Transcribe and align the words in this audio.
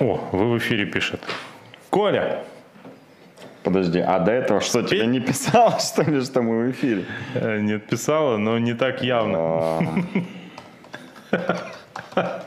О, 0.00 0.18
вы 0.32 0.50
в 0.52 0.58
эфире 0.58 0.86
пишет. 0.86 1.20
Коля. 1.90 2.42
Подожди, 3.62 3.98
а 4.00 4.18
до 4.18 4.32
этого 4.32 4.60
что, 4.62 4.82
тебе 4.82 5.06
не 5.06 5.20
писало, 5.20 5.78
что 5.80 6.02
ли, 6.02 6.22
что 6.22 6.40
мы 6.40 6.64
в 6.66 6.70
эфире? 6.70 7.04
Э, 7.34 7.60
Нет, 7.60 7.86
писала, 7.86 8.38
но 8.38 8.58
не 8.58 8.72
так 8.72 9.02
явно. 9.02 9.78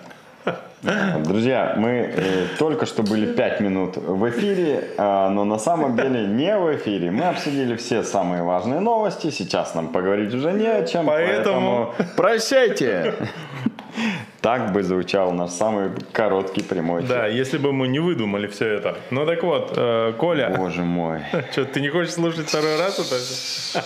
Друзья, 1.23 1.75
мы 1.77 1.89
э, 1.89 2.47
только 2.59 2.85
что 2.85 3.03
были 3.03 3.31
5 3.31 3.59
минут 3.61 3.95
в 3.97 4.29
эфире, 4.31 4.89
а, 4.97 5.29
но 5.29 5.45
на 5.45 5.57
самом 5.57 5.95
деле 5.95 6.25
не 6.27 6.57
в 6.57 6.75
эфире. 6.75 7.09
Мы 7.11 7.23
обсудили 7.23 7.77
все 7.77 8.03
самые 8.03 8.43
важные 8.43 8.81
новости. 8.81 9.29
Сейчас 9.29 9.75
нам 9.75 9.89
поговорить 9.89 10.33
уже 10.33 10.51
не 10.51 10.67
о 10.67 10.85
чем. 10.85 11.05
Поэтому- 11.05 11.93
прощайте. 12.17 13.13
Так 14.43 14.73
бы 14.73 14.83
звучал 14.83 15.31
наш 15.31 15.51
самый 15.51 15.91
короткий 16.11 16.63
прямой 16.63 16.99
эфир. 17.03 17.15
Да, 17.15 17.27
если 17.27 17.57
бы 17.57 17.71
мы 17.71 17.87
не 17.87 17.99
выдумали 17.99 18.47
все 18.47 18.67
это. 18.67 18.97
Ну 19.09 19.25
так 19.25 19.41
вот, 19.41 19.71
э, 19.77 20.11
Коля, 20.17 20.53
Боже 20.57 20.81
мой. 20.81 21.21
что, 21.51 21.63
ты 21.63 21.79
не 21.79 21.87
хочешь 21.87 22.13
слушать 22.13 22.49
второй 22.49 22.77
раз 22.77 22.99
это? 22.99 23.83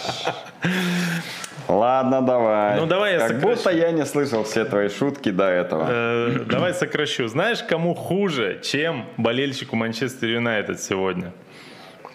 Ладно, 1.68 2.24
давай. 2.24 2.80
Ну, 2.80 2.88
давай 2.88 3.14
я 3.14 3.20
Как 3.20 3.28
сокращу. 3.28 3.56
будто 3.56 3.70
я 3.70 3.92
не 3.92 4.04
слышал 4.06 4.44
все 4.46 4.66
твои 4.66 4.90
шутки 4.90 5.30
до 5.30 5.44
этого. 5.44 5.86
Э, 5.88 6.40
Давай 6.50 6.74
сокращу. 6.74 7.28
Знаешь, 7.28 7.62
кому 7.62 7.94
хуже, 7.94 8.60
чем 8.64 9.06
болельщику 9.18 9.76
Манчестер 9.76 10.30
Юнайтед 10.30 10.82
сегодня? 10.82 11.34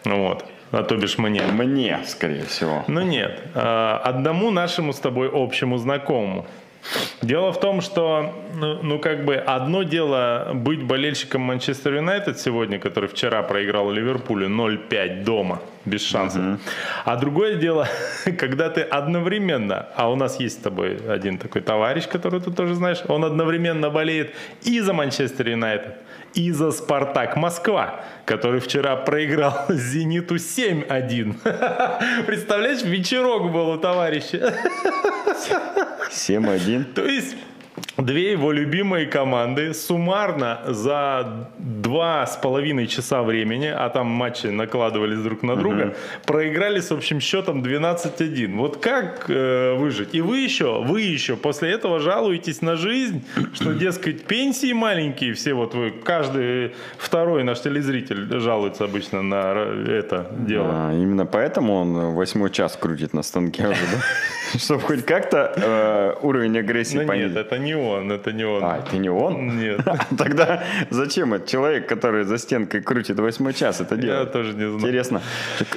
Ну 0.04 0.26
Вот. 0.26 0.44
А 0.72 0.82
то 0.82 0.96
бишь 0.96 1.18
мне. 1.18 1.42
Мне, 1.42 2.00
скорее 2.06 2.44
всего. 2.44 2.82
Ну 2.88 3.02
нет, 3.02 3.40
э, 3.54 3.98
одному 4.02 4.50
нашему 4.50 4.92
с 4.94 4.98
тобой 4.98 5.30
общему 5.32 5.76
знакомому. 5.76 6.46
Дело 7.22 7.52
в 7.52 7.60
том, 7.60 7.80
что, 7.80 8.34
ну, 8.54 8.82
ну, 8.82 8.98
как 8.98 9.24
бы, 9.24 9.36
одно 9.36 9.84
дело 9.84 10.50
быть 10.54 10.82
болельщиком 10.82 11.42
Манчестер 11.42 11.94
Юнайтед 11.94 12.40
сегодня, 12.40 12.78
который 12.78 13.08
вчера 13.08 13.42
проиграл 13.42 13.90
Ливерпулю 13.90 14.48
0-5 14.48 15.22
дома, 15.24 15.60
без 15.84 16.04
шансов. 16.04 16.60
А 17.04 17.16
другое 17.16 17.54
дело, 17.56 17.88
когда 18.38 18.68
ты 18.68 18.80
одновременно, 18.80 19.86
а 19.94 20.10
у 20.10 20.16
нас 20.16 20.40
есть 20.40 20.58
с 20.58 20.62
тобой 20.62 20.98
один 21.08 21.38
такой 21.38 21.62
товарищ, 21.62 22.08
который 22.08 22.40
ты 22.40 22.50
тоже 22.50 22.74
знаешь, 22.74 22.98
он 23.08 23.24
одновременно 23.24 23.90
болеет 23.90 24.34
и 24.62 24.80
за 24.80 24.92
Манчестер 24.92 25.48
Юнайтед, 25.48 25.94
и 26.34 26.50
за 26.52 26.70
Спартак 26.70 27.36
Москва, 27.36 28.04
который 28.24 28.60
вчера 28.60 28.96
проиграл 28.96 29.54
Зениту 29.68 30.36
7-1. 30.36 32.24
Представляешь, 32.26 32.82
вечерок 32.82 33.52
был 33.52 33.70
у 33.70 33.78
товарища. 33.78 34.54
7-1. 36.10 36.92
То 36.94 37.04
есть 37.04 37.36
две 37.96 38.32
его 38.32 38.52
любимые 38.52 39.06
команды 39.06 39.74
суммарно 39.74 40.60
за 40.66 41.48
два 41.58 42.26
с 42.26 42.36
половиной 42.36 42.86
часа 42.86 43.22
времени, 43.22 43.66
а 43.66 43.88
там 43.88 44.06
матчи 44.06 44.46
накладывались 44.46 45.18
друг 45.20 45.42
на 45.42 45.56
друга, 45.56 45.94
проиграли 46.26 46.80
с 46.80 46.92
общим 46.92 47.20
счетом 47.20 47.62
12-1. 47.62 48.56
Вот 48.56 48.76
как 48.78 49.26
э, 49.28 49.74
выжить? 49.74 50.14
И 50.14 50.20
вы 50.20 50.40
еще, 50.40 50.82
вы 50.82 51.02
еще 51.02 51.36
после 51.36 51.70
этого 51.70 51.98
жалуетесь 52.00 52.62
на 52.62 52.76
жизнь, 52.76 53.24
что, 53.54 53.72
дескать, 53.72 54.24
пенсии 54.24 54.72
маленькие 54.72 55.34
все, 55.34 55.54
вот 55.54 55.74
вы, 55.74 55.90
каждый 55.90 56.72
второй 56.98 57.44
наш 57.44 57.60
телезритель 57.60 58.40
жалуется 58.40 58.84
обычно 58.84 59.22
на 59.22 59.52
это 59.88 60.26
дело. 60.38 60.68
А, 60.70 60.94
именно 60.94 61.26
поэтому 61.26 61.74
он 61.74 62.14
восьмой 62.14 62.50
час 62.50 62.76
крутит 62.76 63.14
на 63.14 63.22
станке 63.22 63.64
уже, 63.64 63.80
да? 63.92 64.02
Чтобы 64.58 64.80
хоть 64.82 65.04
как-то 65.04 65.52
э, 65.56 66.14
уровень 66.26 66.58
агрессии 66.58 66.94
Ну 66.96 67.00
нет, 67.02 67.08
понизить. 67.08 67.36
это 67.36 67.58
не 67.58 67.74
он, 67.74 68.10
это 68.12 68.32
не 68.32 68.44
он. 68.44 68.64
А, 68.64 68.78
это 68.78 68.96
не 68.96 69.08
он? 69.10 69.58
Нет. 69.58 69.80
Тогда 70.18 70.62
зачем 70.90 71.34
этот 71.34 71.48
человек, 71.48 71.88
который 71.88 72.24
за 72.24 72.38
стенкой 72.38 72.80
крутит 72.82 73.18
восьмой 73.18 73.54
час, 73.54 73.80
это 73.80 73.94
Я 73.96 74.00
делает? 74.02 74.32
тоже 74.32 74.52
не 74.54 74.64
знаю. 74.64 74.78
Интересно, 74.78 75.20
так, 75.58 75.68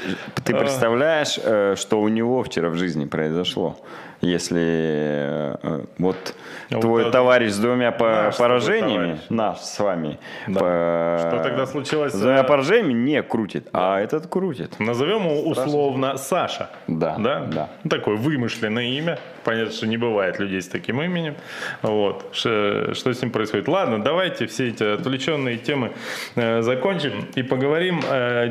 ты 0.44 0.54
А. 0.54 0.58
представляешь, 0.58 1.40
э, 1.44 1.76
что 1.78 2.02
у 2.02 2.08
него 2.10 2.44
вчера 2.44 2.70
в 2.70 2.76
жизни 2.76 3.06
произошло? 3.06 3.78
Если 4.22 4.62
э, 4.62 5.56
э, 5.62 5.84
вот 6.00 6.36
А 6.72 6.76
вот 6.76 6.82
твой 6.82 7.02
это- 7.04 7.12
товарищ 7.12 7.52
с 7.52 7.58
двумя 7.58 7.92
по- 7.92 8.32
поражениями, 8.38 9.20
наш 9.30 9.60
с 9.60 9.80
вами, 9.80 10.18
Да. 10.48 10.60
по- 10.60 11.18
Что 11.30 11.44
тогда 11.44 11.66
случилось, 11.68 12.14
С 12.14 12.20
двумя 12.20 12.40
э, 12.40 12.44
поражениями 12.44 12.94
не 12.94 13.22
крутит, 13.22 13.68
а 13.74 14.00
этот 14.00 14.28
крутит. 14.28 14.80
Назовем 14.80 15.26
его 15.26 15.42
условно 15.50 16.18
Саша. 16.18 16.70
Да, 16.88 17.18
Да? 17.20 17.40
да. 17.42 17.70
Такое 17.90 18.16
вымышленное 18.16 18.86
имя. 18.86 19.20
Понятно, 19.44 19.74
что 19.74 19.86
не 19.86 19.98
бывает 19.98 20.40
людей 20.40 20.60
с 20.62 20.68
таким 20.68 21.02
именем. 21.04 21.36
Вот. 21.84 22.30
Что 22.32 22.92
с 23.14 23.22
ним 23.22 23.30
происходит? 23.32 23.68
Ладно, 23.68 24.02
давайте 24.02 24.48
все 24.48 24.70
эти 24.70 24.84
отвлеченные 24.96 25.58
темы 25.58 25.92
закончим 26.36 27.28
и 27.36 27.44
поговорим 27.44 28.02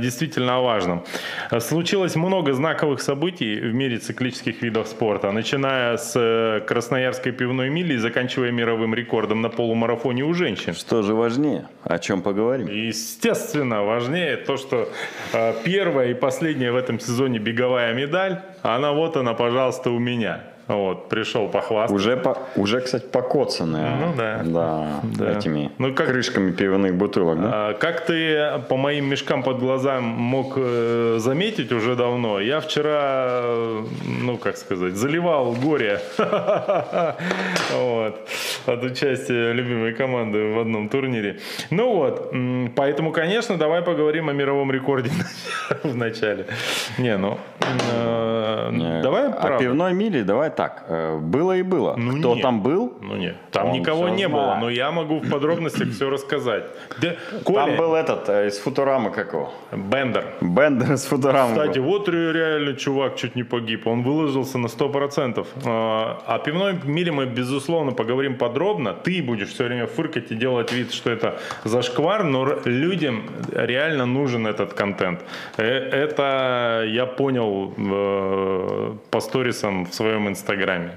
действительно 0.01 0.59
о 0.59 0.61
важном. 0.61 1.05
Случилось 1.59 2.15
много 2.15 2.53
знаковых 2.53 3.01
событий 3.01 3.59
в 3.59 3.75
мире 3.75 3.97
циклических 3.99 4.63
видов 4.63 4.87
спорта, 4.87 5.33
начиная 5.33 5.54
с 5.59 6.13
э, 6.15 6.61
Красноярской 6.67 7.33
пивной 7.33 7.69
мили 7.69 7.95
и 7.95 7.97
заканчивая 7.97 8.51
мировым 8.51 8.95
рекордом 8.95 9.43
на 9.43 9.49
полумарафоне 9.49 10.25
у 10.25 10.35
женщин. 10.35 10.75
Что 10.75 11.03
же 11.03 11.15
важнее? 11.15 11.69
О 11.83 11.99
чем 11.99 12.23
поговорим? 12.23 12.67
Естественно, 12.67 13.83
важнее 13.83 14.37
то, 14.37 14.57
что 14.57 14.89
э, 15.33 15.55
первая 15.65 16.11
и 16.11 16.15
последняя 16.15 16.73
в 16.73 16.77
этом 16.77 16.99
сезоне 17.01 17.39
беговая 17.39 17.95
медаль, 17.95 18.41
она 18.63 18.93
вот 18.93 19.17
она, 19.17 19.35
пожалуйста, 19.35 19.91
у 19.91 19.99
меня. 19.99 20.54
Вот, 20.67 21.09
пришел 21.11 21.49
похвастаться. 21.49 21.95
Уже, 21.95 22.17
по, 22.17 22.39
уже, 22.57 22.81
кстати, 22.81 23.05
покоцанная. 23.05 23.97
Ну 23.97 24.15
да. 24.17 24.41
Да, 24.45 24.87
Да. 25.03 25.33
этими 25.39 25.71
Ну, 25.79 25.95
как- 25.95 26.09
крышками 26.09 26.53
пивных 26.53 26.95
бутылок, 26.95 27.41
да? 27.41 27.51
А, 27.53 27.75
Как 27.75 28.07
ты 28.07 28.61
по 28.69 28.77
моим 28.77 29.05
мешкам 29.07 29.43
под 29.43 29.59
глазам 29.59 30.05
мог 30.05 30.55
э, 30.57 31.17
заметить 31.19 31.71
уже 31.73 31.97
давно, 31.97 32.41
я 32.41 32.61
вчера, 32.61 33.43
ну 34.23 34.39
как 34.39 34.57
сказать, 34.57 34.95
заливал 34.95 35.53
горе 35.53 36.01
вот, 37.75 38.29
от 38.67 38.83
участия 38.85 39.53
любимой 39.53 39.93
команды 39.93 40.53
в 40.55 40.59
одном 40.61 40.89
турнире. 40.89 41.41
Ну 41.71 41.95
вот, 41.95 42.33
поэтому, 42.77 43.13
конечно, 43.13 43.57
давай 43.59 43.83
поговорим 43.83 44.29
о 44.29 44.33
мировом 44.33 44.73
рекорде 44.73 45.11
в 45.83 45.95
начале. 45.97 46.47
Не, 46.99 47.17
ну, 47.19 47.39
э, 47.93 49.01
давай 49.03 49.29
О 49.31 49.59
пивной 49.59 49.93
миле 49.95 50.23
давай 50.23 50.51
так. 50.57 50.85
э, 50.89 51.19
Было 51.19 51.57
и 51.57 51.63
было. 51.63 51.95
Ну, 51.97 52.19
Кто 52.19 52.35
нет. 52.35 52.43
там 52.43 52.63
был? 52.63 52.93
Ну 53.01 53.17
нет, 53.17 53.37
там 53.51 53.73
никого 53.73 54.09
не 54.09 54.29
было, 54.29 54.45
знает. 54.45 54.61
но 54.63 54.71
я 54.71 54.91
могу 54.91 55.19
в 55.21 55.31
подробностях 55.31 55.89
все 55.91 56.11
рассказать. 56.11 56.65
Да, 57.03 57.15
Коля, 57.45 57.67
Там 57.67 57.77
был 57.77 57.95
этот 57.95 58.29
э, 58.29 58.47
из 58.49 58.59
Футурамы 58.59 59.11
какого? 59.11 59.51
Бендер. 59.73 60.25
Бендер 60.41 60.93
из 60.93 61.05
Футурамы. 61.05 61.53
Кстати, 61.55 61.79
был. 61.79 61.87
вот 61.87 62.09
ре- 62.09 62.33
реально 62.33 62.75
чувак 62.75 63.17
чуть 63.17 63.37
не 63.37 63.45
погиб. 63.45 63.87
Он 63.87 64.03
выложился 64.03 64.59
на 64.59 64.67
100%. 64.69 65.47
А, 65.67 66.23
О 66.27 66.39
пивной 66.39 66.75
мире 66.85 67.13
мы, 67.13 67.27
безусловно, 67.27 67.93
поговорим 67.93 68.37
подробно. 68.37 68.93
Ты 68.93 69.23
будешь 69.23 69.49
все 69.49 69.65
время 69.65 69.87
фыркать 69.87 70.31
и 70.33 70.35
делать 70.35 70.73
вид, 70.73 70.93
что 70.93 71.11
это 71.11 71.39
зашквар, 71.65 72.25
но 72.25 72.47
людям 72.65 73.23
реально 73.53 74.07
нужен 74.07 74.47
этот 74.47 74.75
контент. 74.75 75.21
Э, 75.57 75.65
Это 76.05 76.85
я 76.87 77.07
понял 77.07 77.73
по 79.11 79.21
сторисам 79.21 79.85
в 79.87 79.95
своем 79.95 80.29
инстаграме. 80.29 80.44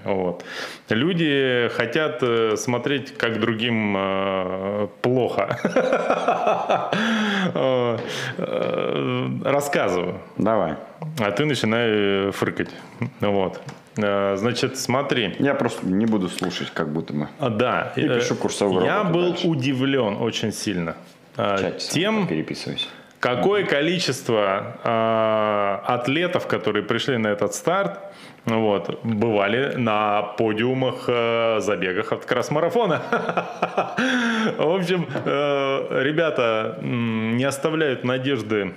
Вот. 0.04 0.44
Люди 0.90 1.70
хотят 1.76 2.20
э, 2.22 2.56
смотреть, 2.58 3.18
как 3.18 3.40
другим 3.40 3.96
э, 3.98 4.88
плохо. 5.02 5.58
Э, 8.38 9.30
Рассказываю. 9.44 10.20
Давай. 10.38 10.76
А 11.20 11.32
ты 11.32 11.46
начинай 11.46 11.88
э, 11.90 12.32
фыркать. 12.32 12.70
Вот. 13.22 13.62
Значит, 13.96 14.78
смотри. 14.78 15.36
Я 15.40 15.56
просто 15.56 15.86
не 15.88 16.06
буду 16.06 16.30
слушать, 16.30 16.70
как 16.74 16.90
будто 16.92 17.14
мы. 17.14 17.28
А, 17.40 17.50
Да. 17.50 17.94
И 17.96 18.02
пишу 18.08 18.36
курсовую 18.36 18.86
Я 18.86 19.04
был 19.04 19.30
дальше. 19.32 19.48
удивлен 19.48 20.18
очень 20.22 20.52
сильно. 20.54 20.96
сам 21.36 21.72
Тем, 21.80 22.28
переписывайся. 22.28 22.86
какое 23.20 23.64
количество 23.66 24.78
э, 24.84 25.92
атлетов, 25.94 26.46
которые 26.48 26.84
пришли 26.84 27.18
на 27.18 27.28
этот 27.30 27.56
старт, 27.56 28.00
вот, 28.48 29.04
бывали 29.04 29.76
на 29.76 30.22
подиумах 30.22 31.04
э, 31.08 31.60
забегах 31.60 32.14
от 32.14 32.26
кросс-марафона. 32.26 33.02
В 34.58 34.76
общем, 34.76 35.06
э, 35.26 36.02
ребята 36.04 36.80
не 36.82 37.44
оставляют 37.44 38.06
надежды 38.06 38.74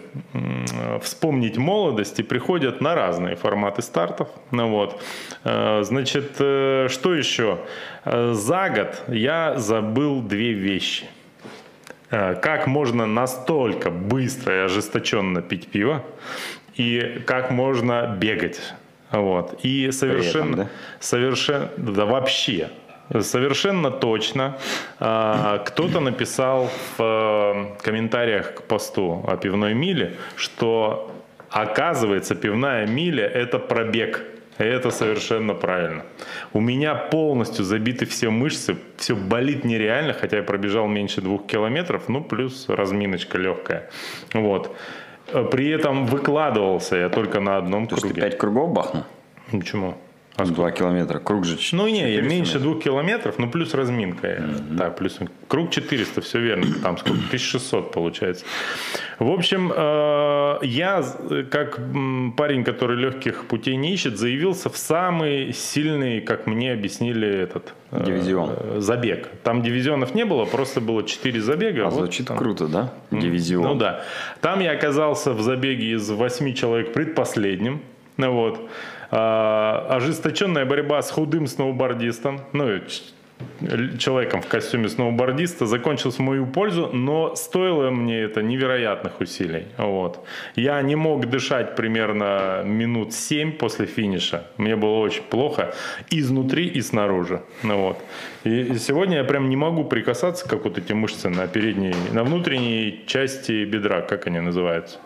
вспомнить 1.01 1.57
молодость 1.57 2.19
и 2.19 2.25
приходят 2.25 2.81
на 2.81 2.97
разные 2.97 3.37
форматы 3.37 3.83
стартов. 3.83 4.29
Ну 4.51 4.71
вот. 4.71 5.01
Э, 5.45 5.83
Значит, 5.85 6.33
э, 6.41 6.89
что 6.91 7.15
еще? 7.15 7.59
За 8.05 8.71
год 8.71 9.03
я 9.07 9.57
забыл 9.57 10.21
две 10.21 10.53
вещи. 10.53 11.05
Как 12.09 12.67
можно 12.67 13.07
настолько 13.07 13.91
быстро 13.91 14.57
и 14.57 14.59
ожесточенно 14.65 15.43
пить 15.43 15.69
пиво, 15.69 16.03
и 16.75 17.23
как 17.25 17.53
можно 17.53 18.17
бегать. 18.21 18.61
Вот. 19.13 19.59
И 19.63 19.91
совершенно, 19.91 20.57
да? 20.57 20.69
совершенно, 21.01 21.71
да 21.77 22.05
вообще, 22.05 22.71
Совершенно 23.21 23.91
точно. 23.91 24.57
А, 25.01 25.59
кто-то 25.59 25.99
написал 25.99 26.71
в 26.97 27.03
э, 27.03 27.83
комментариях 27.83 28.55
к 28.55 28.63
посту 28.63 29.25
о 29.27 29.37
пивной 29.37 29.75
миле, 29.75 30.17
что 30.37 31.13
оказывается 31.51 32.37
пивная 32.37 32.87
миля– 32.87 33.27
это 33.35 33.59
пробег. 33.59 34.23
Это 34.59 34.91
совершенно 34.91 35.55
правильно. 35.55 36.05
У 36.53 36.61
меня 36.61 36.95
полностью 36.95 37.65
забиты 37.65 38.05
все 38.05 38.31
мышцы, 38.31 38.77
все 38.99 39.17
болит 39.17 39.65
нереально, 39.65 40.13
хотя 40.13 40.37
я 40.37 40.43
пробежал 40.43 40.87
меньше 40.87 41.23
двух 41.23 41.47
километров, 41.47 42.09
ну 42.09 42.23
плюс 42.23 42.69
разминочка 42.69 43.39
легкая. 43.39 43.89
Вот. 44.35 44.77
При 45.51 45.69
этом 45.71 46.07
выкладывался 46.07 46.97
я 46.97 47.09
только 47.09 47.41
на 47.41 47.57
одном 47.57 47.87
То 47.87 47.97
круге. 47.97 48.09
есть 48.09 48.15
ты 48.15 48.21
пять 48.21 48.39
кругов 48.39 48.73
бахнул? 48.73 49.05
Почему? 49.51 49.95
А 50.37 50.45
Два 50.47 50.71
километра. 50.71 51.19
Круг 51.19 51.45
же 51.45 51.59
Ну 51.73 51.87
не, 51.87 52.01
я 52.01 52.07
400 52.23 52.29
меньше 52.29 52.55
метров. 52.55 52.63
двух 52.63 52.83
километров, 52.83 53.39
ну 53.39 53.51
плюс 53.51 53.75
разминка. 53.75 54.27
Mm-hmm. 54.27 54.65
Да, 54.71 54.91
плюс 54.91 55.19
круг 55.49 55.71
400, 55.71 56.21
все 56.23 56.39
верно. 56.41 56.67
Там 56.83 56.97
сколько? 56.97 57.19
1600 57.27 57.93
получается. 57.93 58.45
В 59.19 59.31
общем, 59.31 59.71
э, 59.75 60.59
я, 60.63 61.05
как 61.51 61.81
парень, 62.37 62.65
который 62.65 62.97
легких 62.97 63.45
путей 63.47 63.77
не 63.77 63.93
ищет, 63.93 64.19
заявился 64.19 64.71
в 64.71 64.77
самый 64.79 65.53
сильный, 65.53 66.21
как 66.23 66.47
мне 66.47 66.73
объяснили, 66.73 67.29
этот... 67.29 67.75
э, 67.91 68.03
Дивизион. 68.07 68.81
Забег. 68.81 69.29
Там 69.43 69.63
дивизионов 69.63 70.15
не 70.15 70.25
было, 70.25 70.47
просто 70.47 70.81
было 70.81 71.03
4 71.03 71.41
забега. 71.41 71.83
А 71.83 71.91
Вот 71.91 71.95
звучит 72.05 72.29
там. 72.29 72.39
круто, 72.39 72.67
да? 72.67 72.93
Дивизион. 73.11 73.65
Ну 73.65 73.75
да. 73.75 74.05
Там 74.41 74.61
я 74.61 74.71
оказался 74.73 75.33
в 75.33 75.43
забеге 75.43 75.93
из 75.93 76.09
восьми 76.09 76.55
человек 76.55 76.95
предпоследним. 76.95 77.83
Ну 78.17 78.33
вот. 78.33 78.71
А, 79.11 79.87
ожесточенная 79.91 80.65
борьба 80.65 81.03
с 81.03 81.11
худым 81.11 81.47
сноубордистом. 81.47 82.41
Ну, 82.53 82.81
человеком 83.99 84.43
в 84.43 84.47
костюме 84.47 84.89
сноубордиста 84.89 85.67
закончилась 85.67 86.17
в 86.17 86.21
мою 86.21 86.47
пользу, 86.47 86.91
но 86.93 87.35
стоило 87.35 87.91
мне 87.91 88.21
это 88.21 88.43
невероятных 88.43 89.21
усилий. 89.21 89.67
Вот. 89.77 90.25
Я 90.57 90.81
не 90.83 90.97
мог 90.97 91.29
дышать 91.29 91.77
примерно 91.77 92.63
минут 92.65 93.13
7 93.13 93.53
после 93.53 93.87
финиша. 93.87 94.47
Мне 94.57 94.77
было 94.77 94.99
очень 94.99 95.23
плохо 95.23 95.75
изнутри 96.11 96.67
и 96.67 96.81
снаружи. 96.83 97.43
Ну, 97.63 97.79
вот. 97.79 97.99
И 98.45 98.75
сегодня 98.79 99.19
я 99.19 99.25
прям 99.25 99.49
не 99.49 99.57
могу 99.57 99.85
прикасаться, 99.85 100.49
как 100.49 100.65
вот 100.65 100.79
эти 100.79 100.93
мышцы 100.93 101.29
на 101.29 101.47
передней, 101.47 101.95
на 102.13 102.25
внутренней 102.25 103.05
части 103.07 103.65
бедра, 103.65 104.01
как 104.03 104.27
они 104.27 104.41
называются. 104.41 104.99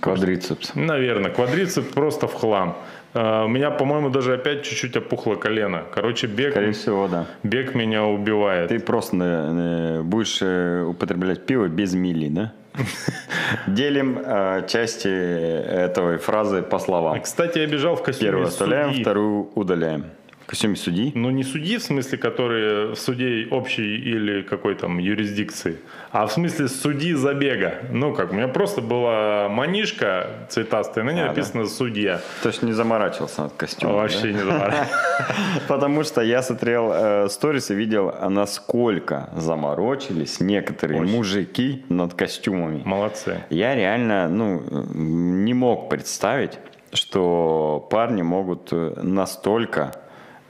Квадрицепс. 0.00 0.74
Наверное, 0.74 1.30
квадрицеп 1.30 1.92
просто 1.92 2.26
в 2.26 2.34
хлам. 2.34 2.76
А, 3.14 3.44
У 3.44 3.48
меня, 3.48 3.70
по-моему, 3.70 4.10
даже 4.10 4.34
опять 4.34 4.64
чуть-чуть 4.64 4.96
опухло 4.96 5.34
колено. 5.36 5.82
Короче, 5.94 6.26
бег, 6.26 6.52
Скорее 6.52 6.72
всего, 6.72 7.08
да. 7.08 7.26
бег 7.42 7.74
меня 7.74 8.04
убивает. 8.04 8.68
Ты 8.68 8.78
просто 8.78 9.16
э, 9.20 10.02
будешь 10.02 10.38
э, 10.40 10.82
употреблять 10.82 11.46
пиво 11.46 11.68
без 11.68 11.94
мили, 11.94 12.28
да? 12.28 12.52
Делим 13.66 14.18
э, 14.24 14.66
части 14.68 15.08
этой 15.08 16.18
фразы 16.18 16.62
по 16.62 16.78
словам. 16.78 17.20
Кстати, 17.20 17.58
я 17.58 17.66
бежал 17.66 17.96
в 17.96 18.02
костюме 18.02 18.30
Первую 18.30 18.48
оставляем, 18.48 18.94
вторую 18.94 19.50
удаляем. 19.54 20.04
Костюме 20.52 20.76
судьи. 20.76 21.12
Ну, 21.14 21.30
не 21.30 21.44
судьи, 21.44 21.78
в 21.78 21.82
смысле, 21.82 22.18
которые 22.18 22.88
в 22.88 22.96
суде 22.96 23.48
общей 23.50 23.96
или 23.96 24.42
какой 24.42 24.74
там 24.74 24.98
юрисдикции, 24.98 25.78
а 26.10 26.26
в 26.26 26.32
смысле 26.32 26.68
судьи 26.68 27.14
забега. 27.14 27.76
Ну, 27.90 28.12
как, 28.12 28.32
у 28.32 28.34
меня 28.34 28.48
просто 28.48 28.82
была 28.82 29.48
манишка 29.48 30.46
цветастая, 30.50 31.04
на 31.04 31.12
ней 31.12 31.22
А, 31.22 31.22
да. 31.22 31.28
написано 31.30 31.64
«судья». 31.64 32.20
То 32.42 32.50
есть 32.50 32.62
не 32.62 32.72
заморачивался 32.72 33.44
над 33.44 33.54
костюмом. 33.54 33.94
да? 33.96 34.02
Вообще 34.02 34.34
не 34.34 34.40
знаю. 34.40 34.74
Потому 35.68 36.04
что 36.04 36.20
я 36.20 36.42
смотрел 36.42 36.90
э, 36.92 37.28
сторис 37.30 37.70
и 37.70 37.74
видел, 37.74 38.14
а 38.20 38.28
насколько 38.28 39.30
заморочились 39.34 40.38
некоторые 40.40 41.00
мужики 41.00 41.82
над 41.88 42.12
костюмами. 42.12 42.82
Молодцы. 42.84 43.42
Я 43.48 43.74
реально 43.74 44.28
ну, 44.28 44.62
не 44.92 45.54
мог 45.54 45.88
представить, 45.88 46.58
что 46.92 47.88
парни 47.90 48.20
могут 48.20 48.68
э, 48.70 48.92
настолько 49.02 49.92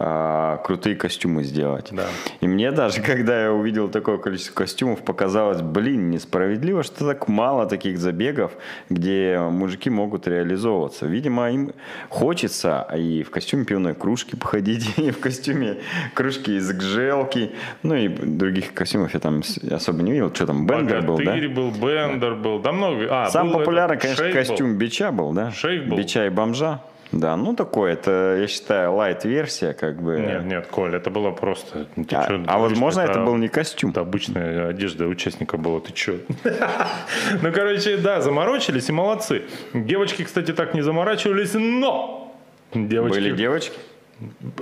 а, 0.05 0.57
крутые 0.57 0.97
костюмы 0.97 1.45
сделать. 1.45 1.89
Да. 1.93 2.07
И 2.41 2.49
мне 2.49 2.73
даже, 2.73 3.01
когда 3.07 3.45
я 3.45 3.53
увидел 3.53 3.89
такое 3.89 4.19
количество 4.19 4.53
костюмов, 4.55 5.03
показалось, 5.03 5.63
блин, 5.63 6.11
несправедливо, 6.11 6.83
что 6.83 7.07
так 7.07 7.29
мало 7.29 7.67
таких 7.67 7.99
забегов, 7.99 8.51
где 8.91 9.39
мужики 9.39 9.91
могут 9.91 10.27
реализовываться. 10.27 11.07
Видимо, 11.07 11.53
им 11.53 11.73
хочется 12.09 12.85
и 12.97 13.23
в 13.23 13.31
костюме 13.31 13.65
пивной 13.65 13.95
кружки 13.95 14.35
походить, 14.35 14.93
и 14.99 15.13
в 15.13 15.21
костюме 15.21 15.79
кружки 16.15 16.57
из 16.57 16.73
гжелки, 16.73 17.53
ну 17.85 17.95
и 17.95 18.09
других 18.09 18.75
костюмов 18.75 19.15
я 19.15 19.21
там 19.21 19.43
особо 19.71 20.03
не 20.03 20.11
видел. 20.11 20.35
Что 20.35 20.47
там, 20.47 20.67
Бендер 20.67 21.03
был, 21.03 21.19
да? 21.19 21.37
Был, 21.37 21.71
Бендер 21.71 22.35
был, 22.35 22.59
да 22.59 22.73
много. 22.73 23.07
А, 23.09 23.31
Сам 23.31 23.53
популярный, 23.53 23.99
конечно, 23.99 24.25
Шейк 24.25 24.35
был. 24.35 24.41
костюм 24.43 24.79
бича 24.79 25.13
был, 25.13 25.33
да? 25.33 25.53
Шейк 25.53 25.87
был. 25.87 25.97
Бича 25.97 26.27
и 26.27 26.29
бомжа. 26.29 26.81
Да, 27.13 27.37
ну 27.37 27.55
такой, 27.55 27.93
это, 27.93 28.39
я 28.41 28.47
считаю, 28.47 28.95
лайт-версия, 28.95 29.75
как 29.75 30.03
бы. 30.03 30.19
Нет, 30.19 30.45
нет, 30.45 30.67
Коль, 30.67 30.95
это 30.95 31.11
было 31.11 31.31
просто... 31.31 31.87
ну, 31.95 32.07
а, 32.11 32.27
чё 32.27 32.43
а 32.47 32.59
возможно, 32.59 33.03
это 33.03 33.21
был 33.21 33.37
не 33.37 33.49
костюм. 33.49 33.91
Это 33.91 34.01
обычная 34.01 34.69
одежда 34.69 35.07
участника 35.07 35.59
была, 35.59 35.81
ты 35.81 35.93
чё? 35.93 36.15
Ну, 37.43 37.53
короче, 37.53 37.99
да, 37.99 38.21
заморочились 38.21 38.89
и 38.89 38.93
молодцы. 38.93 39.43
Девочки, 39.75 40.25
кстати, 40.25 40.53
так 40.53 40.75
не 40.75 40.81
заморачивались, 40.83 41.55
но... 41.55 42.35
Девочки, 42.75 43.15
Были 43.15 43.37
девочки? 43.37 43.79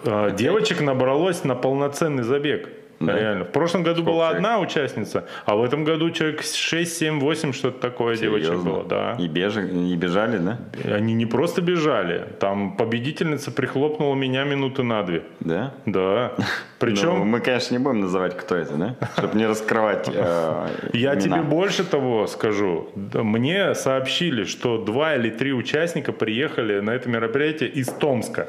а, 0.04 0.30
девочек 0.30 0.80
набралось 0.80 1.44
на 1.44 1.54
полноценный 1.54 2.24
забег. 2.24 2.68
Да? 3.00 3.18
Реально. 3.18 3.44
В 3.44 3.50
прошлом 3.50 3.82
году 3.82 4.02
Сколько 4.02 4.10
была 4.10 4.28
человек? 4.28 4.36
одна 4.36 4.58
участница, 4.60 5.24
а 5.46 5.56
в 5.56 5.64
этом 5.64 5.84
году 5.84 6.10
человек 6.10 6.42
6, 6.42 6.96
7, 6.98 7.18
8, 7.18 7.52
что-то 7.54 7.80
такое 7.80 8.16
девочек 8.16 8.56
было. 8.56 8.84
Да. 8.84 9.16
И, 9.18 9.26
бежи, 9.26 9.66
и 9.68 9.96
бежали, 9.96 10.36
да? 10.36 10.58
Они 10.84 11.14
не 11.14 11.24
просто 11.24 11.62
бежали, 11.62 12.26
там 12.38 12.76
победительница 12.76 13.52
прихлопнула 13.52 14.14
меня 14.14 14.44
минуты 14.44 14.82
на 14.82 15.02
две. 15.02 15.22
Да? 15.40 15.74
Да. 15.86 16.32
Ну, 16.80 16.86
Причем 16.86 17.26
мы, 17.26 17.40
конечно, 17.40 17.74
не 17.74 17.78
будем 17.78 18.00
называть, 18.00 18.38
кто 18.38 18.56
это, 18.56 18.74
да? 18.74 18.96
Чтобы 19.18 19.36
не 19.36 19.46
раскрывать 19.46 20.08
э, 20.10 20.68
я 20.94 21.14
тебе 21.14 21.42
больше 21.42 21.84
того 21.84 22.26
скажу. 22.26 22.88
Мне 22.94 23.74
сообщили, 23.74 24.44
что 24.44 24.78
два 24.82 25.14
или 25.14 25.28
три 25.28 25.52
участника 25.52 26.12
приехали 26.12 26.80
на 26.80 26.92
это 26.92 27.10
мероприятие 27.10 27.68
из 27.68 27.88
Томска. 27.88 28.48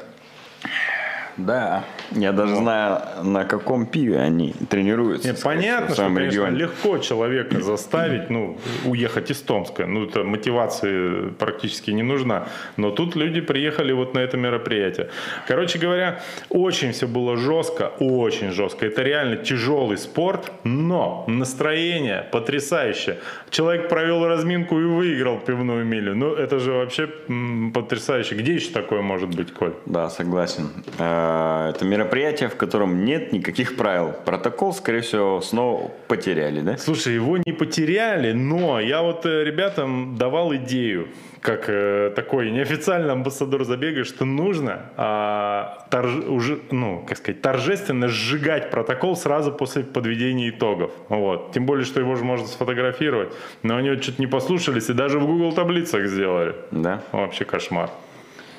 Да. 1.36 1.84
Я 2.10 2.32
даже 2.32 2.56
знаю, 2.56 3.00
на 3.22 3.44
каком 3.44 3.86
пиве 3.86 4.18
они 4.18 4.54
тренируются. 4.68 5.28
Нет, 5.28 5.40
понятно, 5.42 5.88
в 5.88 5.92
что, 5.94 6.04
конечно, 6.04 6.20
регионе. 6.24 6.56
легко 6.58 6.98
человека 6.98 7.60
заставить, 7.62 8.30
ну, 8.30 8.58
уехать 8.84 9.30
из 9.30 9.40
Томска. 9.40 9.86
Ну, 9.86 10.04
это 10.06 10.24
мотивации 10.24 11.30
практически 11.38 11.90
не 11.90 12.02
нужна. 12.02 12.48
Но 12.76 12.90
тут 12.90 13.16
люди 13.16 13.40
приехали 13.40 13.92
вот 13.92 14.14
на 14.14 14.18
это 14.20 14.36
мероприятие. 14.36 15.08
Короче 15.48 15.78
говоря, 15.78 16.20
очень 16.48 16.92
все 16.92 17.06
было 17.06 17.36
жестко, 17.36 17.92
очень 17.98 18.50
жестко. 18.52 18.86
Это 18.86 19.02
реально 19.02 19.36
тяжелый 19.36 19.96
спорт, 19.98 20.52
но 20.64 21.24
настроение 21.28 22.26
потрясающее. 22.32 23.18
Человек 23.50 23.88
провел 23.88 24.26
разминку 24.26 24.78
и 24.78 24.84
выиграл 24.84 25.38
пивную 25.38 25.84
милю. 25.84 26.14
Ну, 26.14 26.34
это 26.34 26.58
же 26.58 26.72
вообще 26.72 27.08
м, 27.28 27.72
потрясающе. 27.72 28.34
Где 28.34 28.54
еще 28.54 28.70
такое 28.72 29.00
может 29.02 29.30
быть, 29.30 29.52
Коль? 29.52 29.72
Да, 29.86 30.10
согласен. 30.10 30.68
Э, 30.98 31.21
Это 31.70 31.84
мероприятие, 31.84 32.48
в 32.48 32.56
котором 32.56 33.04
нет 33.04 33.32
никаких 33.32 33.76
правил. 33.76 34.14
Протокол, 34.24 34.72
скорее 34.72 35.00
всего, 35.00 35.40
снова 35.40 35.90
потеряли, 36.08 36.60
да? 36.60 36.76
Слушай, 36.76 37.14
его 37.14 37.38
не 37.38 37.52
потеряли, 37.52 38.32
но 38.32 38.80
я 38.80 39.02
вот 39.02 39.26
э, 39.26 39.44
ребятам 39.44 40.16
давал 40.16 40.54
идею, 40.56 41.08
как 41.40 41.64
э, 41.68 42.12
такой 42.14 42.50
неофициальный 42.50 43.12
амбассадор 43.12 43.64
забега, 43.64 44.04
что 44.04 44.24
нужно 44.24 44.90
а, 44.96 45.86
торж- 45.90 46.28
уже, 46.28 46.60
ну, 46.70 47.04
как 47.08 47.18
сказать, 47.18 47.42
торжественно 47.42 48.08
сжигать 48.08 48.70
протокол 48.70 49.16
сразу 49.16 49.52
после 49.52 49.82
подведения 49.82 50.50
итогов. 50.50 50.92
Вот. 51.08 51.52
Тем 51.52 51.66
более, 51.66 51.84
что 51.84 52.00
его 52.00 52.14
же 52.14 52.24
можно 52.24 52.46
сфотографировать. 52.46 53.32
Но 53.62 53.76
они 53.76 53.90
вот 53.90 54.02
что-то 54.02 54.20
не 54.20 54.28
послушались 54.28 54.88
и 54.88 54.92
даже 54.92 55.18
в 55.18 55.26
Google 55.26 55.52
таблицах 55.52 56.06
сделали. 56.06 56.54
Да. 56.70 57.02
Вообще 57.12 57.44
кошмар. 57.44 57.90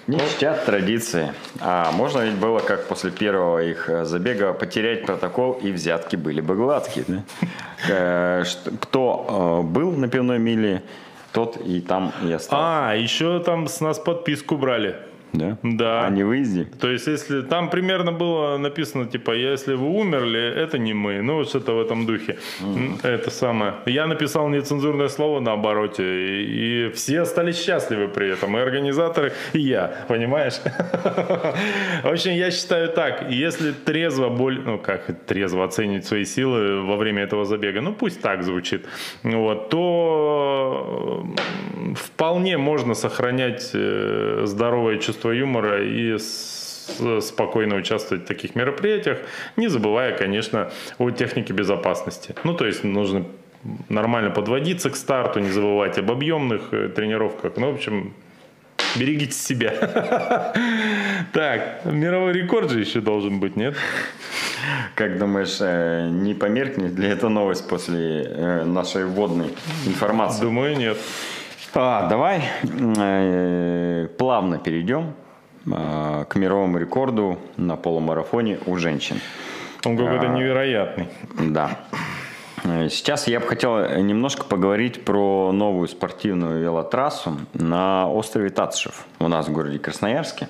Не 0.08 0.20
чтят 0.20 0.66
традиции. 0.66 1.34
А 1.62 1.92
можно 1.92 2.20
ведь 2.20 2.36
было, 2.36 2.60
как 2.60 2.88
после 2.88 3.10
первого 3.12 3.60
их 3.64 3.90
э, 3.90 4.04
забега, 4.04 4.54
потерять 4.54 5.06
протокол 5.06 5.54
и 5.54 5.72
взятки 5.72 6.18
были 6.18 6.42
бы 6.42 6.56
гладкие. 6.56 7.06
Да? 7.08 7.24
Э, 7.90 8.44
Кто 8.80 9.62
э, 9.62 9.68
был 9.68 9.92
на 9.92 10.08
пивной 10.08 10.40
миле, 10.40 10.84
тот 11.34 11.58
и 11.58 11.82
там 11.82 12.14
и 12.24 12.32
остался. 12.32 12.90
А, 12.90 12.96
еще 12.96 13.40
там 13.40 13.68
с 13.68 13.82
нас 13.82 14.00
подписку 14.00 14.56
брали. 14.58 14.96
Да? 15.34 15.58
Да. 15.64 16.06
А 16.06 16.10
не 16.10 16.24
выезде? 16.24 16.66
То 16.80 16.90
есть, 16.90 17.08
если 17.08 17.42
там 17.42 17.70
примерно 17.70 18.12
было 18.12 18.58
написано, 18.58 19.06
типа, 19.06 19.32
если 19.32 19.74
вы 19.74 19.88
умерли, 19.88 20.40
это 20.40 20.78
не 20.78 20.94
мы. 20.94 21.22
Ну, 21.22 21.36
вот 21.36 21.50
что-то 21.50 21.74
в 21.74 21.82
этом 21.82 22.06
духе. 22.06 22.38
М, 22.62 22.98
Это 23.04 23.30
самое. 23.32 23.74
Я 23.86 24.08
написал 24.08 24.48
нецензурное 24.50 25.10
слово 25.10 25.40
на 25.40 25.54
обороте, 25.54 26.04
и, 26.04 26.88
и 26.88 26.92
все 26.92 27.22
остались 27.22 27.64
счастливы 27.64 28.08
при 28.08 28.30
этом. 28.30 28.58
И 28.58 28.62
организаторы, 28.62 29.34
и 29.54 29.60
я, 29.60 30.06
понимаешь? 30.08 30.54
В 32.04 32.08
общем, 32.12 32.32
я 32.32 32.52
считаю 32.52 32.90
так. 32.90 33.32
Если 33.32 33.72
трезво, 33.72 34.30
боль, 34.30 34.62
ну, 34.66 34.78
как 34.78 35.26
трезво 35.26 35.64
оценивать 35.64 36.06
свои 36.06 36.26
силы 36.26 36.82
во 36.82 36.96
время 36.96 37.24
этого 37.24 37.46
забега, 37.46 37.82
ну, 37.82 37.94
пусть 37.94 38.22
так 38.22 38.44
звучит, 38.44 38.86
вот, 39.24 39.70
то 39.70 41.26
вполне 41.96 42.58
можно 42.58 42.94
сохранять 42.94 43.72
э, 43.74 44.44
здоровое 44.46 44.98
чувство 45.00 45.32
юмора 45.32 45.84
и 45.84 46.18
спокойно 47.22 47.76
участвовать 47.76 48.26
в 48.26 48.28
таких 48.28 48.56
мероприятиях, 48.56 49.20
не 49.56 49.68
забывая, 49.68 50.18
конечно, 50.18 50.72
о 50.98 51.12
технике 51.12 51.54
безопасности. 51.54 52.36
Ну, 52.44 52.54
то 52.54 52.66
есть 52.66 52.84
нужно 52.84 53.26
нормально 53.90 54.32
подводиться 54.32 54.90
к 54.90 54.96
старту, 54.96 55.40
не 55.40 55.50
забывать 55.50 55.98
об 55.98 56.12
объемных 56.12 56.74
э, 56.74 56.90
тренировках. 56.90 57.54
Ну, 57.58 57.72
в 57.72 57.76
общем, 57.76 58.14
берегите 58.96 59.34
себя. 59.34 60.54
Так, 61.32 61.86
мировой 61.86 62.34
рекорд 62.34 62.70
же 62.70 62.82
еще 62.82 63.00
должен 63.00 63.40
быть, 63.40 63.56
нет? 63.56 63.76
Как 64.94 65.18
думаешь, 65.18 65.58
э, 65.62 66.10
не 66.12 66.34
померкнет 66.34 67.00
ли 67.00 67.08
эта 67.08 67.30
новость 67.30 67.68
после 67.68 68.64
нашей 68.66 69.06
вводной 69.06 69.48
информации? 69.88 70.42
Думаю, 70.42 70.78
нет. 70.78 70.98
А, 71.76 72.08
давай 72.08 72.44
э, 72.64 74.08
плавно 74.18 74.60
перейдем 74.60 75.14
э, 75.66 76.26
к 76.30 76.36
мировому 76.36 76.78
рекорду 76.78 77.40
на 77.58 77.78
полумарафоне 77.78 78.60
у 78.68 78.78
женщин. 78.78 79.20
Он 79.84 79.98
какой-то 79.98 80.28
невероятный. 80.28 81.10
Да. 81.40 81.80
Сейчас 82.64 83.28
я 83.28 83.40
бы 83.40 83.48
хотел 83.48 84.02
немножко 84.02 84.46
поговорить 84.46 85.04
про 85.04 85.52
новую 85.52 85.88
спортивную 85.88 86.62
велотрассу 86.62 87.38
на 87.54 88.08
острове 88.10 88.50
Татышев 88.52 89.06
у 89.20 89.28
нас 89.28 89.48
в 89.48 89.52
городе 89.52 89.80
Красноярске. 89.80 90.50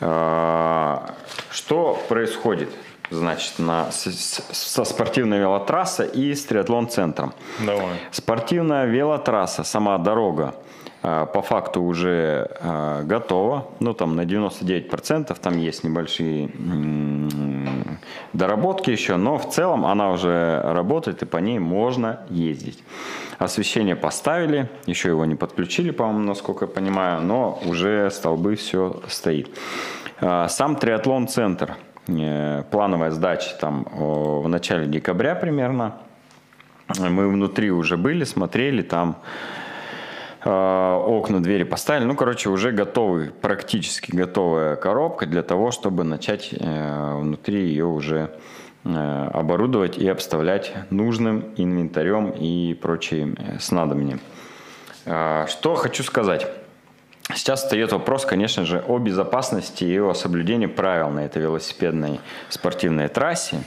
Э, 0.00 0.98
Что 1.50 1.98
происходит, 2.08 2.70
значит, 3.10 3.58
на, 3.58 3.90
с- 3.90 4.10
с- 4.12 4.42
со 4.52 4.84
спортивной 4.84 5.38
велотрассой 5.38 6.08
и 6.08 6.34
с 6.34 6.44
триатлон-центром? 6.44 7.32
Давай. 7.66 7.96
Спортивная 8.10 8.86
велотрасса, 8.86 9.64
сама 9.64 9.98
дорога 9.98 10.54
э, 11.02 11.26
по 11.32 11.42
факту 11.42 11.82
уже 11.82 12.48
э, 12.60 13.02
готова. 13.04 13.68
Ну, 13.80 13.94
там 13.94 14.16
на 14.16 14.22
99% 14.24 15.36
там 15.40 15.58
есть 15.58 15.84
небольшие 15.84 16.50
доработки 18.32 18.90
еще, 18.90 19.16
но 19.16 19.38
в 19.38 19.48
целом 19.50 19.84
она 19.86 20.10
уже 20.10 20.60
работает 20.64 21.22
и 21.22 21.26
по 21.26 21.38
ней 21.38 21.58
можно 21.58 22.20
ездить. 22.30 22.82
Освещение 23.38 23.96
поставили, 23.96 24.68
еще 24.86 25.08
его 25.08 25.24
не 25.24 25.34
подключили, 25.34 25.90
по-моему, 25.90 26.20
насколько 26.28 26.64
я 26.66 26.70
понимаю, 26.70 27.20
но 27.22 27.58
уже 27.66 28.10
столбы 28.10 28.54
все 28.56 29.00
стоит. 29.08 29.48
Э, 30.20 30.46
Сам 30.48 30.76
триатлон-центр, 30.76 31.76
плановая 32.06 33.10
сдача 33.10 33.56
там 33.58 33.86
в 33.90 34.46
начале 34.48 34.86
декабря 34.86 35.34
примерно. 35.34 35.94
Мы 36.98 37.28
внутри 37.28 37.70
уже 37.70 37.96
были, 37.96 38.24
смотрели, 38.24 38.82
там 38.82 39.16
э, 40.44 40.50
окна, 40.50 41.42
двери 41.42 41.64
поставили. 41.64 42.04
Ну, 42.04 42.14
короче, 42.14 42.50
уже 42.50 42.72
готовый, 42.72 43.30
практически 43.30 44.14
готовая 44.14 44.76
коробка 44.76 45.26
для 45.26 45.42
того, 45.42 45.70
чтобы 45.70 46.04
начать 46.04 46.50
э, 46.52 47.14
внутри 47.16 47.68
ее 47.68 47.86
уже 47.86 48.30
э, 48.84 49.28
оборудовать 49.32 49.96
и 49.96 50.06
обставлять 50.06 50.72
нужным 50.90 51.54
инвентарем 51.56 52.30
и 52.30 52.74
прочим 52.74 53.34
э, 53.38 53.58
снадобьями. 53.58 54.20
Э, 55.06 55.46
Что 55.48 55.76
хочу 55.76 56.02
сказать. 56.02 56.46
Сейчас 57.34 57.62
встает 57.62 57.92
вопрос, 57.92 58.24
конечно 58.24 58.64
же, 58.64 58.84
о 58.86 58.98
безопасности 58.98 59.84
и 59.84 59.98
о 59.98 60.14
соблюдении 60.14 60.66
правил 60.66 61.10
на 61.10 61.24
этой 61.24 61.42
велосипедной 61.42 62.20
спортивной 62.48 63.08
трассе. 63.08 63.62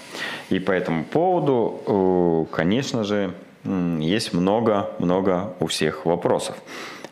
И 0.50 0.60
по 0.60 0.72
этому 0.72 1.04
поводу, 1.04 2.48
э, 2.50 2.56
конечно 2.56 3.04
же, 3.04 3.34
есть 3.64 4.34
много-много 4.34 5.54
у 5.60 5.68
всех 5.68 6.06
вопросов. 6.06 6.56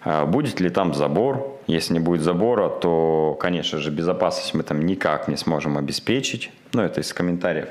А 0.04 0.26
Будет 0.26 0.60
ли 0.60 0.70
там 0.70 0.94
забор? 0.94 1.60
Если 1.68 1.94
не 1.94 2.00
будет 2.00 2.22
забора, 2.22 2.70
то, 2.70 3.36
конечно 3.40 3.80
же, 3.80 3.90
безопасность 3.90 4.54
мы 4.54 4.64
там 4.64 4.86
никак 4.86 5.28
не 5.28 5.36
сможем 5.36 5.78
обеспечить. 5.78 6.52
Ну, 6.74 6.84
это 6.84 7.02
из 7.02 7.12
комментариев. 7.12 7.70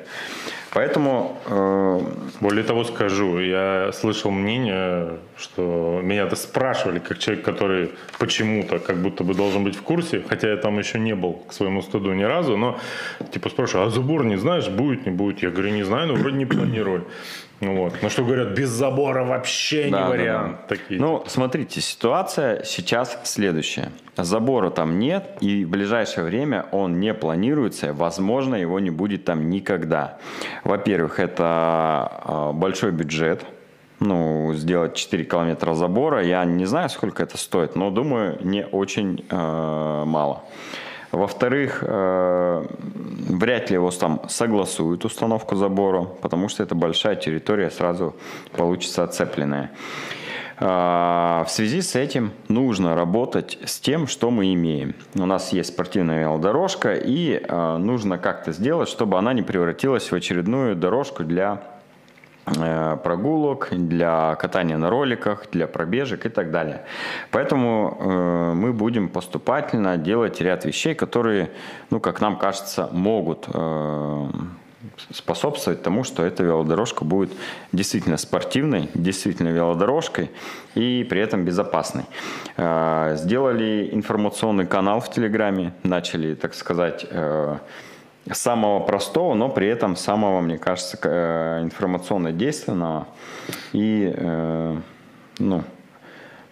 Поэтому 0.75 1.39
э, 1.47 2.01
Более 2.41 2.65
того 2.65 2.85
скажу, 2.85 3.39
я 3.39 3.91
слышал 3.93 4.31
мнение, 4.31 5.19
что 5.39 6.01
меня-то 6.03 6.37
спрашивали, 6.37 6.99
как 6.99 7.19
человек, 7.19 7.45
который 7.45 7.91
почему-то 8.19 8.79
как 8.79 8.97
будто 8.97 9.25
бы 9.25 9.35
должен 9.35 9.65
быть 9.65 9.77
в 9.77 9.83
курсе, 9.83 10.23
хотя 10.29 10.51
я 10.51 10.57
там 10.57 10.79
еще 10.79 10.99
не 10.99 11.15
был 11.15 11.35
к 11.49 11.53
своему 11.53 11.81
стыду 11.81 12.13
ни 12.13 12.25
разу, 12.25 12.57
но 12.57 12.79
типа 13.33 13.51
спрашиваю, 13.51 13.87
а 13.87 13.91
забор 13.91 14.25
не 14.25 14.37
знаешь, 14.37 14.69
будет, 14.69 15.07
не 15.07 15.13
будет? 15.13 15.43
Я 15.43 15.51
говорю, 15.51 15.71
не 15.71 15.85
знаю, 15.85 16.09
но 16.09 16.15
вроде 16.15 16.37
не 16.37 16.47
планирую. 16.47 17.07
Ну 17.61 17.77
Вот. 17.77 18.03
На 18.03 18.11
что 18.11 18.25
говорят, 18.25 18.49
без 18.49 18.69
забора 18.69 19.25
вообще 19.25 19.85
не 19.85 19.91
Да, 19.91 20.05
да, 20.05 20.09
вариант. 20.09 20.57
да. 20.61 20.77
Такие. 20.77 21.01
Ну, 21.01 21.25
смотрите, 21.27 21.81
ситуация 21.81 22.63
сейчас 22.65 23.19
следующая. 23.25 23.93
Забора 24.17 24.71
там 24.71 24.99
нет, 24.99 25.37
и 25.41 25.65
в 25.65 25.71
ближайшее 25.71 26.25
время 26.25 26.67
он 26.73 27.01
не 27.01 27.15
планируется, 27.15 27.93
возможно, 27.93 28.55
его 28.55 28.79
не 28.79 28.91
будет 28.91 29.25
там 29.25 29.51
никогда. 29.51 30.19
Во-первых, 30.63 31.19
это 31.19 32.13
э, 32.25 32.53
большой 32.53 32.93
бюджет, 32.93 33.45
ну, 33.99 34.53
сделать 34.55 34.95
4 34.95 35.25
километра 35.25 35.75
забора, 35.75 36.23
я 36.23 36.45
не 36.45 36.65
знаю, 36.65 36.91
сколько 36.91 37.23
это 37.23 37.37
стоит, 37.39 37.75
но 37.75 37.91
думаю, 37.91 38.39
не 38.43 38.65
очень 38.67 39.25
э, 39.29 40.03
мало. 40.07 40.45
Во-вторых, 41.17 41.85
э, 41.87 42.67
вряд 43.29 43.71
ли 43.71 43.75
его 43.75 43.91
там 43.91 44.23
согласуют 44.29 45.05
установку 45.05 45.57
забора, 45.57 46.05
потому 46.05 46.49
что 46.49 46.63
это 46.63 46.75
большая 46.75 47.17
территория, 47.17 47.71
сразу 47.71 48.15
получится 48.53 49.05
оцепленная. 49.05 49.71
А, 50.57 51.45
В 51.45 51.51
связи 51.51 51.81
с 51.83 51.97
этим 51.97 52.33
нужно 52.49 52.95
работать 52.95 53.59
с 53.65 53.81
тем, 53.81 54.07
что 54.07 54.31
мы 54.31 54.55
имеем. 54.55 54.95
У 55.15 55.27
нас 55.27 55.53
есть 55.53 55.71
спортивная 55.71 56.21
велодорожка, 56.21 56.95
и 56.95 57.43
а, 57.49 57.79
нужно 57.79 58.19
как-то 58.19 58.53
сделать, 58.53 58.89
чтобы 58.89 59.19
она 59.19 59.33
не 59.33 59.43
превратилась 59.43 60.11
в 60.11 60.15
очередную 60.15 60.77
дорожку 60.77 61.25
для 61.25 61.55
э, 61.55 61.74
прогулок, 62.45 63.69
для 63.71 64.35
катания 64.37 64.77
на 64.77 64.91
роликах, 64.91 65.47
для 65.53 65.67
пробежек 65.67 66.27
и 66.27 66.29
так 66.29 66.51
далее. 66.51 66.85
Поэтому 67.31 67.97
э, 67.99 68.53
мы 68.55 68.73
будем 68.73 69.09
поступательно 69.09 69.97
делать 69.97 70.41
ряд 70.41 70.65
вещей, 70.65 70.95
которые, 70.95 71.51
ну, 71.91 72.01
как 72.01 72.21
нам 72.21 72.37
кажется, 72.37 72.89
могут 72.93 73.47
э, 73.53 74.29
способствовать 75.11 75.83
тому, 75.83 76.05
что 76.05 76.25
эта 76.25 76.43
велодорожка 76.43 77.05
будет 77.05 77.33
действительно 77.73 78.17
спортивной, 78.17 78.91
действительно 78.95 79.49
велодорожкой 79.49 80.31
и 80.75 81.07
при 81.09 81.21
этом 81.21 81.45
безопасной. 81.45 82.05
Э, 82.57 83.17
Сделали 83.17 83.91
информационный 83.93 84.67
канал 84.67 85.01
в 85.01 85.11
Телеграме, 85.11 85.73
начали, 85.83 86.35
так 86.35 86.55
сказать, 86.55 87.07
э, 87.11 87.57
самого 88.33 88.81
простого, 88.81 89.35
но 89.35 89.49
при 89.49 89.69
этом 89.69 89.97
самого, 89.97 90.41
мне 90.41 90.59
кажется, 90.59 90.99
э, 91.03 91.61
информационно 91.63 92.33
действенного 92.33 93.07
и 93.73 94.13
э, 94.15 94.77
ну, 95.39 95.65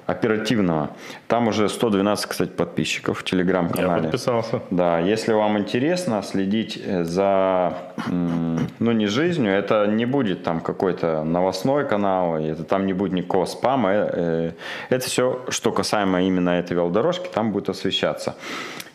оперативного. 0.06 0.90
Там 1.28 1.48
уже 1.48 1.68
112, 1.68 2.26
кстати, 2.26 2.50
подписчиков 2.50 3.18
в 3.18 3.22
я 3.22 3.30
телеграм-канале. 3.30 4.02
подписался. 4.04 4.60
Да, 4.70 4.98
если 4.98 5.32
вам 5.32 5.58
интересно 5.58 6.22
следить 6.22 6.80
э, 6.84 7.04
за, 7.04 7.74
ну 8.08 8.92
не 8.92 9.06
жизнью, 9.06 9.52
это 9.52 9.86
не 9.86 10.06
будет 10.06 10.42
там 10.42 10.60
какой-то 10.60 11.22
новостной 11.24 11.86
канал, 11.86 12.36
это 12.36 12.64
там 12.64 12.86
не 12.86 12.92
будет 12.92 13.12
никакого 13.12 13.46
спама. 13.46 13.90
э, 13.92 14.10
э, 14.12 14.52
Это 14.90 15.06
все, 15.06 15.44
что 15.48 15.72
касаемо 15.72 16.22
именно 16.22 16.50
этой 16.50 16.74
велодорожки, 16.74 17.28
там 17.32 17.52
будет 17.52 17.68
освещаться. 17.68 18.34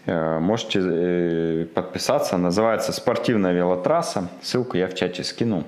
Можете 0.06 1.68
подписаться, 1.76 2.38
называется 2.38 2.94
«Спортивная 2.94 3.52
велотрасса», 3.52 4.30
ссылку 4.42 4.78
я 4.78 4.88
в 4.88 4.94
чате 4.96 5.24
скину, 5.26 5.66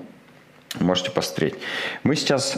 можете 0.80 1.10
посмотреть. 1.10 1.56
Мы 2.04 2.16
сейчас 2.16 2.56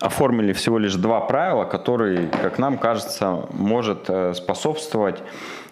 оформили 0.00 0.52
всего 0.52 0.78
лишь 0.78 0.94
два 0.94 1.20
правила, 1.20 1.64
которые, 1.64 2.28
как 2.28 2.58
нам 2.58 2.78
кажется, 2.78 3.46
может 3.50 4.08
э, 4.08 4.34
способствовать 4.34 5.22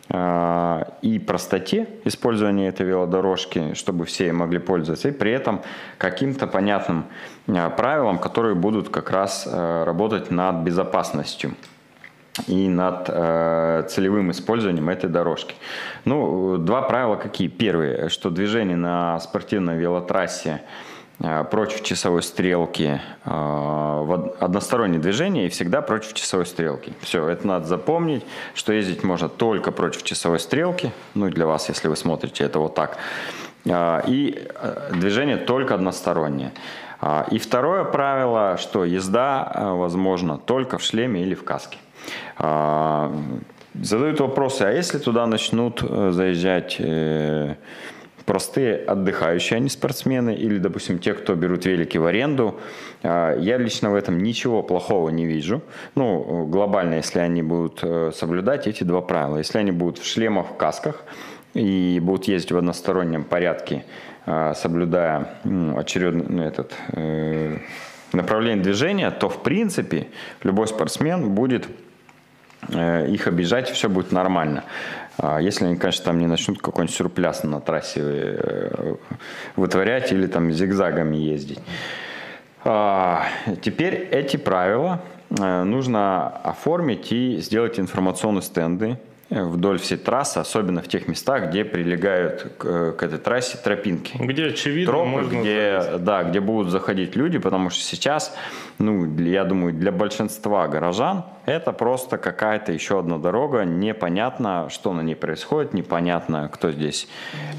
э, 0.09 0.85
и 1.03 1.19
простоте 1.19 1.89
использования 2.05 2.69
этой 2.69 2.87
велодорожки, 2.87 3.75
чтобы 3.75 4.05
все 4.05 4.33
могли 4.33 4.59
пользоваться, 4.59 5.09
и 5.09 5.13
при 5.13 5.31
этом 5.31 5.61
каким-то 5.99 6.47
понятным 6.47 7.05
э, 7.47 7.71
правилам, 7.71 8.19
которые 8.19 8.55
будут 8.55 8.89
как 8.89 9.11
раз 9.11 9.47
работать 9.47 10.31
над 10.31 10.57
безопасностью. 10.57 11.55
и 12.49 12.69
над 12.69 13.09
э, 13.09 13.85
целевым 13.89 14.31
использованием 14.31 14.89
этой 14.89 15.09
дорожки. 15.09 15.55
Ну, 16.05 16.57
два 16.59 16.83
правила 16.83 17.15
какие? 17.15 17.47
Первое, 17.47 18.09
что 18.09 18.29
движение 18.29 18.77
на 18.77 19.21
спортивной 19.21 19.77
велотрассе 19.77 20.51
э, 20.51 20.94
против 21.51 21.83
часовой 21.83 22.23
стрелки, 22.23 23.01
э, 23.25 24.29
одностороннее 24.41 25.01
движение 25.01 25.47
и 25.47 25.49
всегда 25.49 25.81
против 25.81 26.13
часовой 26.13 26.45
стрелки. 26.45 26.93
Все, 27.01 27.29
это 27.29 27.47
надо 27.47 27.67
запомнить, 27.67 28.25
что 28.55 28.73
ездить 28.73 29.05
можно 29.05 29.29
только 29.29 29.71
против 29.71 30.03
часовой 30.03 30.41
стрелки, 30.41 30.93
ну, 31.15 31.31
для 31.31 31.47
вас, 31.47 31.69
если 31.69 31.89
вы 31.89 31.97
смотрите 31.97 32.45
это 32.45 32.59
вот 32.59 32.75
так, 32.75 32.99
э, 33.65 34.01
и 34.07 34.49
движение 34.93 35.37
только 35.37 35.75
одностороннее. 35.75 36.53
И 37.31 37.39
второе 37.39 37.85
правило, 37.85 38.57
что 38.57 38.85
езда 38.85 39.53
возможна 39.75 40.39
только 40.39 40.79
в 40.79 40.83
шлеме 40.83 41.21
или 41.21 41.35
в 41.35 41.45
каске. 41.45 41.77
Задают 43.75 44.21
вопросы, 44.21 44.63
а 44.63 44.71
если 44.71 44.99
туда 44.99 45.27
начнут 45.27 45.83
э, 45.83 46.11
заезжать 46.13 46.77
э, 46.79 47.57
простые 48.27 48.77
отдыхающие, 48.77 49.57
а 49.57 49.61
не 49.61 49.69
спортсмены, 49.69 50.35
или, 50.35 50.59
допустим, 50.59 50.99
те, 50.99 51.15
кто 51.15 51.35
берут 51.35 51.67
велики 51.67 51.99
в 51.99 52.07
аренду. 52.07 52.59
А, 53.03 53.37
я 53.39 53.59
лично 53.59 53.91
в 53.91 53.95
этом 53.95 54.23
ничего 54.23 54.63
плохого 54.63 55.11
не 55.11 55.27
вижу. 55.27 55.63
Ну, 55.95 56.47
глобально, 56.47 56.95
если 56.95 57.19
они 57.19 57.43
будут 57.43 57.81
э, 57.83 58.13
соблюдать 58.15 58.67
эти 58.67 58.85
два 58.85 59.01
правила. 59.01 59.39
Если 59.39 59.59
они 59.59 59.73
будут 59.73 59.99
в 59.99 60.07
шлемах, 60.07 60.49
в 60.49 60.57
касках 60.57 61.05
и 61.55 62.01
будут 62.03 62.27
ездить 62.27 62.53
в 62.53 62.57
одностороннем 62.57 63.25
порядке, 63.25 63.85
соблюдая 64.27 65.29
очередный 65.77 66.25
ну, 66.29 66.43
этот 66.43 66.73
направление 68.13 68.65
движения, 68.65 69.11
то, 69.11 69.29
в 69.29 69.43
принципе, 69.43 70.09
любой 70.43 70.67
спортсмен 70.67 71.31
будет 71.31 71.67
Э, 72.73 73.07
их 73.09 73.27
обижать, 73.27 73.71
все 73.71 73.89
будет 73.89 74.13
нормально. 74.13 74.65
А 75.19 75.41
если 75.41 75.67
они, 75.67 75.77
конечно, 75.77 76.05
там 76.05 76.19
не 76.19 76.27
начнут 76.27 76.61
какой-нибудь 76.61 76.95
сюрпляс 76.95 77.45
на 77.45 77.61
трассе 77.61 78.01
э, 78.03 78.95
вытворять 79.57 80.13
или 80.13 80.27
там 80.27 80.51
зигзагами 80.53 81.17
ездить. 81.17 81.61
А, 82.65 83.27
теперь 83.63 83.95
эти 83.95 84.37
правила 84.37 85.03
э, 85.31 85.63
нужно 85.63 86.29
оформить 86.29 87.13
и 87.13 87.39
сделать 87.39 87.79
информационные 87.79 88.43
стенды 88.43 88.99
вдоль 89.31 89.79
всей 89.79 89.97
трассы, 89.97 90.39
особенно 90.39 90.83
в 90.83 90.89
тех 90.89 91.09
местах, 91.09 91.49
где 91.49 91.65
прилегают 91.65 92.55
к, 92.59 92.93
к 92.93 93.03
этой 93.03 93.19
трассе 93.19 93.59
тропинки. 93.63 94.17
Где 94.19 94.47
очевидно 94.47 94.93
Тропы, 94.93 95.09
можно 95.09 95.41
где, 95.41 95.99
да, 95.99 96.25
где 96.25 96.41
будут 96.41 96.71
заходить 96.71 97.17
люди, 97.17 97.39
потому 97.39 97.71
что 97.71 97.83
сейчас, 97.83 98.37
ну, 98.79 99.07
я 99.19 99.45
думаю, 99.45 99.75
для 99.75 99.93
большинства 99.93 100.69
горожан 100.69 101.25
это 101.47 101.73
просто 101.73 102.19
какая-то 102.19 102.73
еще 102.73 102.99
одна 103.01 103.19
дорога, 103.19 103.65
непонятно, 103.65 104.69
что 104.71 104.93
на 104.93 105.01
ней 105.01 105.17
происходит, 105.17 105.75
непонятно, 105.75 106.49
кто 106.53 106.71
здесь 106.71 107.09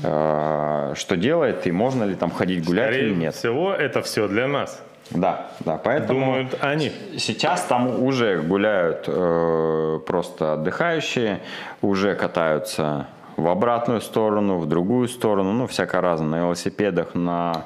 э, 0.03 0.93
что 0.95 1.17
делает, 1.17 1.67
и 1.67 1.72
можно 1.72 2.03
ли 2.03 2.15
там 2.15 2.31
ходить 2.31 2.65
гулять 2.65 2.91
Скорее 2.91 3.10
или 3.10 3.15
нет. 3.15 3.36
всего, 3.36 3.74
это 3.74 4.01
все 4.01 4.27
для 4.27 4.48
нас. 4.48 4.81
Да, 5.12 5.51
да, 5.59 5.77
поэтому 5.77 6.25
Думают 6.25 6.57
они. 6.62 6.91
сейчас 7.17 7.63
там 7.63 8.03
уже 8.03 8.41
гуляют 8.41 9.05
э, 9.07 10.00
просто 10.05 10.53
отдыхающие, 10.53 11.41
уже 11.81 12.15
катаются 12.15 13.07
в 13.38 13.47
обратную 13.47 14.01
сторону, 14.01 14.57
в 14.57 14.67
другую 14.67 15.07
сторону, 15.07 15.51
ну, 15.51 15.67
всяко 15.67 16.01
разно, 16.01 16.27
на 16.27 16.38
велосипедах, 16.39 17.13
на 17.13 17.65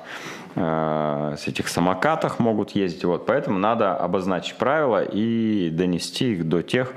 э, 0.55 1.35
с 1.37 1.47
этих 1.47 1.69
самокатах 1.69 2.39
могут 2.39 2.71
ездить, 2.71 3.05
вот, 3.05 3.25
поэтому 3.25 3.57
надо 3.57 3.95
обозначить 3.95 4.57
правила 4.57 5.03
и 5.03 5.69
донести 5.69 6.33
их 6.33 6.49
до 6.49 6.61
тех, 6.61 6.91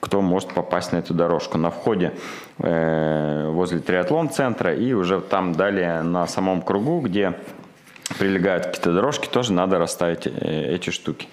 кто 0.00 0.20
может 0.20 0.50
попасть 0.50 0.92
на 0.92 0.98
эту 0.98 1.14
дорожку. 1.14 1.58
На 1.58 1.70
входе 1.70 2.12
э, 2.58 3.50
возле 3.50 3.80
триатлон-центра 3.80 4.74
и 4.74 4.92
уже 4.92 5.20
там 5.20 5.54
далее 5.54 6.02
на 6.02 6.26
самом 6.26 6.62
кругу, 6.62 7.00
где 7.00 7.34
прилегают 8.16 8.66
какие-то 8.66 8.92
дорожки, 8.92 9.28
тоже 9.28 9.52
надо 9.52 9.78
расставить 9.78 10.26
э, 10.26 10.74
эти 10.74 10.90
штуки. 10.90 11.28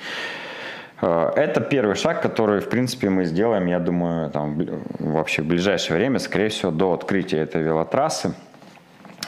Э, 1.02 1.32
это 1.36 1.62
первый 1.62 1.96
шаг, 1.96 2.22
который, 2.22 2.60
в 2.60 2.70
принципе, 2.70 3.10
мы 3.10 3.26
сделаем, 3.26 3.66
я 3.68 3.80
думаю, 3.80 4.30
там, 4.32 4.60
вообще 5.00 5.42
в 5.42 5.46
ближайшее 5.46 5.98
время, 5.98 6.20
скорее 6.20 6.50
всего, 6.50 6.72
до 6.72 6.94
открытия 6.94 7.40
этой 7.40 7.62
велотрассы. 7.62 8.34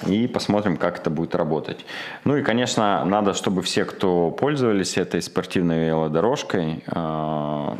И 0.06 0.27
посмотрим, 0.27 0.77
как 0.77 1.00
это 1.00 1.10
будет 1.10 1.34
работать. 1.34 1.84
Ну 2.24 2.38
и, 2.38 2.44
конечно, 2.44 3.04
надо, 3.04 3.34
чтобы 3.34 3.63
все, 3.63 3.84
кто 3.84 4.30
пользовались 4.30 4.95
этой 4.95 5.24
спортивной 5.24 5.88
велодорожкой, 5.88 6.84
э, 6.86 7.76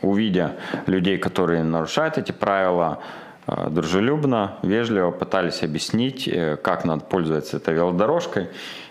увидя 0.00 0.52
людей, 0.86 1.18
которые 1.18 1.64
нарушают 1.64 2.16
эти 2.16 2.32
правила, 2.32 3.00
дружелюбно, 3.46 4.58
вежливо 4.62 5.10
пытались 5.10 5.62
объяснить, 5.62 6.28
как 6.62 6.84
надо 6.84 7.04
пользоваться 7.04 7.56
этой 7.56 7.72
велодорожкой. 7.72 8.48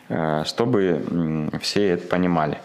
Э, 0.09 0.43
чтобы 0.45 1.01
все 1.61 1.89
это 1.89 2.07
понимали. 2.07 2.59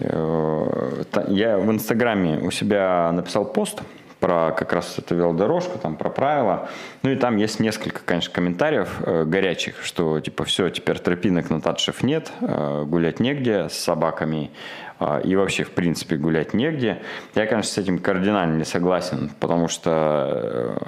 Э, 0.00 1.02
я 1.28 1.58
в 1.58 1.70
Инстаграме 1.70 2.38
у 2.38 2.50
себя 2.50 3.10
написал 3.12 3.44
пост 3.44 3.82
про 4.20 4.52
как 4.52 4.72
раз 4.72 4.98
эту 4.98 5.14
велодорожку, 5.14 5.78
там 5.78 5.96
про 5.96 6.10
правила. 6.10 6.68
Ну 7.02 7.10
и 7.10 7.16
там 7.16 7.36
есть 7.36 7.60
несколько, 7.60 8.00
конечно, 8.04 8.32
комментариев 8.32 8.88
э, 9.00 9.24
горячих, 9.24 9.82
что 9.82 10.18
типа 10.20 10.44
все, 10.44 10.70
теперь 10.70 10.98
тропинок 10.98 11.50
на 11.50 11.60
Татшев 11.60 12.02
нет, 12.02 12.32
э, 12.40 12.84
гулять 12.86 13.20
негде 13.20 13.68
с 13.68 13.74
собаками 13.74 14.50
э, 14.98 15.20
и 15.24 15.36
вообще 15.36 15.64
в 15.64 15.70
принципе 15.70 16.16
гулять 16.16 16.54
негде. 16.54 17.02
Я, 17.34 17.46
конечно, 17.46 17.70
с 17.70 17.78
этим 17.78 17.98
кардинально 17.98 18.56
не 18.56 18.64
согласен, 18.64 19.30
потому 19.40 19.68
что 19.68 20.80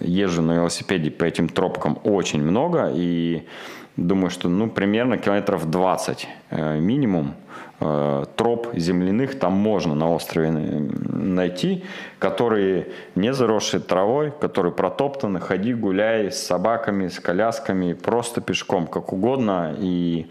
э, 0.00 0.04
езжу 0.04 0.42
на 0.42 0.52
велосипеде 0.52 1.10
по 1.10 1.24
этим 1.24 1.48
тропкам 1.48 1.98
очень 2.04 2.42
много 2.42 2.92
и 2.94 3.46
Думаю, 3.96 4.30
что 4.30 4.48
ну, 4.48 4.68
примерно 4.68 5.16
километров 5.16 5.70
20 5.70 6.28
э, 6.50 6.78
минимум 6.78 7.34
троп 7.78 8.68
земляных 8.74 9.38
там 9.38 9.52
можно 9.52 9.94
на 9.94 10.10
острове 10.10 10.50
найти, 10.50 11.84
которые 12.18 12.88
не 13.14 13.32
заросшие 13.34 13.80
травой, 13.80 14.32
которые 14.40 14.72
протоптаны, 14.72 15.40
ходи, 15.40 15.74
гуляй 15.74 16.30
с 16.30 16.38
собаками, 16.38 17.08
с 17.08 17.20
колясками, 17.20 17.92
просто 17.92 18.40
пешком, 18.40 18.86
как 18.86 19.12
угодно, 19.12 19.74
и 19.78 20.26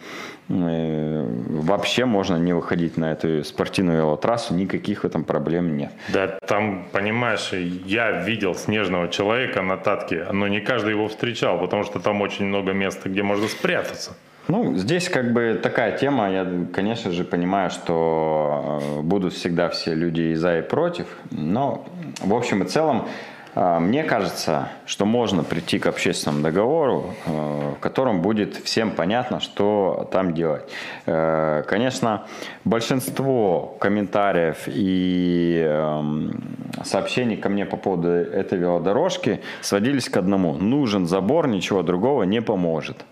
э, 0.49 1.25
вообще 1.49 2.05
можно 2.05 2.38
не 2.38 2.53
выходить 2.53 2.97
на 2.97 3.12
эту 3.12 3.43
спортивную 3.43 3.99
велотрассу, 3.99 4.55
никаких 4.55 5.03
в 5.03 5.05
этом 5.05 5.23
проблем 5.23 5.77
нет. 5.77 5.91
Да, 6.10 6.39
там, 6.47 6.88
понимаешь, 6.91 7.51
я 7.53 8.23
видел 8.23 8.55
снежного 8.55 9.08
человека 9.10 9.62
на 9.62 9.77
Татке, 9.77 10.25
но 10.31 10.47
не 10.47 10.62
каждый 10.62 10.91
его 10.91 11.08
встречал, 11.08 11.60
потому 11.60 11.84
что 11.84 11.99
там 11.99 12.21
очень 12.21 12.45
много 12.45 12.73
места, 12.73 13.10
где 13.10 13.21
можно 13.21 13.47
спрятаться. 13.47 14.15
Ну, 14.47 14.77
здесь 14.77 15.10
как 15.10 15.34
бы 15.34 15.60
такая 15.62 15.97
тема, 15.97 16.29
я, 16.29 16.47
конечно 16.71 17.12
же, 17.12 17.23
понимаю, 17.23 17.71
что 17.71 18.79
э, 18.79 19.01
будут 19.01 19.34
всегда 19.34 19.69
все 19.69 19.95
люди 19.95 20.21
и 20.21 20.36
за, 20.36 20.60
и 20.60 20.62
против, 20.62 21.08
но 21.31 21.84
в 22.21 22.31
общем 22.31 22.62
и 22.62 22.67
целом 22.67 23.08
э, 23.55 23.79
мне 23.79 24.03
кажется, 24.03 24.69
что 24.86 25.08
можно 25.08 25.43
прийти 25.43 25.79
к 25.79 25.88
общественному 25.88 26.43
договору, 26.43 27.15
э, 27.25 27.71
в 27.75 27.79
котором 27.79 28.21
будет 28.21 28.55
всем 28.58 28.91
понятно, 28.91 29.39
что 29.39 30.08
там 30.12 30.34
делать. 30.34 30.63
Конечно, 31.05 32.25
большинство 32.63 33.75
комментариев 33.79 34.63
и 34.67 35.65
эм, 35.67 36.55
сообщений 36.84 37.38
ко 37.38 37.49
мне 37.49 37.65
по 37.65 37.77
поводу 37.77 38.10
этой 38.10 38.60
велодорожки 38.60 39.41
сводились 39.62 40.08
к 40.08 40.17
одному. 40.17 40.53
Нужен 40.53 41.08
забор, 41.08 41.47
ничего 41.47 41.81
другого 41.81 42.23
не 42.23 42.41
поможет. 42.41 43.05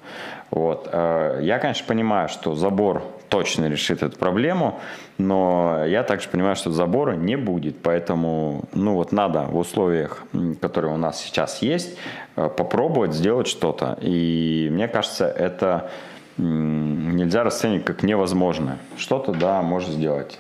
Вот. 0.51 0.87
Э, 0.91 1.39
я, 1.41 1.59
конечно, 1.59 1.85
понимаю, 1.87 2.29
что 2.29 2.55
забор 2.55 3.03
точно 3.29 3.67
решит 3.67 4.03
эту 4.03 4.15
проблему, 4.15 4.79
но 5.17 5.83
я 5.87 6.03
также 6.03 6.29
понимаю, 6.29 6.55
что 6.55 6.69
забора 6.71 7.13
не 7.13 7.35
будет, 7.35 7.81
поэтому, 7.81 8.65
ну 8.73 8.93
вот 8.93 9.11
надо 9.11 9.45
в 9.45 9.57
условиях, 9.57 10.23
которые 10.61 10.93
у 10.93 10.97
нас 10.97 11.19
сейчас 11.19 11.63
есть, 11.63 11.97
э, 12.35 12.49
попробовать 12.55 13.13
сделать 13.13 13.47
что-то. 13.47 13.97
И 14.01 14.69
мне 14.71 14.87
кажется, 14.87 15.25
это 15.27 15.89
нельзя 16.37 17.43
расценивать 17.43 17.85
как 17.85 18.03
невозможное. 18.03 18.77
Что-то, 18.97 19.31
да, 19.31 19.63
можно 19.63 19.91
сделать. 19.91 20.39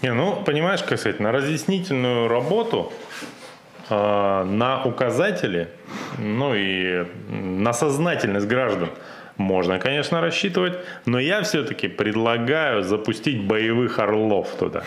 Не, 0.00 0.14
ну, 0.14 0.42
понимаешь, 0.46 0.82
как 0.82 0.98
сказать, 0.98 1.20
на 1.20 1.32
разъяснительную 1.32 2.28
работу 2.28 2.90
э, 3.90 4.44
на 4.44 4.82
указатели, 4.84 5.68
ну 6.18 6.54
и 6.54 7.06
на 7.28 7.74
сознательность 7.74 8.46
граждан– 8.46 8.88
можно, 9.40 9.78
конечно, 9.78 10.20
рассчитывать, 10.20 10.74
но 11.06 11.18
я 11.18 11.42
все-таки 11.42 11.88
предлагаю 11.88 12.82
запустить 12.82 13.42
боевых 13.42 13.98
орлов 13.98 14.48
туда 14.58 14.82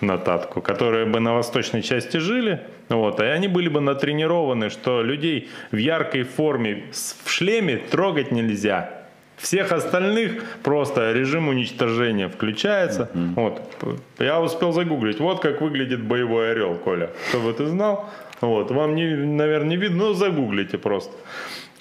на 0.00 0.18
Татку, 0.18 0.60
которые 0.60 1.06
бы 1.06 1.20
на 1.20 1.32
восточной 1.34 1.82
части 1.82 2.18
жили, 2.18 2.60
вот, 2.90 3.18
и 3.18 3.24
они 3.24 3.48
были 3.48 3.68
бы 3.68 3.80
натренированы, 3.80 4.68
что 4.68 5.02
людей 5.02 5.48
в 5.72 5.76
яркой 5.76 6.24
форме 6.24 6.84
в 7.24 7.30
шлеме 7.30 7.78
трогать 7.78 8.30
нельзя. 8.30 8.90
всех 9.36 9.72
остальных 9.72 10.44
просто 10.62 11.12
режим 11.12 11.48
уничтожения 11.48 12.28
включается. 12.28 13.10
Mm-hmm. 13.12 13.34
Вот. 13.34 13.98
Я 14.18 14.40
успел 14.40 14.72
загуглить, 14.72 15.20
вот 15.20 15.40
как 15.40 15.60
выглядит 15.60 16.02
боевой 16.02 16.52
орел, 16.52 16.74
Коля. 16.74 17.10
Чтобы 17.30 17.52
ты 17.52 17.66
знал. 17.66 18.08
Вот. 18.40 18.70
Вам, 18.70 18.94
не, 18.94 19.06
наверное, 19.06 19.70
не 19.70 19.76
видно, 19.76 20.06
но 20.06 20.12
загуглите 20.14 20.78
просто. 20.78 21.12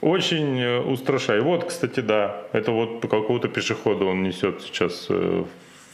Очень 0.05 0.61
э, 0.61 0.79
устрашай. 0.81 1.41
Вот, 1.41 1.63
кстати, 1.63 1.99
да, 1.99 2.35
это 2.53 2.71
вот 2.71 3.01
какого-то 3.01 3.47
пешехода 3.47 4.05
он 4.05 4.21
несет 4.21 4.61
сейчас 4.61 5.07
э, 5.09 5.43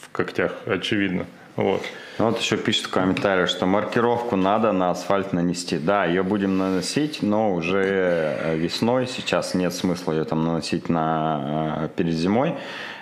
в 0.02 0.12
когтях, 0.12 0.54
очевидно. 0.66 1.28
Вот. 1.56 1.82
Ну, 2.20 2.26
вот 2.26 2.38
еще 2.38 2.58
пишет 2.58 2.88
в 2.88 2.90
комментариях, 2.90 3.48
что 3.48 3.66
маркировку 3.66 4.36
надо 4.36 4.74
на 4.74 4.90
асфальт 4.90 5.32
нанести. 5.32 5.78
Да, 5.78 6.04
ее 6.04 6.24
будем 6.24 6.58
наносить, 6.58 7.22
но 7.22 7.54
уже 7.54 7.84
э, 7.86 8.58
весной. 8.58 9.08
Сейчас 9.08 9.54
нет 9.54 9.74
смысла 9.74 10.12
ее 10.12 10.26
там 10.26 10.44
наносить 10.44 10.90
на, 10.90 11.90
перед 11.96 12.14
зимой. 12.14 12.56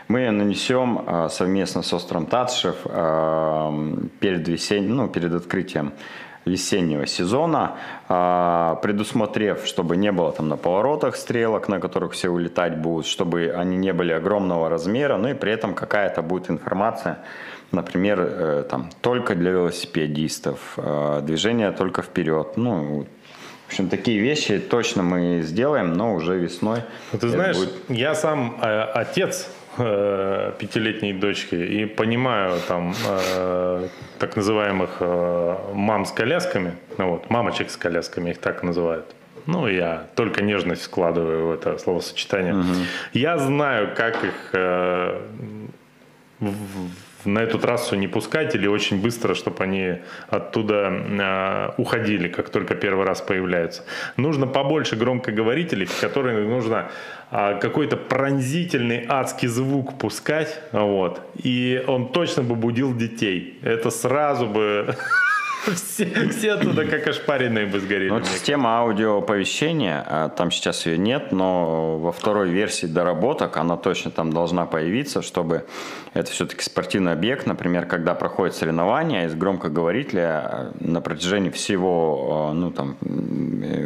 Мы 0.09 0.19
ее 0.19 0.31
нанесем 0.31 1.27
совместно 1.31 1.81
с 1.81 1.91
Остром 1.91 2.27
Татшев 2.27 2.77
перед, 2.83 4.47
весенним, 4.47 4.95
ну, 4.95 5.07
перед 5.07 5.33
открытием 5.33 5.93
весеннего 6.45 7.05
сезона, 7.05 7.75
а, 8.07 8.75
предусмотрев, 8.81 9.65
чтобы 9.65 9.97
не 9.97 10.11
было 10.11 10.31
там 10.31 10.49
на 10.49 10.57
поворотах 10.57 11.15
стрелок, 11.15 11.67
на 11.67 11.79
которых 11.79 12.13
все 12.13 12.29
улетать 12.29 12.77
будут, 12.77 13.05
чтобы 13.05 13.53
они 13.55 13.77
не 13.77 13.93
были 13.93 14.11
огромного 14.11 14.69
размера, 14.69 15.17
ну 15.17 15.29
и 15.29 15.33
при 15.33 15.51
этом 15.51 15.73
какая-то 15.73 16.21
будет 16.21 16.49
информация, 16.49 17.19
например, 17.71 18.19
э, 18.19 18.63
там 18.69 18.89
только 19.01 19.35
для 19.35 19.51
велосипедистов, 19.51 20.73
э, 20.77 21.21
движение 21.23 21.71
только 21.71 22.01
вперед, 22.01 22.57
ну 22.57 23.05
в 23.69 23.71
общем, 23.71 23.89
такие 23.89 24.19
вещи 24.19 24.57
точно 24.57 25.03
мы 25.03 25.41
сделаем, 25.43 25.93
но 25.93 26.15
уже 26.15 26.39
весной. 26.39 26.79
Ну, 27.13 27.19
ты 27.19 27.29
знаешь, 27.29 27.55
будет... 27.55 27.73
я 27.89 28.15
сам 28.15 28.57
э, 28.59 28.81
отец 28.81 29.47
э, 29.79 30.53
пятилетней 30.59 31.13
дочки 31.13 31.55
и 31.55 31.85
понимаю 31.85 32.59
там 32.67 32.93
э, 33.07 33.87
так 34.19 34.35
называемых 34.35 34.97
э, 34.99 35.55
мам 35.73 36.05
с 36.05 36.11
колясками, 36.11 36.73
ну 36.97 37.11
вот, 37.11 37.29
мамочек 37.29 37.69
с 37.69 37.77
колясками 37.77 38.31
их 38.31 38.37
так 38.37 38.63
называют. 38.63 39.05
Ну, 39.45 39.67
я 39.67 40.07
только 40.15 40.43
нежность 40.43 40.83
вкладываю 40.83 41.47
в 41.47 41.51
это 41.51 41.77
словосочетание. 41.77 42.53
Угу. 42.53 42.73
Я 43.13 43.37
знаю, 43.37 43.95
как 43.95 44.23
их 44.23 44.49
э, 44.53 45.21
в, 46.39 46.51
на 47.25 47.39
эту 47.39 47.59
трассу 47.59 47.95
не 47.95 48.07
пускать 48.07 48.55
или 48.55 48.67
очень 48.67 49.01
быстро, 49.01 49.33
чтобы 49.33 49.63
они 49.63 49.95
оттуда 50.29 50.91
э, 50.91 51.81
уходили, 51.81 52.27
как 52.27 52.49
только 52.49 52.75
первый 52.75 53.05
раз 53.05 53.21
появляются. 53.21 53.83
Нужно 54.17 54.47
побольше 54.47 54.95
громкоговорителей, 54.95 55.87
которые 56.01 56.39
нужно 56.47 56.91
э, 57.31 57.59
какой-то 57.59 57.97
пронзительный 57.97 59.05
адский 59.07 59.47
звук 59.47 59.97
пускать, 59.97 60.61
вот, 60.71 61.21
и 61.43 61.83
он 61.87 62.11
точно 62.11 62.43
бы 62.43 62.55
будил 62.55 62.95
детей. 62.95 63.59
Это 63.63 63.89
сразу 63.89 64.47
бы 64.47 64.95
Все, 65.65 66.29
все 66.29 66.53
оттуда 66.53 66.85
как 66.85 67.07
ошпаренные 67.07 67.65
бы 67.65 67.79
сгорели. 67.79 68.09
Ну, 68.09 68.23
система 68.23 68.79
аудиооповещения, 68.79 70.03
а, 70.05 70.29
там 70.29 70.51
сейчас 70.51 70.85
ее 70.85 70.97
нет, 70.97 71.31
но 71.31 71.97
во 71.97 72.11
второй 72.11 72.49
версии 72.49 72.85
доработок 72.85 73.57
она 73.57 73.75
точно 73.77 74.11
там 74.11 74.31
должна 74.31 74.65
появиться, 74.65 75.21
чтобы 75.21 75.65
это 76.13 76.31
все-таки 76.31 76.63
спортивный 76.63 77.11
объект, 77.11 77.45
например, 77.45 77.85
когда 77.85 78.15
проходит 78.15 78.55
соревнования, 78.55 79.25
из 79.25 79.35
громкоговорителя 79.35 80.27
а, 80.27 80.71
на 80.79 81.01
протяжении 81.01 81.49
всего, 81.49 82.49
а, 82.49 82.53
ну 82.53 82.71
там, 82.71 82.97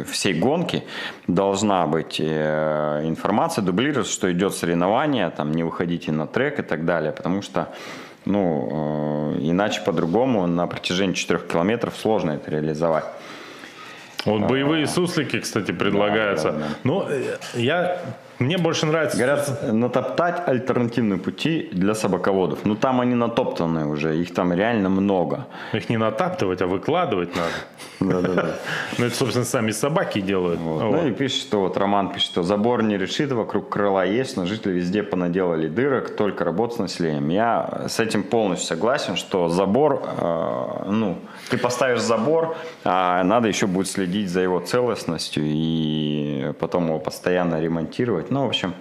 всей 0.06 0.34
гонки 0.34 0.84
должна 1.26 1.86
быть 1.86 2.20
э, 2.20 3.00
информация, 3.04 3.62
дублироваться, 3.62 4.12
что 4.12 4.30
идет 4.32 4.54
соревнование, 4.54 5.30
там 5.30 5.52
не 5.52 5.62
выходите 5.62 6.12
на 6.12 6.26
трек 6.26 6.60
и 6.60 6.62
так 6.62 6.84
далее, 6.84 7.12
потому 7.12 7.42
что 7.42 7.68
ну, 8.24 9.34
э, 9.34 9.38
иначе 9.40 9.80
по-другому 9.82 10.46
на 10.46 10.66
протяжении 10.66 11.14
4 11.14 11.40
километров 11.40 11.96
сложно 11.96 12.32
это 12.32 12.50
реализовать. 12.50 13.04
Вот 14.24 14.42
боевые 14.48 14.86
суслики, 14.86 15.40
кстати, 15.40 15.72
предлагаются. 15.72 16.52
Да, 16.52 16.58
да, 16.58 16.64
да. 16.64 16.74
Но 16.84 17.06
э, 17.10 17.36
я 17.54 18.00
мне 18.38 18.58
больше 18.58 18.86
нравится... 18.86 19.16
Говорят, 19.16 19.72
натоптать 19.72 20.42
альтернативные 20.46 21.18
пути 21.18 21.68
для 21.72 21.94
собаководов. 21.94 22.64
Ну, 22.64 22.74
там 22.74 23.00
они 23.00 23.14
натоптаны 23.14 23.86
уже, 23.86 24.16
их 24.16 24.34
там 24.34 24.52
реально 24.52 24.88
много. 24.88 25.46
Их 25.72 25.88
не 25.88 25.96
натаптывать, 25.96 26.62
а 26.62 26.66
выкладывать 26.66 27.30
надо. 27.36 27.52
Да-да-да. 28.00 28.54
Ну, 28.98 29.06
это, 29.06 29.14
собственно, 29.14 29.44
сами 29.44 29.70
собаки 29.70 30.20
делают. 30.20 30.60
Ну, 30.60 31.06
и 31.06 31.12
пишет, 31.12 31.42
что 31.42 31.60
вот 31.60 31.76
Роман 31.76 32.12
пишет, 32.12 32.30
что 32.30 32.42
забор 32.42 32.82
не 32.82 32.98
решит, 32.98 33.32
вокруг 33.32 33.68
крыла 33.68 34.04
есть, 34.04 34.36
но 34.36 34.46
жители 34.46 34.72
везде 34.72 35.02
понаделали 35.02 35.68
дырок, 35.68 36.16
только 36.16 36.44
работа 36.44 36.76
с 36.76 36.78
населением. 36.78 37.28
Я 37.28 37.84
с 37.88 38.00
этим 38.00 38.22
полностью 38.22 38.68
согласен, 38.68 39.16
что 39.16 39.48
забор, 39.48 40.02
э, 40.18 40.84
ну, 40.90 41.18
ты 41.50 41.58
поставишь 41.58 42.00
забор, 42.00 42.56
а 42.84 43.22
надо 43.22 43.48
еще 43.48 43.66
будет 43.66 43.88
следить 43.88 44.28
за 44.28 44.40
его 44.40 44.60
целостностью 44.60 45.42
и 45.46 46.52
потом 46.58 46.86
его 46.86 46.98
постоянно 46.98 47.60
ремонтировать. 47.60 48.23
Ну, 48.30 48.44
в 48.44 48.48
общем, 48.48 48.74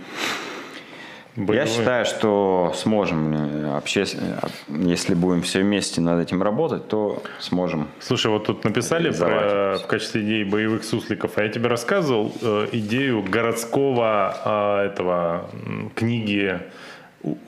Боевой. 1.36 1.56
Я 1.56 1.66
считаю, 1.66 2.06
что 2.06 2.72
сможем, 2.76 3.34
э, 3.34 3.78
обще... 3.78 4.04
Э, 4.04 4.48
если 4.68 5.16
будем 5.16 5.42
все 5.42 5.62
вместе 5.62 6.00
над 6.00 6.22
этим 6.22 6.44
работать, 6.44 6.88
то 6.88 7.24
сможем. 7.40 7.88
Слушай, 8.00 8.28
вот 8.28 8.46
тут 8.46 8.64
написали 8.64 9.10
про, 9.10 9.80
в 9.80 9.88
качестве 9.88 10.22
идеи 10.22 10.44
боевых 10.44 10.84
сусликов, 10.84 11.32
а 11.38 11.44
я 11.44 11.50
тебе 11.50 11.70
рассказывал 11.70 12.32
э, 12.40 12.68
идею 12.74 13.24
городского 13.24 14.82
э, 14.84 14.86
этого 14.86 15.50
книги 15.96 16.60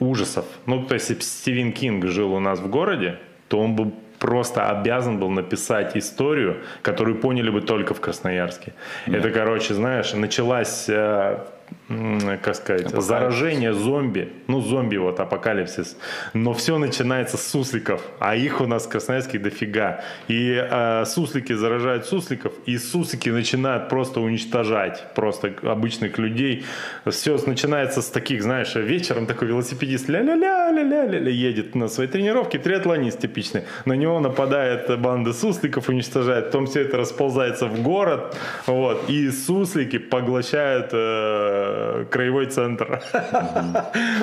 ужасов. 0.00 0.46
Ну, 0.66 0.84
то 0.84 0.94
есть, 0.94 1.10
если 1.10 1.22
Стивен 1.22 1.72
Кинг 1.72 2.06
жил 2.06 2.32
у 2.32 2.40
нас 2.40 2.58
в 2.58 2.68
городе, 2.68 3.20
то 3.48 3.60
он 3.60 3.76
бы 3.76 3.92
просто 4.18 4.68
обязан 4.68 5.18
был 5.20 5.30
написать 5.30 5.96
историю, 5.96 6.56
которую 6.82 7.18
поняли 7.18 7.50
бы 7.50 7.60
только 7.60 7.94
в 7.94 8.00
Красноярске. 8.00 8.72
Да. 9.06 9.18
Это, 9.18 9.30
короче, 9.30 9.74
знаешь, 9.74 10.12
началась 10.12 10.86
э, 10.88 11.38
как 11.88 12.56
сказать, 12.56 12.86
апокалипсис. 12.86 13.04
заражение 13.04 13.72
зомби, 13.72 14.32
ну 14.48 14.60
зомби 14.60 14.96
вот 14.96 15.20
апокалипсис, 15.20 15.96
но 16.34 16.52
все 16.52 16.78
начинается 16.78 17.36
с 17.36 17.46
сусликов, 17.46 18.02
а 18.18 18.34
их 18.34 18.60
у 18.60 18.66
нас 18.66 18.86
в 18.86 18.88
Красноярске 18.88 19.38
дофига, 19.38 20.02
и 20.26 20.52
э, 20.52 21.04
суслики 21.04 21.52
заражают 21.52 22.06
сусликов, 22.06 22.52
и 22.66 22.76
суслики 22.76 23.28
начинают 23.30 23.88
просто 23.88 24.20
уничтожать 24.20 25.04
просто 25.14 25.54
обычных 25.62 26.18
людей, 26.18 26.64
все 27.08 27.38
начинается 27.46 28.02
с 28.02 28.08
таких, 28.08 28.42
знаешь, 28.42 28.74
вечером 28.74 29.26
такой 29.26 29.46
велосипедист 29.48 30.08
ля-ля-ля, 30.08 30.72
ля-ля-ля 30.72 31.30
едет 31.30 31.76
на 31.76 31.86
своей 31.86 32.10
тренировке, 32.10 32.58
триатлонист 32.58 33.20
типичный, 33.20 33.62
на 33.84 33.92
него 33.92 34.18
нападает 34.18 34.98
банда 35.00 35.32
сусликов, 35.32 35.88
уничтожает, 35.88 36.46
потом 36.46 36.66
все 36.66 36.80
это 36.80 36.96
расползается 36.96 37.66
в 37.66 37.80
город, 37.80 38.36
вот, 38.66 39.08
и 39.08 39.30
суслики 39.30 39.98
поглощают 39.98 40.90
э, 40.92 41.75
краевой 42.10 42.46
центр. 42.46 43.02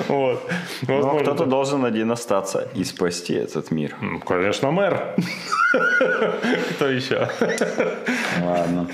Вот. 0.08 0.50
Но 0.88 1.18
кто-то 1.18 1.44
должен 1.46 1.84
один 1.84 2.10
остаться 2.10 2.68
и 2.74 2.84
спасти 2.84 3.34
этот 3.34 3.70
мир. 3.70 3.94
Конечно, 4.26 4.70
мэр. 4.70 5.14
Кто 6.76 6.88
еще? 6.88 7.28
Ладно. 8.42 8.88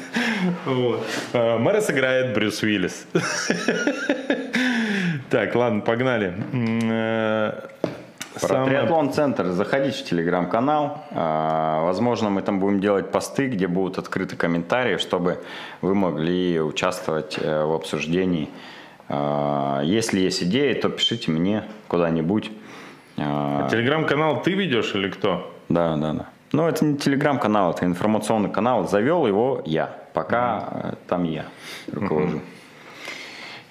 А, 1.32 1.58
мэра 1.58 1.80
сыграет 1.80 2.34
Брюс 2.34 2.62
Уиллис. 2.62 3.06
Так, 5.30 5.54
ладно, 5.54 5.80
погнали. 5.80 6.34
Про 8.40 8.48
Самое... 8.48 8.66
Триатлон-центр. 8.66 9.46
Заходите 9.48 9.98
в 9.98 10.04
телеграм-канал. 10.04 11.04
А, 11.10 11.84
возможно, 11.84 12.30
мы 12.30 12.42
там 12.42 12.58
будем 12.60 12.80
делать 12.80 13.10
посты, 13.10 13.48
где 13.48 13.66
будут 13.66 13.98
открыты 13.98 14.36
комментарии, 14.36 14.96
чтобы 14.96 15.40
вы 15.82 15.94
могли 15.94 16.60
участвовать 16.60 17.38
э, 17.40 17.64
в 17.64 17.72
обсуждении. 17.72 18.48
А, 19.08 19.82
если 19.82 20.20
есть 20.20 20.42
идеи, 20.42 20.72
то 20.74 20.88
пишите 20.88 21.30
мне 21.30 21.64
куда-нибудь. 21.88 22.50
А, 23.18 23.68
телеграм-канал 23.68 24.42
ты 24.42 24.52
ведешь 24.52 24.94
или 24.94 25.10
кто? 25.10 25.52
Да, 25.68 25.96
да, 25.96 26.12
да. 26.12 26.26
Ну, 26.52 26.66
это 26.66 26.84
не 26.84 26.96
телеграм-канал, 26.96 27.72
это 27.72 27.84
информационный 27.84 28.50
канал. 28.50 28.88
Завел 28.88 29.26
его 29.26 29.62
я. 29.66 29.94
Пока 30.14 30.68
mm 30.72 30.98
там 31.06 31.24
я 31.24 31.44
руковожу. 31.92 32.38
Mm-hmm. 32.38 32.59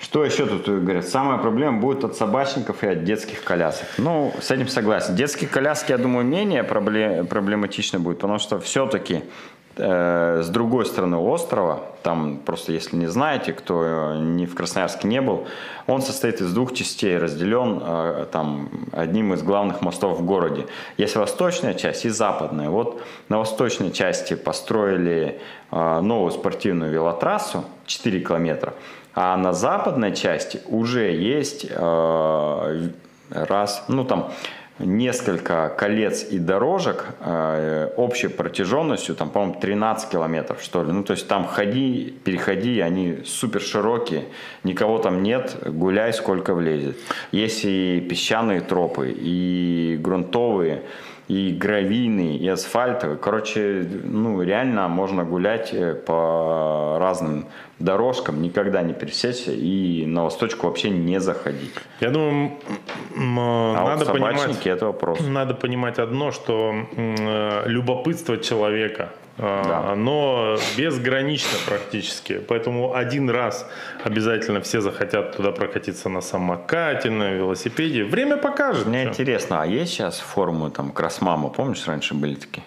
Что 0.10 0.26
еще 0.26 0.48
тут 0.48 0.67
говорят? 0.67 1.08
Самая 1.08 1.38
проблема 1.38 1.80
будет 1.80 2.04
от 2.04 2.15
собачников 2.15 2.84
и 2.84 2.88
от 2.88 3.04
детских 3.04 3.43
колясок. 3.43 3.86
Ну, 4.00 4.34
с 4.41 4.50
этим 4.50 4.67
согласен. 4.67 5.13
Детские 5.13 5.48
коляски, 5.48 5.91
я 5.91 6.00
думаю, 6.00 6.26
менее 6.26 6.63
проблематично 6.63 8.00
будет, 8.00 8.17
потому 8.17 8.39
что 8.39 8.60
все-таки 8.60 9.22
э, 9.78 10.41
с 10.43 10.50
другой 10.50 10.88
стороны 10.88 11.17
острова, 11.17 11.84
там 12.02 12.39
просто 12.43 12.72
если 12.72 12.95
не 12.95 13.06
знаете, 13.06 13.54
кто 13.54 14.15
не 14.15 14.48
в 14.48 14.56
Красноярске 14.56 15.08
не 15.08 15.22
был, 15.22 15.45
он 15.86 16.02
состоит 16.02 16.41
из 16.41 16.52
двух 16.54 16.74
частей, 16.74 17.15
разделен 17.15 17.80
э, 17.80 18.26
там 18.32 18.72
одним 18.91 19.36
из 19.36 19.43
главных 19.43 19.82
мостов 19.82 20.17
в 20.17 20.26
городе. 20.26 20.65
Есть 20.98 21.17
восточная 21.17 21.76
часть 21.76 22.06
и 22.06 22.10
западная. 22.10 22.72
Вот 22.72 23.00
на 23.28 23.38
восточной 23.38 23.91
части 23.91 24.34
построили 24.34 25.39
э, 25.72 26.00
новую 26.02 26.32
спортивную 26.32 26.91
велотрассу 26.91 27.63
4 27.86 28.22
километра, 28.22 28.74
А 29.21 29.36
на 29.36 29.51
западной 29.51 30.15
части 30.15 30.62
уже 30.67 31.12
есть 31.12 31.65
э, 31.69 32.89
раз, 33.32 33.84
ну 33.89 34.05
там 34.05 34.32
несколько 34.79 35.75
колец 35.77 36.23
и 36.23 36.39
дорожек 36.39 37.05
э, 37.19 37.89
общей 37.97 38.29
протяженностью, 38.29 39.15
там, 39.15 39.29
по-моему, 39.29 39.60
13 39.60 40.10
километров, 40.10 40.62
что 40.62 40.84
ли. 40.84 40.93
Ну, 40.93 41.03
то 41.03 41.12
есть 41.12 41.27
там 41.27 41.45
ходи, 41.45 42.17
переходи, 42.23 42.79
они 42.79 43.17
супер 43.25 43.60
широкие, 43.60 44.23
никого 44.63 44.99
там 44.99 45.21
нет, 45.21 45.58
гуляй 45.65 46.13
сколько 46.13 46.53
влезет. 46.53 46.97
Есть 47.34 47.65
и 47.65 47.99
песчаные 47.99 48.62
тропы, 48.62 49.13
и 49.13 49.99
грунтовые, 49.99 50.84
и 51.29 51.51
гравийный, 51.51 52.37
и 52.37 52.47
асфальтовый. 52.47 53.17
Короче, 53.17 53.87
ну, 54.03 54.41
реально 54.41 54.87
можно 54.87 55.23
гулять 55.23 55.69
э, 55.73 55.93
по 55.93 56.97
разным 56.99 57.45
дорожкам, 57.77 58.41
никогда 58.41 58.81
не 58.81 58.93
пересечься 58.93 59.51
и 59.51 60.05
на 60.07 60.23
восточку 60.23 60.67
вообще 60.67 60.89
не 60.89 61.19
заходить. 61.19 61.73
Я 61.99 62.09
думаю, 62.09 62.53
а 63.15 63.85
надо 63.85 64.05
вот 64.05 64.13
понимать, 64.13 64.65
это 64.65 64.87
вопрос. 64.87 65.19
Надо 65.21 65.53
понимать 65.53 65.99
одно, 65.99 66.31
что 66.31 66.73
э, 66.97 67.63
любопытство 67.67 68.37
человека 68.37 69.09
да. 69.39 69.91
оно 69.91 70.58
безгранично 70.78 71.58
практически. 71.65 72.39
Поэтому 72.39 72.93
один 72.93 73.30
раз 73.30 73.65
обязательно 74.04 74.60
все 74.62 74.82
захотят 74.82 75.38
туда 75.38 75.52
прокатиться 75.52 76.10
на 76.10 76.21
самокате, 76.21 77.10
на 77.10 77.32
велосипеде. 77.32 78.04
Время 78.04 78.38
покажет. 78.38 78.86
Мне 78.86 79.02
что. 79.02 79.12
интересно, 79.12 79.62
а 79.62 79.65
есть 79.65 79.93
сейчас 79.93 80.19
формы 80.19 80.71
там 80.71 80.91
красмама? 80.91 81.49
Помнишь, 81.49 81.88
раньше 81.88 82.13
были 82.13 82.36
такие? 82.36 82.63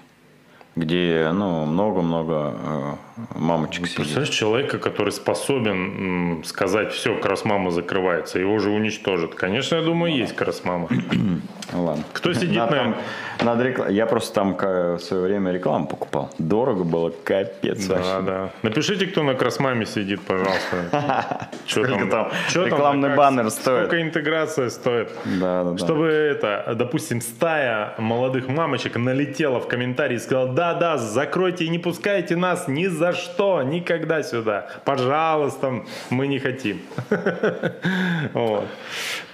Где 0.74 1.30
ну, 1.34 1.66
много-много 1.66 2.54
э, 2.64 2.94
мамочек 3.34 3.86
сидит. 3.86 3.96
Представляешь, 3.96 4.34
человека, 4.34 4.78
который 4.78 5.12
способен 5.12 6.42
сказать, 6.44 6.92
все, 6.92 7.18
красмама 7.18 7.70
закрывается, 7.70 8.38
его 8.38 8.58
же 8.58 8.70
уничтожат. 8.70 9.34
Конечно, 9.34 9.76
я 9.76 9.82
думаю, 9.82 10.16
есть 10.16 10.34
красмама. 10.34 10.88
Ладно. 11.72 12.04
Кто 12.12 12.32
сидит 12.32 12.56
на... 12.56 12.66
Там, 12.66 12.96
над 13.42 13.60
рекл... 13.60 13.86
Я 13.88 14.06
просто 14.06 14.34
там 14.34 14.56
в 14.56 14.98
свое 14.98 15.22
время 15.24 15.52
рекламу 15.52 15.86
покупал. 15.86 16.30
Дорого 16.38 16.84
было, 16.84 17.10
капец 17.10 17.86
Да, 17.86 17.94
вообще. 17.96 18.22
да. 18.26 18.50
Напишите, 18.62 19.06
кто 19.06 19.22
на 19.22 19.34
красмаме 19.34 19.86
сидит, 19.86 20.20
пожалуйста. 20.22 21.48
Что 21.66 21.84
там, 22.06 22.30
рекламный 22.64 23.16
баннер 23.16 23.50
стоит. 23.50 23.86
Сколько 23.86 24.02
интеграция 24.02 24.70
стоит. 24.70 25.10
Да, 25.24 25.64
да, 25.64 25.78
Чтобы 25.78 26.06
это, 26.08 26.74
допустим, 26.76 27.20
стая 27.20 27.94
молодых 27.98 28.48
мамочек 28.48 28.96
налетела 28.96 29.60
в 29.60 29.68
комментарии 29.68 30.16
и 30.16 30.18
сказала, 30.18 30.52
да, 30.52 30.61
да, 30.74 30.98
закройте 30.98 31.64
и 31.64 31.68
не 31.68 31.78
пускайте 31.78 32.36
нас 32.36 32.68
ни 32.68 32.86
за 32.86 33.12
что, 33.12 33.62
никогда 33.62 34.22
сюда. 34.22 34.66
Пожалуйста, 34.84 35.82
мы 36.10 36.26
не 36.26 36.38
хотим. 36.38 36.80
Вот. 38.34 38.66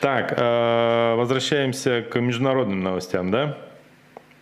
Так, 0.01 0.35
э, 0.37 1.15
возвращаемся 1.17 2.03
к 2.03 2.19
международным 2.21 2.83
новостям, 2.83 3.31
да? 3.31 3.59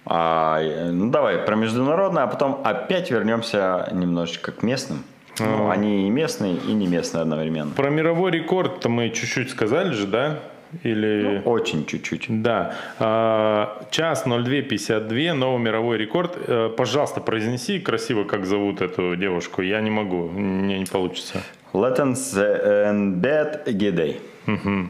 А, 0.04 0.60
ну 0.92 1.10
давай 1.10 1.38
про 1.38 1.56
международное, 1.56 2.22
а 2.22 2.26
потом 2.28 2.60
опять 2.64 3.10
вернемся 3.10 3.88
немножечко 3.92 4.52
к 4.52 4.62
местным. 4.62 5.02
Ну, 5.38 5.68
они 5.68 6.06
и 6.06 6.10
местные, 6.10 6.56
и 6.56 6.72
не 6.72 6.86
местные 6.86 7.22
одновременно. 7.22 7.72
Про 7.72 7.90
мировой 7.90 8.30
рекорд-то 8.30 8.88
мы 8.88 9.10
чуть-чуть 9.10 9.50
сказали 9.50 9.90
же, 9.90 10.06
да? 10.06 10.38
Или... 10.82 11.42
Ну, 11.44 11.50
очень 11.50 11.86
чуть-чуть. 11.86 12.26
Да. 12.42 12.74
А, 12.98 13.86
час 13.90 14.26
02.52, 14.26 15.32
новый 15.32 15.62
мировой 15.62 15.98
рекорд. 15.98 16.36
Э, 16.36 16.70
пожалуйста, 16.76 17.20
произнеси 17.20 17.78
красиво, 17.78 18.24
как 18.24 18.46
зовут 18.46 18.80
эту 18.80 19.16
девушку. 19.16 19.62
Я 19.62 19.80
не 19.80 19.90
могу, 19.90 20.28
мне 20.28 20.78
не 20.78 20.86
получится. 20.86 21.42
Леттенсбет 21.72 23.62
Гидей. 23.66 24.20
Угу. 24.46 24.88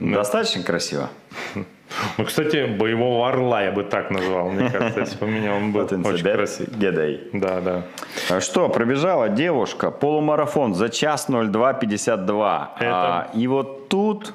Достаточно 0.00 0.62
красиво. 0.62 1.10
Ну, 2.18 2.24
кстати, 2.24 2.66
боевого 2.66 3.28
орла 3.28 3.62
я 3.62 3.70
бы 3.70 3.84
так 3.84 4.10
назвал, 4.10 4.50
мне 4.50 4.68
кажется, 4.70 5.00
если 5.00 5.18
бы 5.18 5.26
меня 5.30 5.54
он 5.54 5.72
был 5.72 5.82
очень 5.82 6.24
красивый. 6.24 6.74
Гедей. 6.76 7.28
Да, 7.32 7.60
да. 7.60 7.82
А 8.30 8.40
что, 8.40 8.68
пробежала 8.68 9.28
девушка 9.28 9.90
полумарафон 9.90 10.74
за 10.74 10.88
час 10.88 11.28
02.52. 11.28 12.16
Это... 12.20 12.68
А, 12.80 13.28
и 13.34 13.46
вот 13.46 13.88
тут 13.88 14.34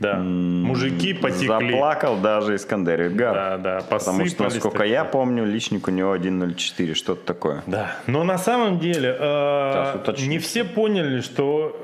да. 0.00 0.16
Мужики 0.16 1.12
потекли. 1.12 1.48
Заплакал 1.48 2.16
даже 2.18 2.56
Искандер 2.56 3.08
Идгар. 3.08 3.34
Да, 3.34 3.58
да. 3.58 3.80
Потому 3.88 4.26
что, 4.26 4.44
насколько 4.44 4.78
такие. 4.78 4.92
я 4.92 5.04
помню, 5.04 5.44
личник 5.44 5.88
у 5.88 5.90
него 5.90 6.14
1.04, 6.14 6.94
что-то 6.94 7.24
такое. 7.24 7.62
Да. 7.66 7.96
Но 8.06 8.22
на 8.24 8.38
самом 8.38 8.78
деле 8.78 9.16
э, 9.18 10.14
не 10.26 10.38
все 10.38 10.64
поняли, 10.64 11.20
что 11.20 11.76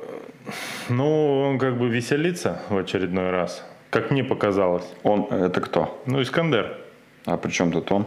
ну, 0.88 1.40
он 1.40 1.58
как 1.58 1.76
бы 1.76 1.88
веселится 1.88 2.60
в 2.68 2.76
очередной 2.76 3.30
раз. 3.30 3.64
Как 3.90 4.10
мне 4.10 4.24
показалось. 4.24 4.84
Он, 5.02 5.26
это 5.30 5.60
кто? 5.60 6.00
Ну, 6.06 6.22
Искандер. 6.22 6.78
А 7.26 7.36
при 7.36 7.50
чем 7.50 7.72
тут 7.72 7.90
он? 7.90 8.06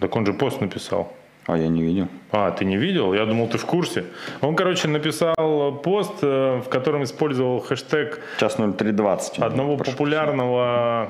Так 0.00 0.14
он 0.16 0.24
же 0.24 0.32
пост 0.32 0.60
написал. 0.60 1.12
А 1.48 1.56
я 1.56 1.68
не 1.68 1.82
видел. 1.82 2.08
А, 2.30 2.50
ты 2.50 2.66
не 2.66 2.76
видел? 2.76 3.14
Я 3.14 3.24
думал, 3.24 3.48
ты 3.48 3.56
в 3.56 3.64
курсе. 3.64 4.04
Он, 4.42 4.54
короче, 4.54 4.86
написал 4.86 5.80
пост, 5.82 6.12
э, 6.20 6.60
в 6.62 6.68
котором 6.68 7.02
использовал 7.04 7.60
хэштег... 7.60 8.20
Час 8.38 8.58
0320. 8.58 9.38
Одного 9.38 9.78
популярного 9.78 11.08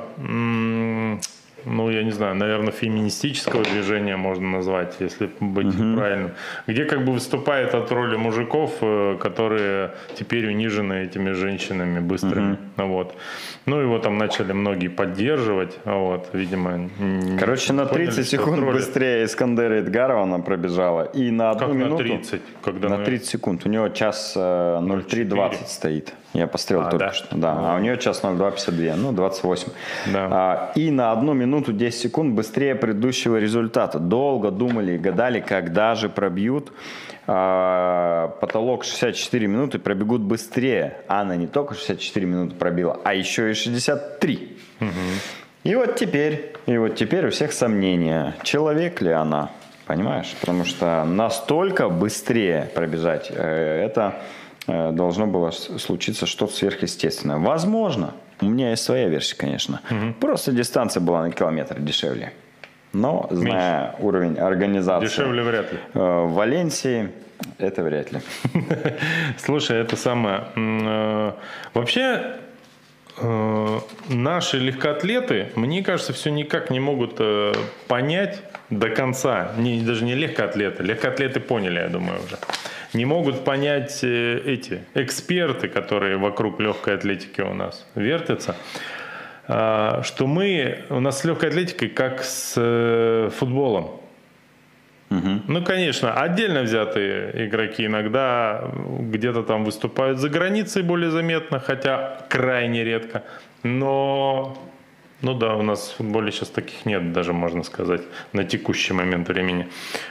ну, 1.69 1.91
я 1.91 2.03
не 2.03 2.11
знаю, 2.11 2.35
наверное, 2.35 2.73
феминистического 2.73 3.63
движения 3.63 4.17
можно 4.17 4.51
назвать, 4.51 4.97
если 5.01 5.31
быть 5.41 5.67
угу. 5.67 5.97
правильным, 5.97 6.31
где 6.67 6.85
как 6.85 7.05
бы 7.05 7.13
выступает 7.13 7.75
от 7.75 7.93
роли 7.93 8.17
мужиков, 8.17 8.73
э, 8.81 9.17
которые 9.21 9.93
теперь 10.15 10.47
унижены 10.47 11.05
этими 11.05 11.33
женщинами 11.33 12.01
быстрыми. 12.01 12.59
Угу. 12.77 12.87
Вот. 12.87 13.15
Ну, 13.67 13.81
его 13.81 13.99
там 13.99 14.19
начали 14.19 14.53
многие 14.53 14.89
поддерживать, 14.89 15.79
вот, 15.85 16.31
видимо. 16.33 16.89
Короче, 17.39 17.73
на 17.73 17.87
30 17.87 18.15
поняли, 18.15 18.29
секунд 18.29 18.65
быстрее 18.65 19.25
Искандера 19.25 19.75
Эдгарова 19.81 20.23
она 20.23 20.39
пробежала, 20.39 21.05
и 21.05 21.31
на 21.31 21.51
одну 21.51 21.67
как 21.67 21.77
минуту... 21.77 22.03
на 22.05 22.09
30? 22.09 22.43
Когда 22.63 22.89
на 22.89 23.05
30 23.05 23.29
секунд. 23.29 23.67
У 23.67 23.69
него 23.69 23.89
час 23.89 24.35
03.20 24.37 25.53
э, 25.53 25.67
стоит. 25.67 26.15
Я 26.35 26.47
пострел 26.47 26.83
а, 26.83 26.91
только 26.91 27.07
да? 27.07 27.13
что. 27.13 27.37
Да, 27.37 27.57
а 27.59 27.77
у 27.77 27.79
нее 27.81 27.97
час 27.99 28.23
02.52, 28.23 28.97
ну 28.97 29.13
28. 29.13 29.69
Да. 30.13 30.29
А, 30.31 30.73
и 30.75 30.91
на 30.91 31.13
одну 31.13 31.33
минуту 31.33 31.58
10 31.67 32.01
секунд 32.01 32.35
быстрее 32.35 32.75
предыдущего 32.75 33.37
результата. 33.37 33.99
Долго 33.99 34.51
думали 34.51 34.93
и 34.93 34.99
гадали, 34.99 35.41
когда 35.41 35.95
же 35.95 36.09
пробьют 36.09 36.73
а, 37.27 38.29
потолок 38.41 38.85
64 38.85 39.47
минуты, 39.47 39.79
пробегут 39.79 40.23
быстрее. 40.23 40.99
А 41.09 41.23
она 41.23 41.37
не 41.37 41.47
только 41.47 41.75
64 41.75 42.27
минуты 42.27 42.55
пробила, 42.55 43.01
а 43.05 43.15
еще 43.15 43.51
и 43.51 43.55
63. 43.55 44.57
Угу. 44.81 44.89
И 45.65 45.75
вот 45.75 45.97
теперь, 45.97 46.55
и 46.67 46.79
вот 46.79 46.95
теперь 46.95 47.27
у 47.27 47.31
всех 47.31 47.53
сомнения, 47.53 48.35
человек 48.43 49.03
ли 49.03 49.11
она, 49.11 49.51
понимаешь? 49.87 50.35
Потому 50.41 50.65
что 50.65 51.05
настолько 51.05 51.89
быстрее 51.89 52.71
пробежать, 52.75 53.31
э, 53.31 53.85
это 53.85 54.15
Э, 54.69 54.93
должно 54.93 55.27
было 55.27 55.51
случиться 55.51 56.27
что-то 56.27 56.53
сверхъестественное. 56.53 57.39
Возможно, 57.39 58.13
у 58.41 58.47
меня 58.47 58.71
есть 58.71 58.85
своя 58.85 59.09
версия, 59.09 59.37
конечно. 59.37 59.81
Угу. 59.91 60.15
Просто 60.21 60.53
дистанция 60.53 61.01
была 61.01 61.23
на 61.23 61.31
километр 61.31 61.79
дешевле. 61.81 62.33
Но, 62.93 63.27
зная 63.31 63.89
Меньше. 63.89 63.97
уровень 64.03 64.39
организации 64.39 65.07
Дешевле 65.07 65.43
вряд 65.43 65.73
ли. 65.73 65.79
Э, 65.95 66.23
в 66.23 66.33
Валенсии, 66.33 67.11
это 67.59 67.83
вряд 67.83 68.13
ли. 68.13 68.21
Слушай, 69.39 69.79
это 69.79 69.97
самое... 69.97 70.45
Э, 70.57 71.33
вообще, 71.75 72.37
наши 74.09 74.59
легкоатлеты, 74.59 75.49
мне 75.57 75.83
кажется, 75.83 76.13
все 76.13 76.31
никак 76.31 76.71
не 76.71 76.79
могут 76.79 77.21
понять 77.89 78.41
до 78.71 78.91
конца. 78.91 79.53
Не, 79.57 79.81
даже 79.81 80.05
не 80.05 80.15
легкоатлеты. 80.15 80.85
Легкоатлеты 80.85 81.41
поняли, 81.41 81.81
я 81.81 81.89
думаю, 81.89 82.21
уже 82.25 82.39
не 82.95 83.05
могут 83.05 83.45
понять 83.45 84.01
э, 84.03 84.41
эти 84.45 84.85
эксперты, 84.95 85.69
которые 85.69 86.17
вокруг 86.17 86.61
легкой 86.61 86.95
атлетики 86.95 87.41
у 87.41 87.55
нас 87.55 87.87
вертятся, 87.95 88.57
а, 89.47 90.03
что 90.03 90.27
мы, 90.27 90.85
у 90.91 91.01
нас 91.01 91.21
с 91.21 91.25
легкой 91.25 91.49
атлетикой 91.49 91.89
как 91.89 92.23
с 92.23 92.55
э, 92.57 93.31
футболом. 93.35 94.01
Угу. 95.11 95.43
Ну, 95.49 95.65
конечно, 95.65 96.13
отдельно 96.13 96.63
взятые 96.63 97.47
игроки 97.47 97.87
иногда 97.87 98.71
где-то 99.01 99.43
там 99.43 99.65
выступают 99.65 100.19
за 100.19 100.29
границей 100.29 100.83
более 100.83 101.11
заметно, 101.11 101.61
хотя 101.61 102.27
крайне 102.29 102.85
редко. 102.85 103.23
Но, 103.63 104.59
ну 105.23 105.33
да, 105.33 105.55
у 105.55 105.63
нас 105.63 105.89
в 105.89 105.97
футболе 105.97 106.31
сейчас 106.31 106.51
таких 106.51 106.85
нет, 106.85 107.13
даже 107.13 107.33
можно 107.33 107.63
сказать, 107.63 108.03
на 108.35 108.45
текущий 108.45 108.93
момент 108.93 109.29
времени. 109.29 109.69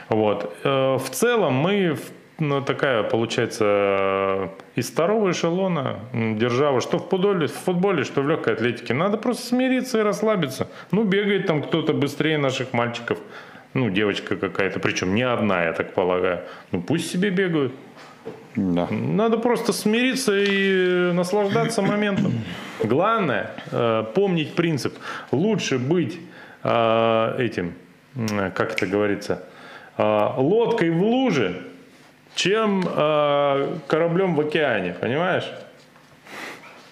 Вот. 0.08 0.52
Э, 0.64 0.96
в 0.96 1.10
целом 1.10 1.54
мы 1.54 1.94
в 1.94 2.17
ну, 2.40 2.62
такая, 2.62 3.02
получается, 3.02 4.50
из 4.76 4.90
второго 4.90 5.32
эшелона 5.32 5.98
держава, 6.12 6.80
что 6.80 6.98
в 6.98 7.08
футболе, 7.08 7.48
в 7.48 7.52
футболе, 7.52 8.04
что 8.04 8.22
в 8.22 8.28
легкой 8.28 8.54
атлетике. 8.54 8.94
Надо 8.94 9.16
просто 9.16 9.46
смириться 9.46 9.98
и 9.98 10.02
расслабиться. 10.02 10.68
Ну, 10.92 11.02
бегает 11.02 11.46
там 11.46 11.62
кто-то 11.62 11.92
быстрее 11.94 12.38
наших 12.38 12.72
мальчиков. 12.72 13.18
Ну, 13.74 13.90
девочка 13.90 14.36
какая-то, 14.36 14.78
причем 14.78 15.14
не 15.14 15.22
одна, 15.22 15.64
я 15.64 15.72
так 15.72 15.94
полагаю. 15.94 16.42
Ну, 16.70 16.80
пусть 16.80 17.10
себе 17.10 17.30
бегают. 17.30 17.72
Да. 18.54 18.86
Надо 18.90 19.38
просто 19.38 19.72
смириться 19.72 20.32
и 20.36 21.12
наслаждаться 21.12 21.82
моментом. 21.82 22.32
Главное 22.82 23.50
э, 23.72 24.04
помнить 24.14 24.54
принцип. 24.54 24.94
Лучше 25.32 25.78
быть 25.78 26.18
э, 26.62 27.34
этим, 27.38 27.74
как 28.54 28.72
это 28.74 28.86
говорится, 28.86 29.42
э, 29.96 30.28
лодкой 30.36 30.90
в 30.90 31.02
луже, 31.02 31.67
чем 32.38 32.84
э, 32.86 33.66
кораблем 33.88 34.36
в 34.36 34.40
океане, 34.40 34.94
понимаешь? 35.00 35.44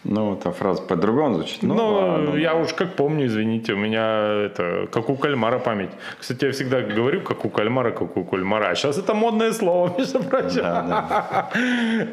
Ну, 0.02 0.34
эта 0.34 0.50
фраза 0.50 0.82
по-другому 0.82 1.34
звучит. 1.34 1.62
Ну, 1.62 1.74
Ну, 1.74 1.92
ладно. 1.94 2.36
я 2.36 2.54
уж 2.54 2.72
как 2.74 2.94
помню, 2.94 3.26
извините, 3.26 3.72
у 3.72 3.76
меня 3.76 4.44
это 4.46 4.86
как 4.92 5.08
у 5.08 5.16
кальмара 5.16 5.58
память. 5.58 5.90
Кстати, 6.20 6.46
я 6.46 6.50
всегда 6.52 6.80
говорю, 6.80 7.20
как 7.22 7.44
у 7.44 7.48
кальмара, 7.48 7.90
как 7.92 8.16
у 8.16 8.24
кальмара. 8.24 8.70
А 8.70 8.74
сейчас 8.74 8.98
это 8.98 9.14
модное 9.14 9.52
слово, 9.52 9.92
между 9.98 10.22
прочим. 10.22 10.62
Да, 10.62 11.48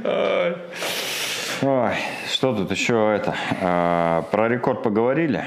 Ай. 0.06 0.56
Ой, 1.62 1.93
что 2.32 2.54
тут 2.56 2.72
еще 2.72 2.93
это? 3.15 3.36
А, 3.62 4.22
про 4.32 4.48
рекорд 4.50 4.84
поговорили. 4.84 5.43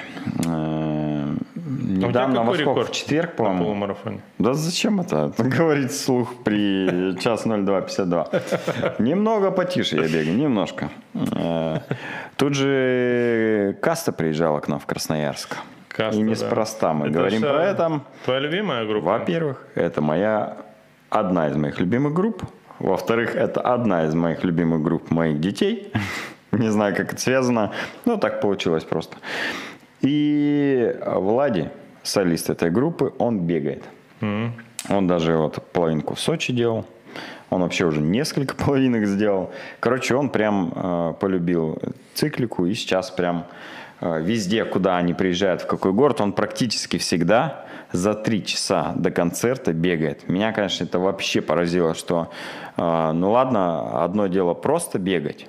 Э, 1.66 1.68
Недавно, 1.68 2.40
во 2.40 2.44
какой 2.52 2.59
сколько? 2.59 2.70
рекорд 2.81 2.88
В 2.88 2.92
четверг, 2.92 3.31
На 3.31 3.37
по-моему. 3.37 3.64
полумарафоне. 3.64 4.20
Да 4.38 4.55
зачем 4.55 5.00
это 5.00 5.33
говорить 5.38 5.90
вслух 5.90 6.33
при 6.44 7.18
час 7.20 7.46
02.52? 7.46 9.02
Немного 9.02 9.50
потише 9.50 9.96
я 9.96 10.02
бегаю, 10.02 10.37
немножко. 10.37 10.90
Э, 11.14 11.81
Тут 12.37 12.55
же 12.55 13.76
Каста 13.83 14.12
приезжала 14.12 14.61
к 14.61 14.68
нам 14.68 14.79
в 14.79 14.87
Красноярск. 14.87 15.57
Каста, 15.88 16.20
И 16.20 16.24
да. 16.24 16.31
неспроста 16.31 16.92
мы 16.92 17.07
Это 17.07 17.14
говорим 17.18 17.40
про 17.42 17.64
это. 17.64 18.00
Твоя 18.24 18.40
любимая 18.40 18.85
группа? 18.87 19.07
Во-первых, 19.18 19.66
это 19.74 20.00
моя 20.02 20.57
одна 21.11 21.48
из 21.48 21.57
моих 21.57 21.81
любимых 21.81 22.12
групп. 22.12 22.42
Во-вторых, 22.79 23.35
это 23.35 23.61
одна 23.62 24.05
из 24.05 24.14
моих 24.14 24.44
любимых 24.44 24.83
групп 24.83 25.11
моих 25.11 25.40
детей. 25.40 25.90
Не 26.52 26.70
знаю, 26.70 26.94
как 26.94 27.12
это 27.12 27.20
связано, 27.20 27.72
но 28.05 28.16
так 28.18 28.40
получилось 28.40 28.85
просто. 28.85 29.16
И 30.07 30.97
Влади, 31.05 31.69
солист 32.05 32.49
этой 32.49 32.71
группы, 32.71 33.12
он 33.19 33.40
бегает. 33.40 33.83
Он 34.88 35.07
даже 35.09 35.37
вот 35.37 35.61
половинку 35.73 36.14
в 36.14 36.21
Сочи 36.21 36.53
делал. 36.53 36.87
Он 37.51 37.62
вообще 37.62 37.87
уже 37.87 38.01
несколько 38.01 38.55
половинок 38.64 39.07
сделал. 39.07 39.51
Короче, 39.81 40.14
он 40.14 40.31
прям 40.31 40.73
э, 40.75 41.14
полюбил 41.19 41.79
циклику 42.14 42.66
и 42.66 42.75
сейчас 42.75 43.11
прям 43.11 43.47
э, 44.01 44.23
везде, 44.23 44.64
куда 44.64 44.97
они 44.97 45.12
приезжают, 45.12 45.62
в 45.62 45.66
какой 45.66 45.92
город, 45.92 46.21
он 46.21 46.33
практически 46.33 46.99
всегда 46.99 47.66
за 47.90 48.14
три 48.14 48.45
часа 48.45 48.92
до 48.95 49.11
концерта 49.11 49.73
бегает. 49.73 50.29
Меня, 50.29 50.53
конечно, 50.53 50.85
это 50.85 51.01
вообще 51.01 51.40
поразило, 51.40 51.95
что, 51.95 52.31
э, 52.77 53.12
ну 53.12 53.33
ладно, 53.33 54.05
одно 54.05 54.29
дело 54.29 54.55
просто 54.55 55.01
бегать, 55.01 55.49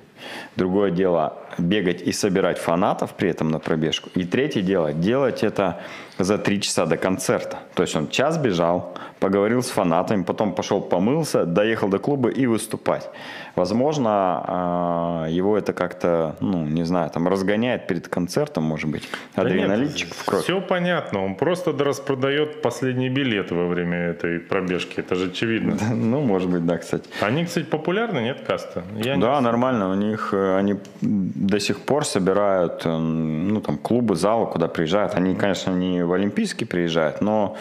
другое 0.56 0.90
дело 0.90 1.38
бегать 1.58 2.02
и 2.02 2.12
собирать 2.12 2.58
фанатов 2.58 3.14
при 3.14 3.30
этом 3.30 3.50
на 3.50 3.58
пробежку. 3.58 4.10
И 4.14 4.24
третье 4.24 4.62
дело, 4.62 4.92
делать 4.92 5.42
это 5.42 5.80
за 6.18 6.38
три 6.38 6.60
часа 6.60 6.86
до 6.86 6.96
концерта. 6.96 7.58
То 7.74 7.82
есть 7.82 7.96
он 7.96 8.08
час 8.08 8.38
бежал, 8.38 8.94
поговорил 9.20 9.62
с 9.62 9.70
фанатами, 9.70 10.22
потом 10.22 10.52
пошел 10.54 10.80
помылся, 10.80 11.44
доехал 11.44 11.88
до 11.88 11.98
клуба 11.98 12.28
и 12.28 12.46
выступать. 12.46 13.08
Возможно, 13.56 14.10
а, 14.46 15.26
его 15.28 15.58
это 15.58 15.72
как-то, 15.72 16.36
ну, 16.40 16.64
не 16.64 16.84
знаю, 16.84 17.10
там 17.10 17.26
разгоняет 17.28 17.86
перед 17.86 18.08
концертом, 18.08 18.64
может 18.64 18.88
быть, 18.90 19.08
адреналинчик 19.34 20.14
в 20.14 20.24
кровь. 20.24 20.42
Все 20.44 20.60
понятно. 20.60 21.24
Он 21.24 21.34
просто 21.34 21.72
распродает 21.72 22.62
последние 22.62 23.10
билеты 23.10 23.54
во 23.54 23.66
время 23.66 23.96
этой 23.96 24.38
пробежки. 24.38 25.00
Это 25.00 25.14
же 25.14 25.26
очевидно. 25.26 25.76
Ну, 25.90 26.20
может 26.20 26.48
быть, 26.50 26.64
да, 26.66 26.78
кстати. 26.78 27.04
Они, 27.20 27.44
кстати, 27.44 27.64
популярны, 27.66 28.20
нет, 28.20 28.40
Каста? 28.46 28.82
Я 28.96 29.16
не- 29.16 29.22
Да, 29.22 29.40
нормально. 29.40 29.90
У 29.90 29.94
них 29.94 30.30
э, 30.32 30.56
они 30.56 30.76
до 31.00 31.58
сих 31.60 31.80
пор 31.80 32.04
собирают, 32.04 32.84
ну 32.84 33.60
там 33.60 33.78
клубы, 33.78 34.14
залы, 34.14 34.46
куда 34.46 34.68
приезжают. 34.68 35.14
Они, 35.14 35.34
конечно, 35.34 35.72
не 35.72 36.04
в 36.08 36.12
Олимпийский 36.12 36.64
приезжают, 36.64 37.20
но 37.20 37.56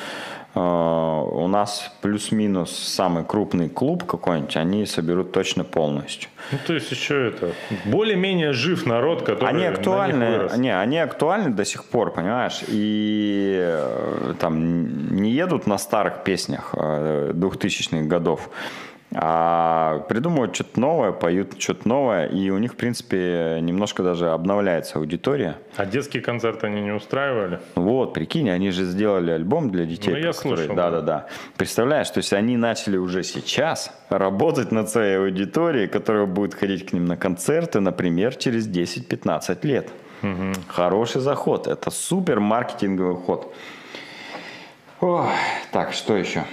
э, 0.56 0.60
у 0.60 1.48
нас 1.48 1.92
плюс-минус 2.02 2.72
самый 2.72 3.24
крупный 3.24 3.70
клуб 3.70 4.06
какой-нибудь, 4.06 4.56
они 4.58 4.86
соберут 4.86 5.32
точно 5.32 5.64
полностью. 5.64 6.30
Ну, 6.52 6.58
то 6.66 6.74
есть 6.74 6.92
еще 6.92 7.28
это 7.28 7.52
более-менее 7.86 8.54
жив 8.54 8.86
народ, 8.86 9.22
который 9.22 9.50
Они 9.50 9.66
актуальны, 9.66 10.50
не, 10.58 10.76
они 10.76 10.98
актуальны 10.98 11.50
до 11.50 11.66
сих 11.66 11.86
пор, 11.86 12.14
понимаешь, 12.14 12.64
и 12.68 13.58
э, 13.60 14.34
там 14.40 15.16
не 15.16 15.32
едут 15.32 15.68
на 15.68 15.78
старых 15.78 16.24
песнях 16.24 16.74
э, 16.74 17.32
2000-х 17.34 18.08
годов, 18.08 18.50
а 19.20 20.00
придумывают 20.10 20.54
что-то 20.54 20.80
новое, 20.80 21.12
поют 21.12 21.60
что-то 21.60 21.88
новое, 21.88 22.28
и 22.28 22.50
у 22.52 22.58
них, 22.60 22.74
в 22.74 22.76
принципе, 22.76 23.58
немножко 23.62 24.04
даже 24.04 24.30
обновляется 24.30 25.00
аудитория. 25.00 25.58
А 25.76 25.86
детские 25.86 26.22
концерты 26.22 26.68
они 26.68 26.82
не 26.82 26.92
устраивали? 26.92 27.60
Вот, 27.76 28.14
прикинь, 28.14 28.50
они 28.50 28.70
же 28.72 28.86
сделали 28.86 29.32
альбом 29.32 29.72
для 29.72 29.86
детей. 29.86 30.12
Ну, 30.12 30.18
я 30.18 30.32
который- 30.34 30.58
слышал, 30.58 30.76
Да, 30.76 30.92
да. 30.92 31.02
да, 31.02 31.02
да. 31.02 31.28
Представляешь, 31.58 32.10
то 32.12 32.20
есть 32.20 32.32
они 32.34 32.58
начали 32.58 32.98
уже 32.98 33.24
сейчас 33.24 33.92
работать 34.10 34.72
над 34.72 34.90
своей 34.90 35.18
аудиторией, 35.18 35.88
которая 35.88 36.26
будет 36.28 36.54
ходить 36.54 36.86
к 36.90 36.94
ним 36.94 37.06
на 37.06 37.18
концерты, 37.18 37.80
например, 37.80 38.36
через 38.36 38.68
10-15 38.68 39.66
лет. 39.66 39.90
Хороший 40.68 41.22
заход. 41.22 41.68
Это 41.68 41.90
супер 41.92 42.40
маркетинговый 42.40 43.16
ход. 43.16 43.54
Ой, 45.00 45.26
так, 45.72 45.94
что 45.94 46.16
еще? 46.16 46.44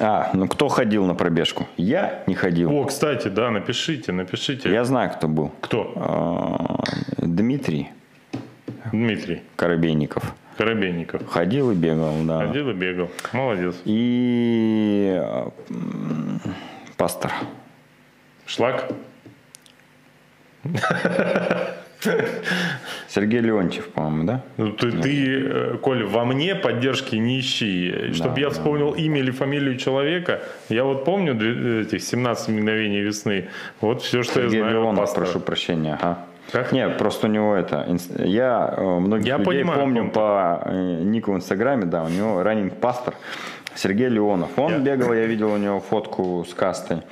А, 0.00 0.30
ну 0.34 0.48
кто 0.48 0.68
ходил 0.68 1.04
на 1.06 1.14
пробежку? 1.14 1.66
Я 1.76 2.22
не 2.26 2.34
ходил. 2.34 2.70
О, 2.70 2.84
кстати, 2.84 3.28
да, 3.28 3.50
напишите, 3.50 4.12
напишите. 4.12 4.72
Я 4.72 4.84
знаю, 4.84 5.10
кто 5.10 5.28
был. 5.28 5.52
Кто? 5.60 5.92
А, 5.96 6.82
Дмитрий 7.18 7.90
Дмитрий 8.92 9.42
Коробейников. 9.56 10.34
Коробейников. 10.56 11.28
Ходил 11.28 11.70
и 11.70 11.74
бегал, 11.74 12.14
да. 12.24 12.46
Ходил 12.46 12.70
и 12.70 12.72
бегал. 12.72 13.10
Молодец. 13.32 13.76
И 13.84 15.22
пастор. 16.96 17.32
Шлак? 18.46 18.88
Сергей 23.08 23.40
Леонтьев, 23.40 23.88
по-моему, 23.88 24.24
да? 24.24 24.42
Ну, 24.56 24.72
ты, 24.72 24.92
ты, 24.92 25.42
э, 25.42 25.78
Коль, 25.82 26.04
во 26.04 26.24
мне 26.24 26.54
поддержки 26.54 27.16
не 27.16 27.40
ищи. 27.40 28.12
Чтобы 28.12 28.40
я 28.40 28.50
вспомнил 28.50 28.92
имя 28.92 29.20
или 29.20 29.30
фамилию 29.30 29.76
человека, 29.76 30.40
я 30.68 30.84
вот 30.84 31.04
помню 31.04 31.34
этих 31.82 32.02
17 32.02 32.48
мгновений 32.48 33.00
весны. 33.00 33.48
Вот 33.80 34.02
все, 34.02 34.22
что 34.22 34.34
Сергей 34.34 34.58
я 34.58 34.64
знаю. 34.64 34.82
Леонов, 34.82 35.00
пасторе. 35.00 35.26
прошу 35.26 35.40
прощения. 35.40 35.98
Ага. 36.00 36.18
Как? 36.52 36.72
Нет, 36.72 36.96
просто 36.98 37.26
у 37.26 37.30
него 37.30 37.54
это... 37.56 37.86
Я 38.18 38.74
э, 38.76 38.98
многих 39.00 39.26
Я 39.26 39.38
людей 39.38 39.46
понимаю, 39.46 39.80
помню 39.80 40.10
по 40.10 40.62
э, 40.64 41.02
нику 41.02 41.32
в 41.32 41.36
Инстаграме, 41.36 41.86
да, 41.86 42.04
у 42.04 42.08
него 42.08 42.42
раннинг 42.42 42.74
пастор 42.74 43.14
Сергей 43.76 44.08
Леонов. 44.08 44.58
Он 44.58 44.72
Я- 44.72 44.78
бегал, 44.78 45.12
я 45.14 45.26
видел 45.26 45.52
у 45.52 45.56
него 45.58 45.80
фотку 45.80 46.44
с 46.48 46.54
кастой. 46.54 47.02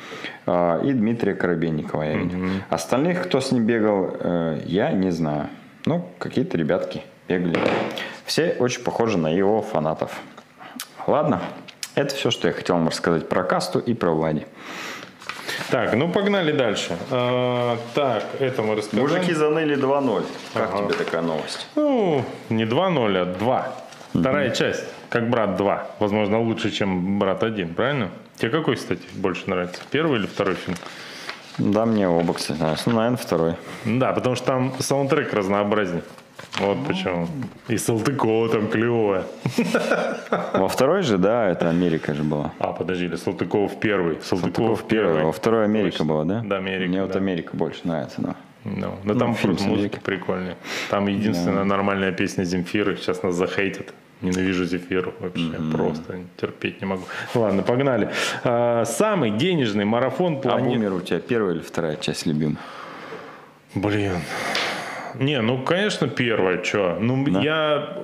А, 0.47 0.81
И 0.83 0.93
Дмитрия 0.93 1.35
Коробейникова 1.35 2.03
я 2.03 2.17
видел. 2.17 2.39
Остальных, 2.71 3.23
кто 3.25 3.41
с 3.41 3.53
ним 3.53 3.65
бегал, 3.65 4.17
э, 4.19 4.61
я 4.65 4.91
не 4.93 5.11
знаю. 5.11 5.49
Ну, 5.87 6.09
какие-то 6.19 6.57
ребятки 6.57 7.03
бегали. 7.29 7.59
Все 8.25 8.57
очень 8.59 8.83
похожи 8.83 9.19
на 9.19 9.29
его 9.29 9.61
фанатов. 9.63 10.19
Ладно, 11.07 11.41
это 11.95 12.15
все, 12.15 12.31
что 12.31 12.49
я 12.49 12.55
хотел 12.55 12.77
вам 12.77 12.89
рассказать 12.89 13.29
про 13.29 13.45
касту 13.45 13.79
и 13.79 13.93
про 13.95 14.11
Влади. 14.13 14.47
Так, 15.71 15.95
ну 15.95 16.11
погнали 16.11 16.53
дальше. 16.53 16.97
А, 17.11 17.77
так, 17.95 18.25
это 18.41 18.63
мы 18.63 18.75
рассказали. 18.77 19.03
Мужики 19.03 19.35
заныли 19.35 19.77
2-0. 19.77 20.25
Как 20.55 20.71
Ага. 20.75 20.85
тебе 20.87 20.95
такая 20.95 21.21
новость? 21.23 21.67
Ну, 21.77 22.25
не 22.49 22.65
2-0, 22.65 23.17
а 23.19 23.25
2. 23.27 23.73
Вторая 24.15 24.51
часть, 24.51 24.85
как 25.15 25.31
брат 25.31 25.55
2. 25.55 25.87
Возможно, 26.01 26.41
лучше, 26.41 26.73
чем 26.73 27.21
брат 27.21 27.45
1, 27.45 27.75
правильно? 27.75 28.11
Тебе 28.37 28.51
какой, 28.51 28.75
кстати, 28.75 29.03
больше 29.15 29.49
нравится? 29.49 29.81
Первый 29.93 30.19
или 30.19 30.27
второй 30.27 30.57
фильм? 30.57 30.77
Да, 31.57 31.87
мне 31.87 32.09
оба, 32.09 32.35
кстати, 32.35 32.59
нравятся. 32.59 32.91
Ну, 32.91 32.97
наверное, 32.97 33.17
второй. 33.17 33.55
Да, 33.85 34.13
потому 34.13 34.35
что 34.35 34.47
там 34.47 34.73
саундтрек 34.81 35.33
разнообразнее. 35.33 36.03
Вот 36.59 36.85
почему. 36.89 37.29
И 37.69 37.79
Салтыкова 37.79 38.49
там 38.49 38.67
клевая. 38.67 39.23
Во 40.53 40.69
второй 40.69 41.03
же, 41.03 41.17
да, 41.17 41.49
это 41.49 41.71
Америка 41.71 42.13
же 42.13 42.25
была. 42.25 42.51
А, 42.59 42.73
подожди, 42.73 43.05
или 43.05 43.15
Салтыков 43.15 43.79
первый. 43.79 44.19
Салтыков, 44.21 44.57
Салтыков 44.57 44.89
первый, 44.89 45.23
во 45.23 45.31
второй 45.31 45.65
Америка 45.67 45.99
Точно. 45.99 46.05
была, 46.07 46.25
да? 46.25 46.43
Да, 46.45 46.57
Америка, 46.57 46.89
Мне 46.89 47.03
вот 47.03 47.13
да. 47.13 47.19
Америка 47.21 47.57
больше 47.57 47.83
нравится, 47.85 48.21
да. 48.21 48.35
Ну, 48.65 48.97
но 49.05 49.15
там 49.15 49.37
фильм 49.37 49.55
просто 49.55 49.69
с 49.69 49.71
музыка 49.71 50.01
прикольная. 50.01 50.57
Там 50.91 51.07
единственная 51.07 51.65
нормальная 51.65 52.11
песня 52.11 52.43
Земфиры. 52.43 52.97
Сейчас 52.97 53.23
нас 53.23 53.37
захейтят. 53.37 53.95
Ненавижу 54.25 54.65
Земфиру 54.65 55.13
вообще. 55.21 55.53
Просто 55.73 56.19
терпеть 56.41 56.81
не 56.81 56.87
могу. 56.87 57.03
Ладно, 57.35 57.63
погнали. 57.63 58.11
А, 58.43 58.85
самый 58.85 59.31
денежный 59.31 59.85
марафон 59.85 60.37
А 60.37 60.41
планеты. 60.41 60.77
Бумер 60.79 60.93
у 60.95 61.01
тебя 61.01 61.21
первая 61.21 61.55
или 61.55 61.63
вторая 61.63 61.97
часть 61.97 62.27
любим? 62.27 62.57
Блин. 63.75 64.17
Не, 65.19 65.41
ну, 65.41 65.63
конечно, 65.63 66.09
первое, 66.09 66.63
что. 66.63 66.99
Ну, 67.01 67.25
Да? 67.31 67.41
я... 67.41 67.99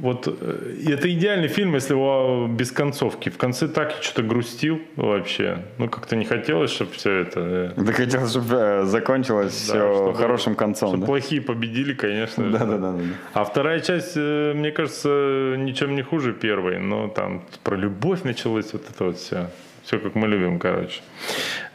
Вот 0.00 0.26
э, 0.28 0.76
это 0.88 1.10
идеальный 1.12 1.48
фильм, 1.48 1.74
если 1.74 1.92
его 1.94 2.46
без 2.50 2.70
концовки. 2.72 3.28
В 3.30 3.36
конце 3.36 3.68
так 3.68 3.92
что-то 4.02 4.22
грустил 4.22 4.80
вообще. 4.96 5.58
Ну, 5.78 5.88
как-то 5.88 6.16
не 6.16 6.24
хотелось, 6.24 6.70
чтобы 6.70 6.92
все 6.92 7.10
это... 7.20 7.72
э, 7.76 7.84
Ты 7.84 7.92
хотел, 7.92 8.26
чтобы 8.28 8.82
закончилось 8.84 9.52
да, 9.68 9.74
все 9.74 9.94
чтобы- 9.94 10.14
хорошим 10.14 10.54
концом, 10.54 10.88
чтобы 10.90 11.00
да? 11.02 11.06
плохие 11.06 11.40
победили, 11.42 11.94
конечно. 11.94 12.50
Да, 12.50 12.58
да, 12.64 12.78
да, 12.78 12.92
да. 12.92 12.98
А 13.34 13.44
вторая 13.44 13.80
часть, 13.80 14.12
э, 14.16 14.52
мне 14.54 14.70
кажется, 14.72 15.54
ничем 15.58 15.94
не 15.94 16.02
хуже 16.02 16.32
первой. 16.32 16.78
Но 16.78 17.08
там 17.08 17.44
про 17.62 17.76
любовь 17.76 18.22
началось 18.24 18.72
вот 18.72 18.82
это 18.90 19.04
вот 19.04 19.18
все. 19.18 19.50
Все 19.84 19.98
как 19.98 20.14
мы 20.14 20.28
любим, 20.28 20.58
короче. 20.58 21.02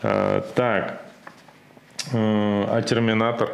А, 0.01 0.41
так. 0.55 1.01
Э, 2.11 2.65
А 2.67 2.81
Терминатор? 2.81 3.49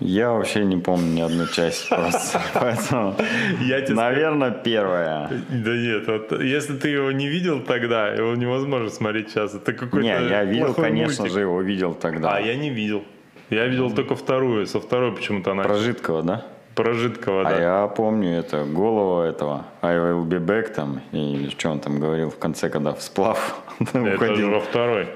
Я 0.00 0.32
вообще 0.32 0.64
не 0.64 0.76
помню 0.78 1.06
ни 1.12 1.20
одну 1.20 1.46
часть 1.46 1.88
просто. 1.88 2.40
Поэтому, 2.54 3.14
Я 3.60 3.84
наверное, 3.94 4.50
первая. 4.50 5.30
Да 5.50 5.70
нет, 5.76 6.06
вот 6.06 6.40
если 6.42 6.76
ты 6.76 6.88
его 6.88 7.12
не 7.12 7.28
видел 7.28 7.60
тогда, 7.60 8.08
его 8.08 8.34
невозможно 8.34 8.88
смотреть 8.88 9.28
сейчас. 9.30 9.54
Это 9.54 9.72
какой-то 9.74 9.98
Не, 10.06 10.28
я 10.28 10.44
видел, 10.44 10.74
конечно 10.74 11.22
мультик. 11.24 11.34
же, 11.34 11.40
его 11.40 11.60
видел 11.60 11.94
тогда. 11.94 12.36
А 12.36 12.40
я 12.40 12.56
не 12.56 12.70
видел. 12.70 13.04
Я 13.50 13.66
видел 13.66 13.90
только 13.90 14.14
вторую. 14.14 14.66
Со 14.66 14.80
второй 14.80 15.12
почему-то 15.12 15.52
она 15.52 15.64
Про 15.64 15.76
Жидкого, 15.76 16.22
да? 16.22 16.44
про 16.74 16.94
жидкого, 16.94 17.42
А 17.42 17.44
да. 17.50 17.60
я 17.82 17.86
помню 17.88 18.38
это, 18.38 18.64
голову 18.64 19.20
этого 19.22 19.66
I 19.82 19.96
will 19.96 20.24
be 20.26 20.38
back 20.42 20.72
там, 20.72 21.00
или 21.12 21.50
что 21.50 21.68
он 21.68 21.80
там 21.80 21.98
говорил 22.00 22.30
в 22.30 22.38
конце, 22.38 22.70
когда 22.70 22.94
в 22.94 23.02
сплав 23.02 23.60
Это 23.80 23.98
же 24.00 24.14
уходил. 24.14 24.50
во 24.50 24.60
второй. 24.60 25.08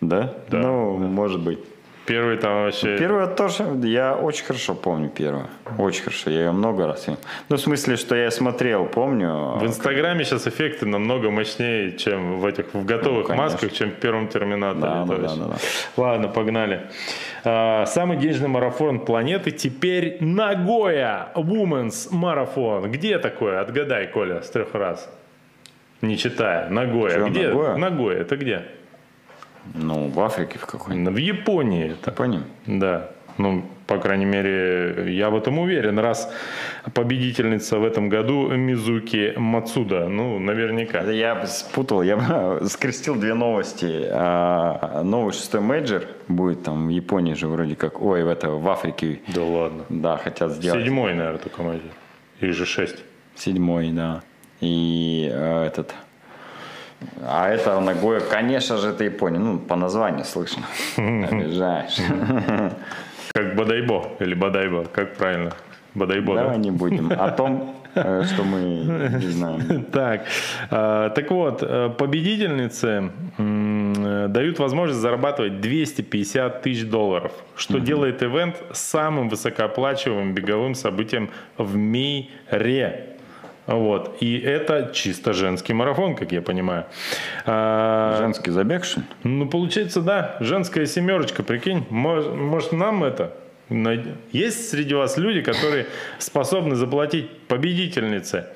Да? 0.00 0.34
Да, 0.48 0.58
Ну, 0.58 0.96
может 0.98 1.40
быть. 1.40 1.60
Первый 2.06 2.36
там 2.36 2.64
вообще... 2.64 2.98
Первое 2.98 3.26
тоже, 3.28 3.64
я 3.84 4.14
очень 4.14 4.44
хорошо 4.44 4.74
помню 4.74 5.08
первое. 5.08 5.46
Очень 5.78 6.02
хорошо, 6.02 6.30
я 6.30 6.40
ее 6.46 6.52
много 6.52 6.86
раз. 6.86 7.06
Ну, 7.48 7.56
в 7.56 7.60
смысле, 7.60 7.96
что 7.96 8.16
я 8.16 8.30
смотрел, 8.30 8.86
помню. 8.86 9.56
В 9.58 9.64
Инстаграме 9.64 10.24
сейчас 10.24 10.46
эффекты 10.48 10.84
намного 10.86 11.30
мощнее, 11.30 11.92
чем 11.96 12.40
в 12.40 12.46
этих 12.46 12.74
в 12.74 12.84
готовых 12.84 13.28
Ну, 13.28 13.34
конечно. 13.34 13.52
масках, 13.52 13.72
чем 13.72 13.90
в 13.90 13.94
первом 13.94 14.26
Терминаторе. 14.28 14.80
Да, 14.82 15.04
да, 15.04 15.16
точно. 15.16 15.36
да, 15.36 15.44
да, 15.44 15.54
да. 15.54 16.02
Ладно, 16.02 16.28
погнали. 16.28 16.80
А, 17.44 17.86
Самый 17.86 18.16
денежный 18.16 18.48
марафон 18.48 19.00
планеты 19.00 19.52
теперь 19.52 20.16
Нагоя 20.20 21.28
Women's 21.36 22.08
марафон. 22.10 22.90
Где 22.90 23.18
такое? 23.18 23.60
Отгадай, 23.60 24.08
Коля, 24.08 24.42
с 24.42 24.50
трех 24.50 24.74
раз. 24.74 25.08
Не 26.00 26.18
читая. 26.18 26.68
Нагоя. 26.68 27.14
Чё, 27.14 27.28
где? 27.28 27.48
Нагоя? 27.48 27.76
Нагоя. 27.76 28.16
Это 28.18 28.36
где? 28.36 28.62
Ну, 29.74 30.08
в 30.08 30.20
Африке 30.20 30.58
в 30.58 30.66
какой-нибудь. 30.66 31.14
В 31.14 31.16
Японии. 31.16 31.92
Это. 31.92 32.12
Понял. 32.12 32.40
Да. 32.66 33.10
Ну, 33.38 33.64
по 33.86 33.98
крайней 33.98 34.26
мере, 34.26 35.14
я 35.14 35.30
в 35.30 35.36
этом 35.36 35.58
уверен. 35.58 35.98
Раз 35.98 36.30
победительница 36.94 37.78
в 37.78 37.84
этом 37.84 38.08
году 38.08 38.48
Мизуки 38.48 39.32
Мацуда. 39.36 40.08
Ну, 40.08 40.38
наверняка. 40.38 41.00
Я 41.10 41.46
спутал, 41.46 42.02
я 42.02 42.58
скрестил 42.68 43.14
две 43.16 43.34
новости. 43.34 44.06
А, 44.10 45.02
Новый 45.02 45.32
шестой 45.32 45.60
мейджор 45.60 46.04
будет 46.28 46.62
там 46.62 46.88
в 46.88 46.90
Японии 46.90 47.34
же 47.34 47.48
вроде 47.48 47.74
как, 47.74 48.02
ой, 48.02 48.22
в 48.22 48.28
это, 48.28 48.50
в 48.50 48.68
Африке, 48.68 49.20
Да 49.28 49.42
ладно. 49.42 49.84
да, 49.88 50.16
хотят 50.18 50.52
сделать. 50.52 50.82
Седьмой, 50.84 51.14
наверное, 51.14 51.38
только 51.38 51.62
мейджор. 51.62 51.90
Или 52.40 52.50
же 52.50 52.66
шесть. 52.66 53.02
Седьмой, 53.34 53.90
да. 53.92 54.22
И 54.60 55.30
э, 55.32 55.64
этот... 55.66 55.94
А 57.26 57.48
это 57.48 57.80
Нагоя, 57.80 58.20
конечно 58.20 58.76
же, 58.76 58.88
это 58.88 59.04
Япония. 59.04 59.38
Ну, 59.38 59.58
по 59.58 59.76
названию 59.76 60.24
слышно. 60.24 60.62
Обижаешь. 60.96 61.98
Как 63.34 63.56
Бадайбо 63.56 64.10
или 64.20 64.34
Бадайбо, 64.34 64.84
как 64.84 65.16
правильно? 65.16 65.52
Бадайбо, 65.94 66.34
Давай 66.34 66.56
да? 66.56 66.62
не 66.62 66.70
будем 66.70 67.12
о 67.12 67.30
том, 67.30 67.76
э, 67.94 68.24
что 68.24 68.44
мы 68.44 68.60
не 68.60 69.28
знаем. 69.28 69.84
Так, 69.92 70.26
э, 70.70 71.10
так 71.14 71.30
вот, 71.30 71.62
э, 71.62 71.90
э, 73.38 74.28
дают 74.28 74.58
возможность 74.58 75.00
зарабатывать 75.00 75.60
250 75.60 76.62
тысяч 76.62 76.84
долларов, 76.84 77.32
что 77.56 77.78
делает 77.78 78.22
ивент 78.22 78.56
самым 78.72 79.28
высокооплачиваемым 79.28 80.34
беговым 80.34 80.74
событием 80.74 81.30
в 81.58 81.76
мире. 81.76 83.11
Вот. 83.66 84.16
И 84.20 84.38
это 84.38 84.90
чисто 84.92 85.32
женский 85.32 85.72
марафон, 85.72 86.16
как 86.16 86.32
я 86.32 86.42
понимаю. 86.42 86.86
А, 87.46 88.16
Женский 88.18 88.50
забег, 88.50 88.84
что 88.84 89.00
ли? 89.00 89.06
Ну, 89.22 89.48
получается, 89.48 90.00
да, 90.00 90.36
женская 90.40 90.86
семерочка, 90.86 91.42
прикинь. 91.42 91.86
Может, 91.90 92.34
может, 92.34 92.72
нам 92.72 93.04
это... 93.04 93.32
Есть 94.32 94.70
среди 94.70 94.94
вас 94.94 95.16
люди, 95.16 95.40
которые 95.40 95.86
способны 96.18 96.74
заплатить 96.74 97.30
победительнице 97.48 98.48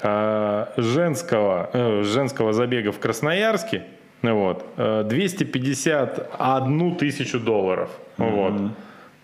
э, 0.00 0.66
женского, 0.76 1.70
э, 1.72 2.02
женского 2.02 2.52
забега 2.52 2.90
в 2.90 2.98
Красноярске 2.98 3.84
вот, 4.22 4.64
э, 4.76 5.04
251 5.06 6.96
тысячу 6.96 7.38
долларов. 7.38 7.90
Вот. 8.16 8.72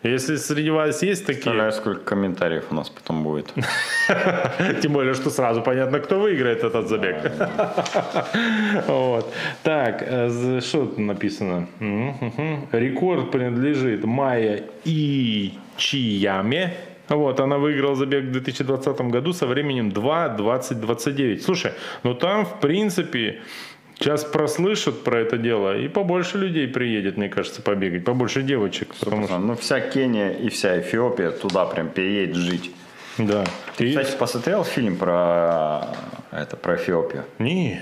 Если 0.02 0.36
среди 0.36 0.70
вас 0.70 1.02
есть 1.02 1.26
такие, 1.26 1.42
Представляю, 1.42 1.72
сколько 1.72 2.00
комментариев 2.00 2.64
у 2.70 2.74
нас 2.74 2.88
потом 2.88 3.22
будет. 3.22 3.52
тем 4.82 4.92
более, 4.92 5.12
что 5.12 5.28
сразу 5.28 5.60
понятно, 5.60 6.00
кто 6.00 6.18
выиграет 6.18 6.64
этот 6.64 6.88
забег. 6.88 7.32
Вот. 8.86 9.32
Так, 9.62 10.02
э, 10.06 10.60
что 10.60 10.86
тут 10.86 10.98
написано? 10.98 11.66
Мгм, 11.80 12.16
мгм. 12.20 12.68
Рекорд 12.72 13.30
принадлежит 13.30 14.04
Майя 14.04 14.64
Ичияме. 14.84 16.74
Вот, 17.08 17.40
она 17.40 17.58
выиграла 17.58 17.96
забег 17.96 18.24
в 18.24 18.30
2020 18.30 19.00
году 19.10 19.32
со 19.32 19.46
временем 19.46 19.88
2.2029. 19.88 21.40
Слушай, 21.40 21.72
ну 22.04 22.14
там, 22.14 22.46
в 22.46 22.60
принципе, 22.60 23.40
сейчас 24.00 24.24
прослышат 24.24 25.04
про 25.04 25.20
это 25.20 25.36
дело, 25.36 25.76
и 25.76 25.88
побольше 25.88 26.38
людей 26.38 26.66
приедет, 26.66 27.16
мне 27.16 27.28
кажется, 27.28 27.62
побегать, 27.62 28.04
побольше 28.04 28.42
девочек. 28.42 28.88
Потому 28.98 29.24
что, 29.26 29.38
Ну, 29.38 29.54
вся 29.56 29.80
Кения 29.80 30.30
и 30.32 30.48
вся 30.48 30.80
Эфиопия 30.80 31.30
туда 31.30 31.66
прям 31.66 31.88
переедет 31.90 32.36
жить. 32.36 32.70
да. 33.18 33.44
Ты, 33.76 33.84
И- 33.84 33.88
кстати, 33.90 34.16
посмотрел 34.16 34.64
фильм 34.64 34.96
про 34.96 35.86
это 36.32 36.56
про 36.56 36.76
Эфиопию? 36.76 37.24
Не, 37.38 37.80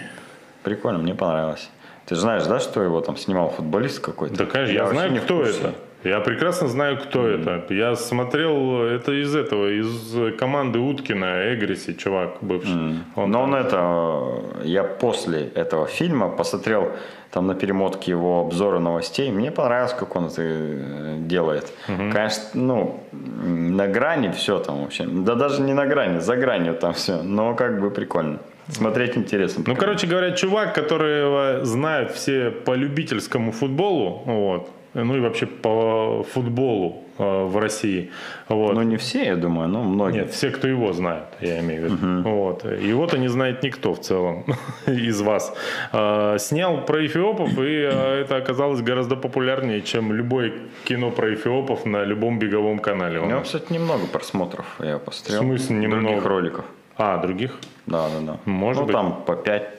Прикольно, 0.64 0.98
мне 0.98 1.14
понравилось. 1.14 1.70
Ты 2.04 2.14
же 2.16 2.20
знаешь, 2.22 2.42
да, 2.44 2.58
что 2.58 2.82
его 2.82 3.00
там 3.00 3.16
снимал 3.16 3.48
футболист 3.50 4.00
какой-то? 4.00 4.34
Да, 4.34 4.44
конечно, 4.44 4.72
я, 4.74 4.84
вообще 4.84 4.98
знаю, 5.08 5.22
кто 5.22 5.42
это. 5.44 5.74
Я 6.04 6.20
прекрасно 6.20 6.68
знаю, 6.68 6.96
кто 6.98 7.26
это. 7.26 7.64
Я 7.70 7.96
смотрел 7.96 8.82
это 8.84 9.12
из 9.12 9.34
этого, 9.34 9.68
из 9.68 10.36
команды 10.38 10.78
Уткина, 10.78 11.54
Эгриси, 11.54 11.94
чувак 11.94 12.36
бывший. 12.40 13.00
Он 13.16 13.30
Но 13.30 13.32
там- 13.32 13.42
он 13.42 13.54
это, 13.54 14.64
я 14.64 14.84
после 14.84 15.48
этого 15.54 15.86
фильма 15.86 16.28
посмотрел 16.28 16.92
там 17.32 17.46
на 17.46 17.54
перемотке 17.54 18.12
его 18.12 18.40
обзоры 18.40 18.78
новостей. 18.78 19.30
Мне 19.32 19.50
понравилось, 19.50 19.92
как 19.92 20.16
он 20.16 20.26
это 20.26 20.40
э, 20.42 21.16
делает. 21.18 21.72
Конечно, 21.86 22.42
ну, 22.54 23.00
на 23.12 23.86
грани 23.88 24.30
все 24.30 24.58
там 24.58 24.82
вообще. 24.82 25.04
Да 25.04 25.34
даже 25.34 25.60
не 25.62 25.74
на 25.74 25.86
грани, 25.86 26.20
за 26.20 26.36
гранью 26.36 26.74
там 26.74 26.92
все. 26.92 27.22
Но 27.22 27.54
как 27.54 27.80
бы 27.80 27.90
прикольно. 27.90 28.38
Смотреть 28.68 29.16
интересно. 29.16 29.64
Ну, 29.66 29.76
короче 29.76 30.06
говоря, 30.06 30.30
чувак, 30.30 30.74
которого 30.74 31.64
знают 31.64 32.12
все 32.12 32.50
по 32.50 32.74
любительскому 32.74 33.50
футболу, 33.52 34.22
вот, 34.26 34.70
ну 35.04 35.16
и 35.16 35.20
вообще 35.20 35.46
по 35.46 36.24
футболу 36.32 37.04
э, 37.18 37.44
в 37.44 37.56
России. 37.58 38.10
Вот. 38.48 38.74
Ну, 38.74 38.82
не 38.82 38.96
все, 38.96 39.24
я 39.24 39.36
думаю, 39.36 39.68
но 39.68 39.82
многие. 39.82 40.20
Нет, 40.20 40.30
все, 40.30 40.50
кто 40.50 40.68
его 40.68 40.92
знает, 40.92 41.24
я 41.40 41.60
имею 41.60 41.88
в 41.88 41.92
виду. 41.92 42.28
Вот. 42.28 42.64
Его-то 42.64 43.18
не 43.18 43.28
знает 43.28 43.62
никто 43.62 43.94
в 43.94 44.00
целом 44.00 44.44
из 44.86 45.20
вас. 45.20 45.54
А, 45.92 46.38
Снял 46.38 46.84
про 46.84 47.06
эфиопов, 47.06 47.58
и 47.58 47.72
это 47.72 48.36
оказалось 48.36 48.80
гораздо 48.82 49.16
популярнее, 49.16 49.82
чем 49.82 50.12
любое 50.12 50.52
кино 50.84 51.10
про 51.10 51.34
эфиопов 51.34 51.84
на 51.86 52.04
любом 52.04 52.38
беговом 52.38 52.78
канале. 52.78 53.20
У 53.20 53.26
него, 53.26 53.40
кстати, 53.40 53.72
немного 53.72 54.06
просмотров, 54.06 54.66
я 54.80 54.98
посмотрел. 54.98 55.40
В 55.40 55.44
смысле 55.44 55.76
немного? 55.76 56.02
Других 56.08 56.24
роликов. 56.26 56.64
А, 56.96 57.18
других? 57.18 57.58
Да, 57.86 58.08
да, 58.08 58.20
да. 58.20 58.38
Может 58.44 58.80
ну, 58.80 58.86
быть. 58.86 58.92
там 58.92 59.22
по 59.24 59.36
5, 59.36 59.70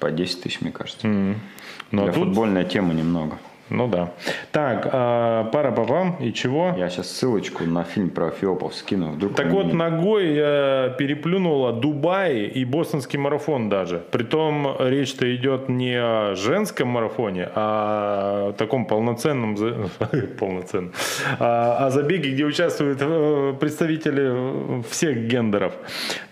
по 0.00 0.10
10 0.10 0.42
тысяч, 0.42 0.60
мне 0.60 0.72
кажется. 0.72 1.06
Ну, 1.06 2.02
а 2.02 2.04
Для 2.04 2.12
тут- 2.12 2.24
футбольной 2.24 2.64
темы 2.64 2.94
немного. 2.94 3.38
Ну 3.76 3.88
да. 3.88 4.12
Так, 4.52 4.88
а, 4.92 5.44
пара 5.52 5.70
папам 5.72 6.16
и 6.20 6.32
чего? 6.32 6.74
Я 6.78 6.88
сейчас 6.88 7.10
ссылочку 7.10 7.64
на 7.64 7.84
фильм 7.84 8.10
про 8.10 8.28
Эфиопов 8.30 8.74
скину. 8.74 9.12
Вдруг 9.12 9.34
Так 9.34 9.48
вот, 9.50 9.66
не- 9.66 9.72
ногой 9.72 10.34
э, 10.36 10.94
переплюнула 10.98 11.72
Дубай 11.72 12.42
и 12.44 12.64
бостонский 12.64 13.18
марафон 13.18 13.68
даже. 13.68 14.02
Притом 14.10 14.76
речь-то 14.78 15.34
идет 15.34 15.68
не 15.68 15.94
о 15.96 16.34
женском 16.34 16.88
марафоне, 16.88 17.48
а 17.54 18.48
о 18.50 18.52
таком 18.52 18.86
полноценном, 18.86 19.56
полноценном, 20.38 20.92
а 21.38 21.86
о 21.86 21.90
забеге, 21.90 22.30
где 22.30 22.44
участвуют 22.44 22.98
э, 23.00 23.54
представители 23.60 24.82
всех 24.90 25.16
гендеров. 25.26 25.72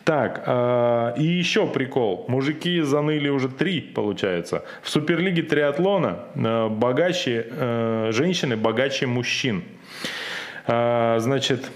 Так, 0.04 0.42
э, 0.46 1.14
и 1.18 1.24
еще 1.24 1.66
прикол. 1.66 2.24
Мужики 2.28 2.80
заныли 2.80 3.28
уже 3.28 3.48
три, 3.48 3.80
получается. 3.80 4.64
В 4.82 4.90
Суперлиге 4.90 5.42
триатлона 5.42 6.24
э, 6.34 6.68
богаче, 6.68 7.46
э, 7.48 8.10
женщины 8.12 8.56
богаче 8.56 9.06
мужчин. 9.06 9.62
Э, 10.66 11.18
значит, 11.20 11.70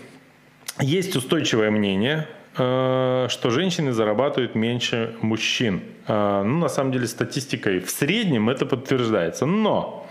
есть 0.81 1.15
устойчивое 1.15 1.71
мнение, 1.71 2.27
э, 2.59 3.27
что 3.31 3.51
женщины 3.51 3.93
зарабатывают 3.93 4.57
меньше 4.57 5.15
мужчин. 5.23 5.83
Э, 6.09 6.43
ну, 6.45 6.59
на 6.59 6.69
самом 6.69 6.93
деле, 6.93 7.07
статистикой 7.07 7.81
в 7.81 7.91
среднем 7.91 8.49
это 8.49 8.67
подтверждается. 8.67 9.47
Но 9.47 10.07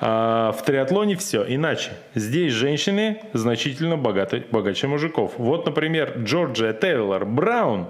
а, 0.00 0.52
в 0.52 0.64
триатлоне 0.64 1.16
все 1.16 1.44
иначе. 1.46 1.92
Здесь 2.14 2.52
женщины 2.52 3.22
значительно 3.32 3.96
богаты, 3.96 4.44
богаче 4.50 4.86
мужиков. 4.86 5.32
Вот, 5.38 5.66
например, 5.66 6.14
Джорджия 6.18 6.72
Тейлор 6.72 7.24
Браун 7.24 7.86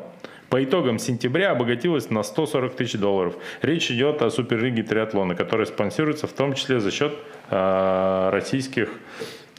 по 0.51 0.63
итогам 0.63 0.99
сентября 0.99 1.53
обогатилась 1.53 2.11
на 2.11 2.23
140 2.23 2.77
тысяч 2.77 2.99
долларов. 2.99 3.37
Речь 3.63 3.91
идет 3.91 4.23
о 4.23 4.31
Суперлиге 4.31 4.83
триатлона, 4.83 5.35
которая 5.35 5.67
спонсируется 5.67 6.27
в 6.27 6.33
том 6.33 6.55
числе 6.55 6.81
за 6.81 6.91
счет 6.91 7.15
э, 7.51 8.29
российских 8.33 8.91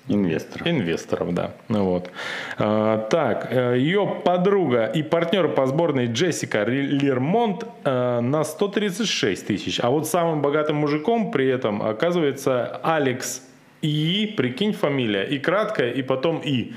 Инвесторов. 0.08 0.68
Инвесторов, 0.68 1.34
да. 1.34 1.52
Ну 1.68 1.86
вот. 1.86 2.12
А, 2.60 3.08
так, 3.10 3.48
э, 3.52 3.78
ее 3.80 4.22
подруга 4.24 4.86
и 4.86 5.02
партнер 5.02 5.48
по 5.48 5.66
сборной 5.66 6.06
Джессика 6.06 6.64
Лермонт 6.64 7.64
а, 7.84 8.22
на 8.22 8.44
136 8.44 9.48
тысяч. 9.48 9.80
А 9.82 9.90
вот 9.90 10.08
самым 10.08 10.42
богатым 10.42 10.76
мужиком 10.76 11.32
при 11.32 11.48
этом 11.48 11.82
оказывается 11.82 12.80
Алекс 12.84 13.42
И, 13.82 14.34
прикинь 14.38 14.74
фамилия, 14.74 15.24
и 15.24 15.40
краткая, 15.40 15.92
и 15.92 16.04
потом 16.04 16.40
И. 16.40 16.74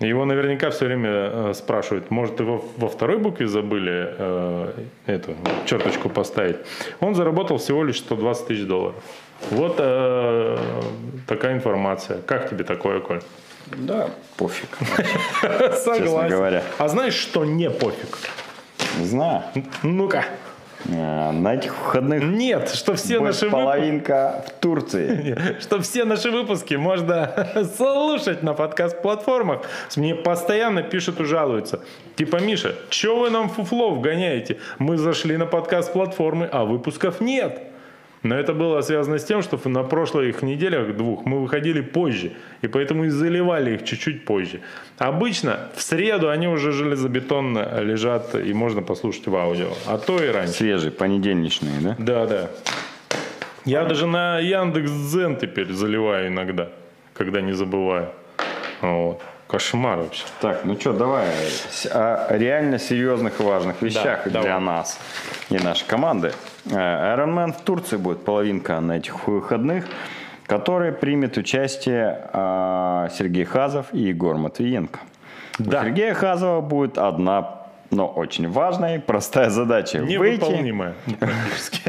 Его 0.00 0.24
наверняка 0.24 0.70
все 0.70 0.84
время 0.84 1.10
э, 1.10 1.52
спрашивают, 1.54 2.10
может, 2.10 2.38
его 2.38 2.64
во 2.76 2.88
второй 2.88 3.18
букве 3.18 3.48
забыли 3.48 4.14
э, 4.16 4.72
эту 5.06 5.34
черточку 5.66 6.08
поставить. 6.08 6.56
Он 7.00 7.16
заработал 7.16 7.56
всего 7.58 7.82
лишь 7.82 7.98
120 7.98 8.46
тысяч 8.46 8.64
долларов. 8.64 9.02
Вот 9.50 9.76
э, 9.78 10.56
такая 11.26 11.54
информация. 11.54 12.20
Как 12.22 12.50
тебе 12.50 12.64
такое, 12.64 13.00
Коль? 13.00 13.22
Да, 13.76 14.10
пофиг. 14.36 14.68
Согласен. 15.76 16.28
говоря. 16.28 16.62
А 16.78 16.88
знаешь, 16.88 17.14
что 17.14 17.44
не 17.44 17.70
пофиг? 17.70 18.18
Знаю. 19.02 19.42
Ну-ка. 19.82 20.24
А, 20.90 21.32
На 21.32 21.54
этих 21.54 21.76
выходных 21.76 22.22
Нет, 22.22 22.70
что 22.70 22.94
все 22.94 23.20
наши 23.20 23.50
половинка 23.50 24.44
в 24.46 24.60
Турции. 24.60 25.36
Что 25.60 25.80
все 25.80 26.04
наши 26.04 26.30
выпуски 26.30 26.74
можно 26.74 27.48
слушать 27.76 28.42
на 28.42 28.54
подкаст-платформах. 28.54 29.62
Мне 29.96 30.14
постоянно 30.14 30.82
пишут 30.82 31.20
и 31.20 31.24
жалуются. 31.24 31.80
Типа, 32.16 32.36
Миша, 32.36 32.74
что 32.90 33.18
вы 33.18 33.30
нам 33.30 33.48
фуфлов 33.48 34.00
гоняете? 34.00 34.58
Мы 34.78 34.96
зашли 34.98 35.36
на 35.36 35.46
подкаст-платформы, 35.46 36.48
а 36.50 36.64
выпусков 36.64 37.20
нет. 37.20 37.60
Но 38.22 38.34
это 38.34 38.52
было 38.52 38.80
связано 38.80 39.18
с 39.18 39.24
тем, 39.24 39.42
что 39.42 39.60
на 39.68 39.84
прошлых 39.84 40.42
неделях 40.42 40.96
двух 40.96 41.24
мы 41.24 41.40
выходили 41.40 41.80
позже, 41.80 42.32
и 42.62 42.68
поэтому 42.68 43.04
и 43.04 43.08
заливали 43.08 43.74
их 43.74 43.84
чуть-чуть 43.84 44.24
позже. 44.24 44.60
Обычно 44.98 45.68
в 45.76 45.82
среду 45.82 46.28
они 46.28 46.48
уже 46.48 46.72
железобетонно 46.72 47.80
лежат, 47.80 48.34
и 48.34 48.52
можно 48.52 48.82
послушать 48.82 49.26
в 49.26 49.36
аудио, 49.36 49.68
а 49.86 49.98
то 49.98 50.22
и 50.22 50.28
раньше. 50.28 50.54
Свежие, 50.54 50.90
понедельничные, 50.90 51.80
да? 51.80 51.96
Да, 51.98 52.26
да. 52.26 52.50
Я 53.64 53.84
даже 53.84 54.06
на 54.06 54.38
Яндекс 54.38 54.90
Дзен 54.90 55.36
теперь 55.36 55.72
заливаю 55.72 56.28
иногда, 56.28 56.68
когда 57.14 57.40
не 57.40 57.52
забываю. 57.52 58.10
Вот. 58.80 59.22
Кошмар 59.48 59.98
вообще. 59.98 60.24
Так, 60.40 60.64
ну 60.64 60.78
что, 60.78 60.92
давай 60.92 61.26
о 61.90 62.36
реально 62.36 62.78
серьезных 62.78 63.40
и 63.40 63.42
важных 63.42 63.80
вещах 63.80 64.20
давай. 64.26 64.42
для 64.42 64.60
нас 64.60 65.00
и 65.48 65.56
нашей 65.56 65.86
команды. 65.86 66.32
Э, 66.66 67.16
Ironman 67.16 67.54
в 67.54 67.62
Турции 67.62 67.96
будет 67.96 68.24
половинка 68.24 68.78
на 68.80 68.98
этих 68.98 69.26
выходных, 69.26 69.86
в 70.44 70.48
которой 70.48 70.92
примет 70.92 71.38
участие 71.38 72.28
а, 72.32 73.08
Сергей 73.10 73.44
Хазов 73.44 73.86
и 73.92 74.00
Егор 74.00 74.36
Матвиенко. 74.36 75.00
Да. 75.58 75.80
У 75.80 75.84
Сергея 75.84 76.14
Хазова 76.14 76.60
будет 76.60 76.98
одна, 76.98 77.57
но 77.90 78.06
очень 78.06 78.48
важная 78.50 78.96
и 78.96 78.98
простая 79.00 79.50
задача. 79.50 79.98
Выйти, 79.98 80.12
Невыполнимое 80.12 80.94
практически. 81.18 81.80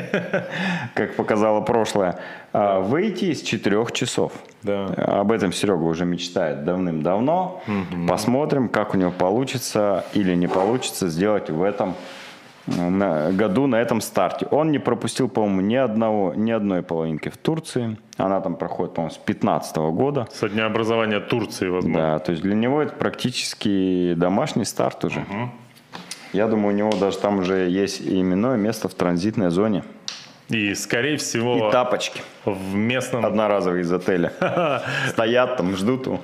как 0.93 1.15
показало 1.15 1.61
прошлое, 1.61 2.19
а, 2.53 2.79
выйти 2.79 3.25
из 3.25 3.41
четырех 3.41 3.91
часов. 3.91 4.31
Да. 4.63 4.85
Об 4.85 5.31
этом 5.31 5.51
Серега 5.51 5.83
уже 5.83 6.05
мечтает 6.05 6.63
давным-давно. 6.63 7.61
Посмотрим, 8.07 8.69
как 8.69 8.93
у 8.93 8.97
него 8.97 9.11
получится 9.11 10.05
или 10.13 10.35
не 10.35 10.47
получится 10.47 11.09
сделать 11.09 11.49
в 11.49 11.61
этом 11.63 11.95
на- 12.67 13.31
году 13.31 13.65
на 13.67 13.77
этом 13.77 13.99
старте. 13.99 14.45
Он 14.51 14.71
не 14.71 14.77
пропустил, 14.79 15.27
по-моему, 15.27 15.61
ни 15.61 15.75
одного, 15.75 16.33
ни 16.35 16.51
одной 16.51 16.83
половинки 16.83 17.29
в 17.29 17.37
Турции. 17.37 17.97
Она 18.17 18.41
там 18.41 18.55
проходит, 18.55 18.93
по-моему, 18.93 19.11
с 19.11 19.17
2015 19.17 19.91
года. 19.91 20.27
Со 20.31 20.49
дня 20.49 20.65
образования 20.67 21.19
Турции, 21.19 21.67
возможно. 21.67 21.99
Да, 22.13 22.19
то 22.19 22.31
есть 22.31 22.43
для 22.43 22.53
него 22.55 22.81
это 22.81 22.93
практически 22.93 24.13
домашний 24.15 24.65
старт 24.65 25.03
уже. 25.05 25.25
Я 26.33 26.47
думаю, 26.47 26.75
у 26.75 26.77
него 26.77 26.91
даже 26.91 27.17
там 27.17 27.39
уже 27.39 27.69
есть 27.69 28.01
именное 28.01 28.55
место 28.57 28.87
в 28.87 28.93
транзитной 28.93 29.49
зоне. 29.49 29.83
И, 30.49 30.73
скорее 30.73 31.17
всего, 31.17 31.67
И 31.67 31.71
тапочки 31.71 32.21
в 32.45 32.75
местном, 32.75 33.25
одноразовые 33.25 33.83
из 33.83 33.91
отеля. 33.91 34.33
Стоят 35.09 35.57
там, 35.57 35.75
ждут 35.75 36.07
его. 36.07 36.19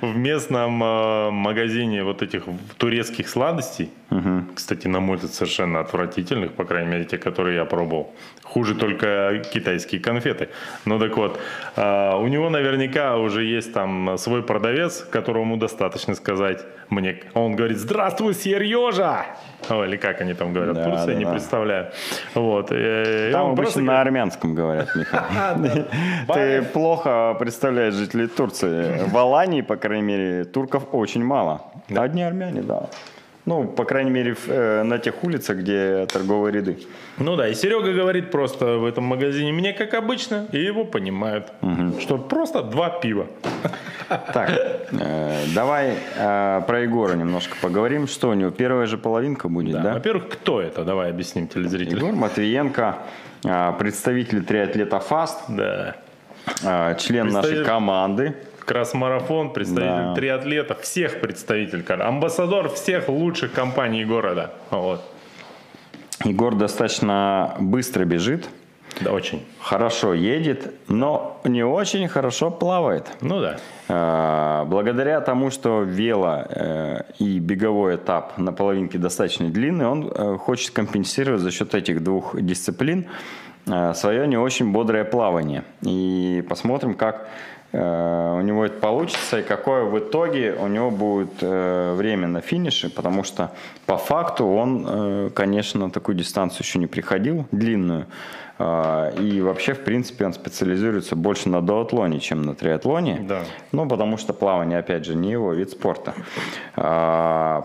в 0.00 0.16
местном 0.16 0.82
э, 0.82 1.30
магазине 1.30 2.04
вот 2.04 2.22
этих 2.22 2.44
турецких 2.76 3.28
сладостей, 3.28 3.90
кстати, 4.54 4.86
на 4.88 5.00
мой 5.00 5.16
взгляд, 5.16 5.34
совершенно 5.34 5.80
отвратительных, 5.80 6.52
по 6.52 6.64
крайней 6.64 6.90
мере, 6.90 7.04
те, 7.04 7.18
которые 7.18 7.56
я 7.56 7.64
пробовал. 7.64 8.14
Хуже 8.42 8.74
только 8.74 9.42
китайские 9.52 10.00
конфеты. 10.00 10.48
Ну 10.84 10.98
так 10.98 11.16
вот, 11.16 11.38
э, 11.76 12.14
у 12.16 12.26
него 12.28 12.50
наверняка 12.50 13.16
уже 13.16 13.44
есть 13.44 13.72
там 13.72 14.16
свой 14.18 14.42
продавец, 14.42 15.04
которому 15.10 15.56
достаточно 15.56 16.14
сказать 16.14 16.64
мне. 16.90 17.22
Он 17.34 17.56
говорит, 17.56 17.78
здравствуй, 17.78 18.34
Сережа! 18.34 19.26
О, 19.68 19.84
или 19.84 19.96
как 19.96 20.20
они 20.20 20.34
там 20.34 20.52
говорят, 20.52 20.74
Да, 20.74 20.82
в 20.82 20.84
Турции, 20.84 21.06
да, 21.12 21.14
не 21.14 21.24
да. 21.24 21.30
представляю. 21.32 21.86
Вот. 22.34 22.70
э, 22.72 23.28
и 23.28 23.32
Там 23.32 23.46
обычно 23.46 23.62
просто 23.62 23.80
на 23.82 24.00
армянском 24.00 24.54
говорят, 24.54 24.88
Михаил. 24.94 26.24
Ты 26.32 26.62
плохо 26.62 27.36
представляешь 27.38 27.94
жителей 27.94 28.28
Турции. 28.28 29.04
В 29.08 29.16
Алании, 29.16 29.62
по 29.62 29.76
крайней 29.76 30.04
мере, 30.04 30.44
турков 30.44 30.84
очень 30.92 31.24
мало. 31.24 31.62
Одни 31.94 32.22
армяне, 32.22 32.62
да. 32.62 32.88
Ну, 33.48 33.64
по 33.64 33.84
крайней 33.86 34.10
мере, 34.10 34.36
э, 34.46 34.82
на 34.82 34.98
тех 34.98 35.24
улицах, 35.24 35.56
где 35.56 36.04
торговые 36.06 36.52
ряды. 36.52 36.76
Ну 37.16 37.34
да, 37.34 37.48
и 37.48 37.54
Серега 37.54 37.92
говорит 37.94 38.30
просто 38.30 38.76
в 38.76 38.84
этом 38.84 39.04
магазине 39.04 39.52
мне 39.52 39.72
как 39.72 39.94
обычно, 39.94 40.46
и 40.52 40.58
его 40.62 40.84
понимают, 40.84 41.50
что 42.00 42.18
просто 42.18 42.62
два 42.62 42.90
пива. 42.90 43.26
Так, 44.34 44.50
э, 44.92 45.44
давай 45.54 45.94
э, 46.16 46.62
про 46.66 46.80
Егора 46.80 47.14
немножко 47.14 47.56
поговорим. 47.62 48.06
Что 48.06 48.28
у 48.28 48.34
него, 48.34 48.50
первая 48.50 48.86
же 48.86 48.98
половинка 48.98 49.48
будет, 49.48 49.72
Да. 49.72 49.82
да? 49.82 49.92
Во-первых, 49.94 50.28
кто 50.28 50.60
это? 50.60 50.84
Давай 50.84 51.08
объясним 51.10 51.48
телезрителям. 51.48 51.98
Егор 51.98 52.12
Матвиенко, 52.14 52.96
э, 53.44 53.72
представитель 53.78 54.44
триатлета 54.44 54.98
ФАСТ, 55.00 55.38
Да. 55.48 55.94
э, 56.62 56.96
член 56.98 57.28
нашей 57.28 57.64
команды. 57.64 58.34
Красмарафон, 58.72 59.54
представитель 59.54 60.08
Да. 60.08 60.14
триатлетов, 60.14 60.82
всех 60.82 61.20
представитель, 61.22 61.82
амбассадор 61.90 62.68
всех 62.68 63.08
лучших 63.08 63.52
компаний 63.54 64.04
города. 64.04 64.50
Вот. 64.70 65.00
Егор 66.24 66.54
достаточно 66.54 67.54
быстро 67.60 68.04
бежит, 68.04 68.46
Да, 69.00 69.12
очень. 69.12 69.42
хорошо 69.58 70.12
едет, 70.12 70.74
но 70.86 71.40
не 71.44 71.62
очень 71.64 72.08
хорошо 72.08 72.50
плавает. 72.50 73.06
Ну 73.22 73.40
да. 73.40 73.56
Э, 73.88 74.64
Благодаря 74.66 75.22
тому, 75.22 75.50
что 75.50 75.80
вело 75.82 76.44
э, 76.50 77.02
и 77.18 77.38
беговой 77.38 77.96
этап 77.96 78.36
на 78.36 78.52
половинке 78.52 78.98
достаточно 78.98 79.48
длинный, 79.48 79.86
он 79.86 80.12
э, 80.14 80.36
хочет 80.36 80.72
компенсировать 80.74 81.40
за 81.40 81.50
счет 81.52 81.74
этих 81.74 82.02
двух 82.04 82.38
дисциплин 82.38 83.06
э, 83.66 83.94
свое 83.94 84.26
не 84.26 84.36
очень 84.36 84.72
бодрое 84.72 85.04
плавание. 85.04 85.62
И 85.80 86.44
посмотрим, 86.50 86.92
как 86.94 87.28
у 87.72 88.40
него 88.40 88.64
это 88.64 88.78
получится 88.80 89.40
и 89.40 89.42
какое 89.42 89.84
в 89.84 89.98
итоге 89.98 90.54
у 90.58 90.68
него 90.68 90.90
будет 90.90 91.32
э, 91.42 91.92
время 91.94 92.26
на 92.26 92.40
финише, 92.40 92.88
потому 92.88 93.24
что 93.24 93.50
по 93.84 93.98
факту 93.98 94.46
он, 94.46 94.86
э, 94.88 95.30
конечно, 95.34 95.80
на 95.86 95.90
такую 95.90 96.16
дистанцию 96.16 96.62
еще 96.62 96.78
не 96.78 96.86
приходил, 96.86 97.46
длинную. 97.52 98.06
Э, 98.58 99.12
И 99.20 99.42
вообще, 99.42 99.74
в 99.74 99.80
принципе, 99.84 100.24
он 100.24 100.32
специализируется 100.32 101.14
больше 101.14 101.50
на 101.50 101.60
дуатлоне, 101.60 102.20
чем 102.20 102.40
на 102.42 102.54
триатлоне. 102.54 103.26
Да. 103.28 103.40
Ну, 103.72 103.86
потому 103.86 104.16
что 104.16 104.32
плавание, 104.32 104.78
опять 104.78 105.04
же, 105.04 105.14
не 105.14 105.30
его 105.32 105.52
вид 105.52 105.70
спорта. 105.70 106.14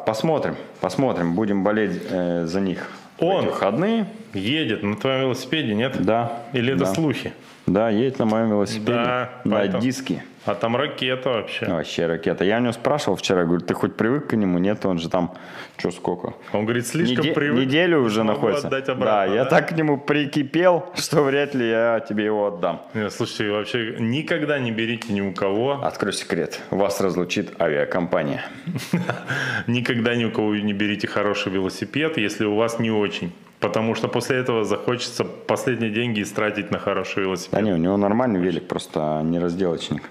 Посмотрим, 0.05 0.55
посмотрим. 0.81 1.33
Будем 1.35 1.63
болеть 1.63 2.01
э, 2.09 2.45
за 2.45 2.59
них 2.59 2.89
Он. 3.19 3.45
выходные. 3.45 4.05
Едет 4.33 4.83
на 4.83 4.95
твоем 4.97 5.21
велосипеде, 5.21 5.73
нет? 5.75 6.03
Да. 6.03 6.39
Или 6.53 6.73
это 6.73 6.85
да. 6.85 6.93
слухи? 6.93 7.33
Да, 7.65 7.89
едет 7.89 8.19
на 8.19 8.25
моем 8.25 8.49
велосипеде. 8.49 8.91
Да, 8.93 9.29
на 9.45 9.55
поэтому- 9.55 9.81
диске. 9.81 10.23
А 10.45 10.55
там 10.55 10.75
ракета 10.75 11.29
вообще. 11.29 11.65
Вообще 11.67 12.05
ракета. 12.05 12.43
Я 12.43 12.57
у 12.57 12.59
него 12.59 12.73
спрашивал 12.73 13.15
вчера, 13.15 13.45
говорю, 13.45 13.61
ты 13.61 13.73
хоть 13.73 13.95
привык 13.95 14.27
к 14.27 14.33
нему? 14.35 14.57
Нет, 14.57 14.85
он 14.85 14.97
же 14.99 15.07
там, 15.09 15.33
что 15.77 15.89
сколько? 15.91 16.33
Он 16.51 16.65
говорит, 16.65 16.85
слишком 16.85 17.23
Неде- 17.23 17.33
привык. 17.33 17.65
неделю 17.65 18.01
уже 18.01 18.23
находится. 18.25 18.67
отдать 18.67 18.87
да, 18.87 18.91
обратно, 18.91 19.33
я 19.33 19.43
да? 19.45 19.49
так 19.49 19.69
к 19.69 19.71
нему 19.71 19.97
прикипел, 19.97 20.91
что 20.95 21.23
вряд 21.23 21.55
ли 21.55 21.69
я 21.69 22.01
тебе 22.01 22.25
его 22.25 22.47
отдам. 22.47 22.81
Не, 22.93 23.09
Слушайте, 23.09 23.51
вообще 23.51 23.95
никогда 23.99 24.59
не 24.59 24.71
берите 24.71 25.13
ни 25.13 25.21
у 25.21 25.31
кого, 25.31 25.81
Открою 25.81 26.11
секрет. 26.11 26.59
Вас 26.71 26.99
разлучит 26.99 27.53
авиакомпания. 27.61 28.43
никогда 29.67 30.13
ни 30.15 30.25
у 30.25 30.31
кого 30.31 30.55
не 30.55 30.73
берите 30.73 31.07
хороший 31.07 31.53
велосипед, 31.53 32.17
если 32.17 32.43
у 32.45 32.55
вас 32.55 32.79
не 32.79 32.91
очень. 32.91 33.31
Потому 33.63 33.95
что 33.95 34.09
после 34.09 34.35
этого 34.35 34.65
захочется 34.65 35.23
последние 35.23 35.89
деньги 35.89 36.21
истратить 36.21 36.69
на 36.71 36.79
хороший 36.79 37.23
велосипед. 37.23 37.53
Да 37.53 37.61
не, 37.61 37.71
у 37.71 37.77
него 37.77 37.95
нормальный 37.95 38.39
велик, 38.41 38.67
просто 38.67 39.21
не 39.23 39.39
разделочник. 39.39 40.03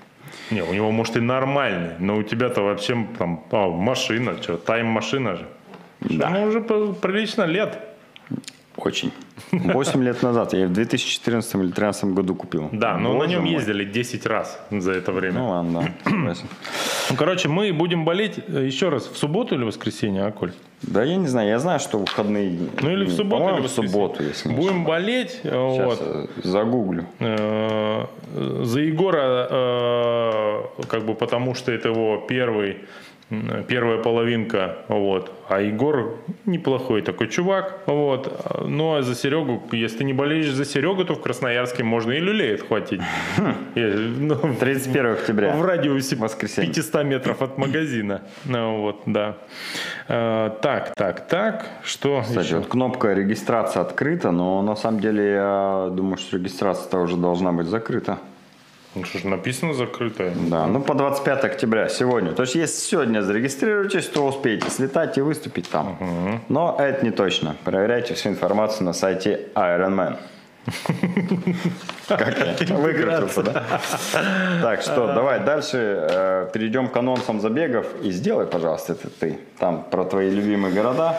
Не, 0.50 0.62
у 0.62 0.72
него 0.72 0.90
может 0.90 1.16
и 1.16 1.20
нормальный, 1.20 1.90
но 1.98 2.16
у 2.16 2.22
тебя-то 2.22 2.62
вообще 2.62 3.07
там 3.18 3.44
а, 3.50 3.68
машина, 3.68 4.36
что, 4.42 4.57
тайм-машина 4.57 5.36
же. 5.36 5.44
Да. 6.00 6.30
Ему 6.30 6.46
уже 6.46 6.61
по- 6.62 6.94
прилично 6.94 7.42
лет. 7.42 7.78
Очень. 8.85 9.12
8 9.53 10.03
лет 10.03 10.22
назад. 10.22 10.53
Я 10.55 10.66
в 10.66 10.72
2014 10.72 11.55
или 11.55 11.61
2013 11.62 12.05
году 12.07 12.35
купил. 12.35 12.68
Да, 12.72 12.97
но 12.97 13.12
на 13.12 13.18
Боже 13.20 13.30
нем 13.30 13.43
мой. 13.43 13.51
ездили 13.53 13.85
10 13.85 14.26
раз 14.26 14.59
за 14.70 14.93
это 14.93 15.12
время. 15.12 15.39
Ну 15.39 15.49
ладно, 15.51 15.80
да. 16.05 16.11
согласен. 16.11 16.47
Ну, 17.11 17.16
короче, 17.16 17.49
мы 17.49 17.72
будем 17.72 18.05
болеть 18.05 18.39
э, 18.49 18.64
еще 18.66 18.89
раз 18.89 19.07
в 19.07 19.16
субботу 19.16 19.55
или 19.55 19.64
воскресенье, 19.64 20.24
а, 20.24 20.33
Коль? 20.33 20.53
Да 20.83 21.05
я 21.05 21.16
не 21.16 21.28
знаю, 21.28 21.49
я 21.49 21.59
знаю, 21.61 21.78
что 21.80 21.99
выходные 21.99 22.51
дни. 22.51 22.68
Ну 22.80 22.91
или 22.91 23.05
в 23.05 23.12
субботу, 23.12 23.57
или 23.57 23.66
в 23.66 23.70
субботу, 23.70 24.22
если 24.24 24.49
Будем 24.53 24.85
болеть. 24.85 25.41
э, 25.45 25.49
ошибаюсь. 25.49 25.99
Вот. 25.99 25.99
Сейчас 25.99 26.45
э, 26.45 26.49
загуглю. 26.49 27.07
Э, 27.20 28.07
За 28.64 28.80
Егора, 28.80 29.47
э, 29.51 30.61
как 30.89 31.05
бы 31.05 31.14
потому 31.14 31.55
что 31.55 31.70
это 31.72 31.89
его 31.89 32.16
первый, 32.28 32.78
первая 33.68 33.99
половинка, 33.99 34.78
вот. 34.89 35.33
А 35.49 35.61
Егор 35.61 36.18
неплохой 36.47 37.03
такой 37.03 37.28
чувак, 37.28 37.80
вот. 37.87 38.64
Ну 38.66 38.95
а 38.95 39.03
за 39.03 39.14
Серегу, 39.14 39.62
если 39.72 39.99
ты 39.99 40.05
не 40.05 40.12
болеешь 40.12 40.51
за 40.51 40.64
Серегу, 40.64 41.05
то 41.05 41.14
в 41.14 41.20
Красноярске 41.20 41.85
можно 41.85 42.12
и 42.12 42.20
люлей 42.20 42.55
отхватить. 42.55 43.01
И, 43.74 43.80
ну, 43.80 44.37
31 44.59 45.12
октября. 45.12 45.55
в 45.55 45.62
радиусе 45.62 46.16
Воскресенье. 46.16 46.72
500 46.72 47.05
метров 47.05 47.43
от 47.43 47.59
магазина. 47.59 48.22
Ну, 48.45 48.80
вот, 48.83 49.03
да. 49.07 49.37
Э, 50.09 50.51
Так, 50.62 50.95
так, 50.95 51.26
так. 51.28 51.66
Что 51.85 52.22
Кстати, 52.22 52.55
вот 52.55 52.66
кнопка 52.66 53.14
регистрация 53.14 53.83
открыта, 53.83 54.30
но 54.30 54.62
на 54.62 54.76
самом 54.76 55.01
деле 55.01 55.33
я 55.33 55.89
думаю, 55.93 56.16
что 56.18 56.37
регистрация-то 56.37 56.99
уже 56.99 57.16
должна 57.16 57.53
быть 57.53 57.66
закрыта. 57.66 58.18
Ну, 58.95 59.05
что 59.05 59.18
ж, 59.18 59.24
написано 59.24 59.72
закрытое. 59.72 60.34
Да, 60.51 60.66
ну 60.66 60.80
по 60.82 60.95
25 60.95 61.45
октября 61.45 61.88
сегодня. 61.88 62.32
То 62.32 62.43
есть 62.43 62.55
если 62.55 62.78
сегодня 62.78 63.22
зарегистрируетесь, 63.22 64.07
то 64.07 64.26
успеете 64.26 64.68
слетать 64.70 65.16
и 65.16 65.22
выступить 65.22 65.70
там. 65.70 66.40
Но 66.49 66.76
это 66.78 67.03
не 67.05 67.11
точно. 67.11 67.57
Проверяйте 67.64 68.12
всю 68.14 68.28
информацию 68.28 68.84
на 68.84 68.93
сайте 68.93 69.49
Ironman. 69.55 70.16
Как 72.09 72.61
я 72.61 72.76
выкрутился, 72.76 73.43
да? 73.43 73.64
Так, 74.62 74.82
что, 74.82 75.12
давай 75.14 75.40
дальше 75.40 75.78
э, 75.78 76.51
перейдем 76.53 76.88
к 76.88 76.97
анонсам 76.97 77.40
забегов. 77.40 77.86
И 78.03 78.11
сделай, 78.12 78.47
пожалуйста, 78.47 78.93
это 78.93 79.09
ты. 79.09 79.38
Там 79.59 79.84
про 79.90 80.05
твои 80.05 80.30
любимые 80.30 80.72
города. 80.72 81.16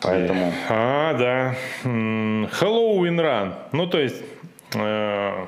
Поэтому 0.00 0.52
А, 0.68 1.14
да. 1.14 1.54
Halloween 1.84 3.20
Run. 3.20 3.52
Ну, 3.72 3.86
то 3.86 3.98
есть 3.98 4.22
э, 4.74 5.46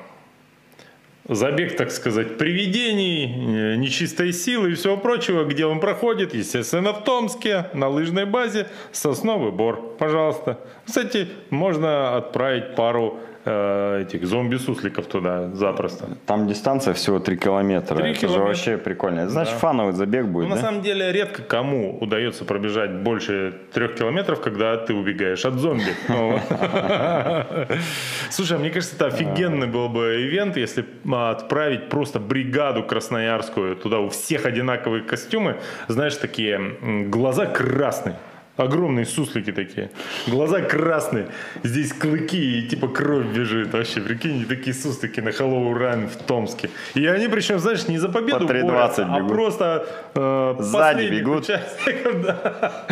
забег, 1.27 1.75
так 1.75 1.91
сказать, 1.91 2.37
привидений, 2.37 3.25
э, 3.25 3.75
нечистой 3.75 4.31
силы 4.31 4.71
и 4.71 4.75
всего 4.75 4.97
прочего, 4.97 5.43
где 5.43 5.65
он 5.65 5.79
проходит, 5.79 6.33
естественно, 6.33 6.93
в 6.93 7.03
Томске, 7.03 7.65
на 7.73 7.87
лыжной 7.87 8.25
базе 8.25 8.67
Сосновый 8.91 9.51
Бор. 9.51 9.95
Пожалуйста. 9.97 10.59
Кстати, 10.85 11.27
можно 11.49 12.17
отправить 12.17 12.75
пару 12.75 13.19
э, 13.45 14.01
этих 14.01 14.25
зомби-сусликов 14.25 15.05
туда 15.05 15.49
запросто. 15.53 16.05
там 16.25 16.47
дистанция 16.47 16.93
всего 16.93 17.19
3 17.19 17.37
километра. 17.37 17.95
Три 17.95 18.11
это 18.11 18.19
же 18.19 18.27
километра. 18.27 18.47
вообще 18.47 18.77
прикольно. 18.77 19.19
Это 19.21 19.29
значит 19.29 19.53
Да. 19.53 19.59
фановый 19.59 19.93
забег 19.93 20.25
будет, 20.25 20.45
Ну, 20.49 20.55
на 20.55 20.55
да? 20.55 20.61
самом 20.67 20.81
деле, 20.81 21.11
редко 21.11 21.41
кому 21.43 21.97
удается 21.99 22.45
пробежать 22.45 22.91
больше 22.91 23.53
трех 23.73 23.95
километров, 23.95 24.41
когда 24.41 24.75
ты 24.77 24.93
убегаешь 24.93 25.45
от 25.45 25.55
зомби. 25.55 25.83
Ну. 26.09 26.39
Слушай, 28.29 28.57
а 28.57 28.59
мне 28.59 28.69
кажется, 28.69 28.95
это 28.95 29.07
офигенный 29.07 29.67
был 29.67 29.89
бы 29.89 30.21
ивент, 30.23 30.57
если 30.57 30.85
отправить 31.11 31.89
просто 31.89 32.19
бригаду 32.19 32.83
красноярскую. 32.83 33.75
Туда 33.75 33.99
у 33.99 34.09
всех 34.09 34.45
одинаковые 34.45 35.03
костюмы. 35.03 35.57
Знаешь, 35.87 36.15
такие 36.15 36.59
глаза 37.09 37.45
красные. 37.45 38.15
Огромные 38.57 39.05
суслики 39.05 39.51
такие. 39.51 39.89
Глаза 40.27 40.61
красные. 40.61 41.27
Здесь 41.63 41.91
клыки 41.91 42.59
и 42.59 42.67
типа 42.67 42.87
кровь 42.87 43.25
бежит. 43.27 43.73
Вообще, 43.73 43.99
прикинь, 43.99 44.45
такие 44.45 44.73
суслики 44.73 45.19
на 45.19 45.31
Хэллоу 45.31 45.73
Ран 45.73 46.07
в 46.07 46.15
Томске. 46.15 46.69
И 46.93 47.05
они 47.05 47.27
причем, 47.27 47.59
знаешь, 47.59 47.87
не 47.89 47.97
за 47.97 48.07
победу 48.07 48.47
По 48.47 48.53
3:20 48.53 48.63
борются, 48.65 49.07
а 49.11 49.17
бегут. 49.17 49.31
просто 49.31 49.87
э, 50.15 50.55
Сзади 50.59 51.07
бегут. 51.09 51.43
участников, 51.43 52.21
да, 52.23 52.85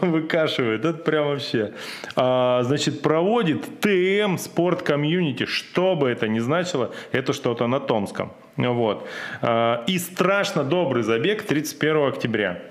выкашивают. 0.00 0.84
Это 0.84 0.98
прям 0.98 1.28
вообще. 1.28 1.72
А, 2.16 2.62
значит, 2.64 3.02
проводит 3.02 3.80
TM 3.80 4.36
Sport 4.36 4.82
Community. 4.82 5.46
Что 5.46 5.94
бы 5.94 6.08
это 6.08 6.26
ни 6.26 6.40
значило, 6.40 6.90
это 7.12 7.32
что-то 7.32 7.68
на 7.68 7.78
Томском. 7.78 8.32
Вот. 8.56 9.06
А, 9.42 9.84
и 9.86 9.98
страшно 9.98 10.64
добрый 10.64 11.02
забег 11.04 11.42
31 11.42 12.08
октября. 12.08 12.62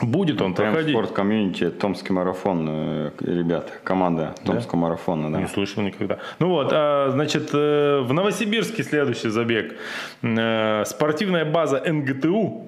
Будет 0.00 0.40
он 0.40 0.54
Прям 0.54 0.72
проходить. 0.74 0.94
Sport 0.94 1.10
Community, 1.10 1.70
Томский 1.70 2.12
марафон, 2.12 2.66
э, 2.68 3.10
ребята, 3.20 3.72
команда 3.82 4.34
Томского 4.44 4.78
марафона, 4.78 5.32
да. 5.32 5.40
Не 5.40 5.48
слышал 5.48 5.82
никогда. 5.82 6.18
Ну 6.38 6.50
вот, 6.50 6.68
а, 6.72 7.10
значит, 7.10 7.50
э, 7.52 8.00
в 8.02 8.12
Новосибирске 8.12 8.84
следующий 8.84 9.28
забег. 9.28 9.76
Э, 10.22 10.84
Спортивная 10.86 11.44
база 11.44 11.82
НГТУ. 11.84 12.62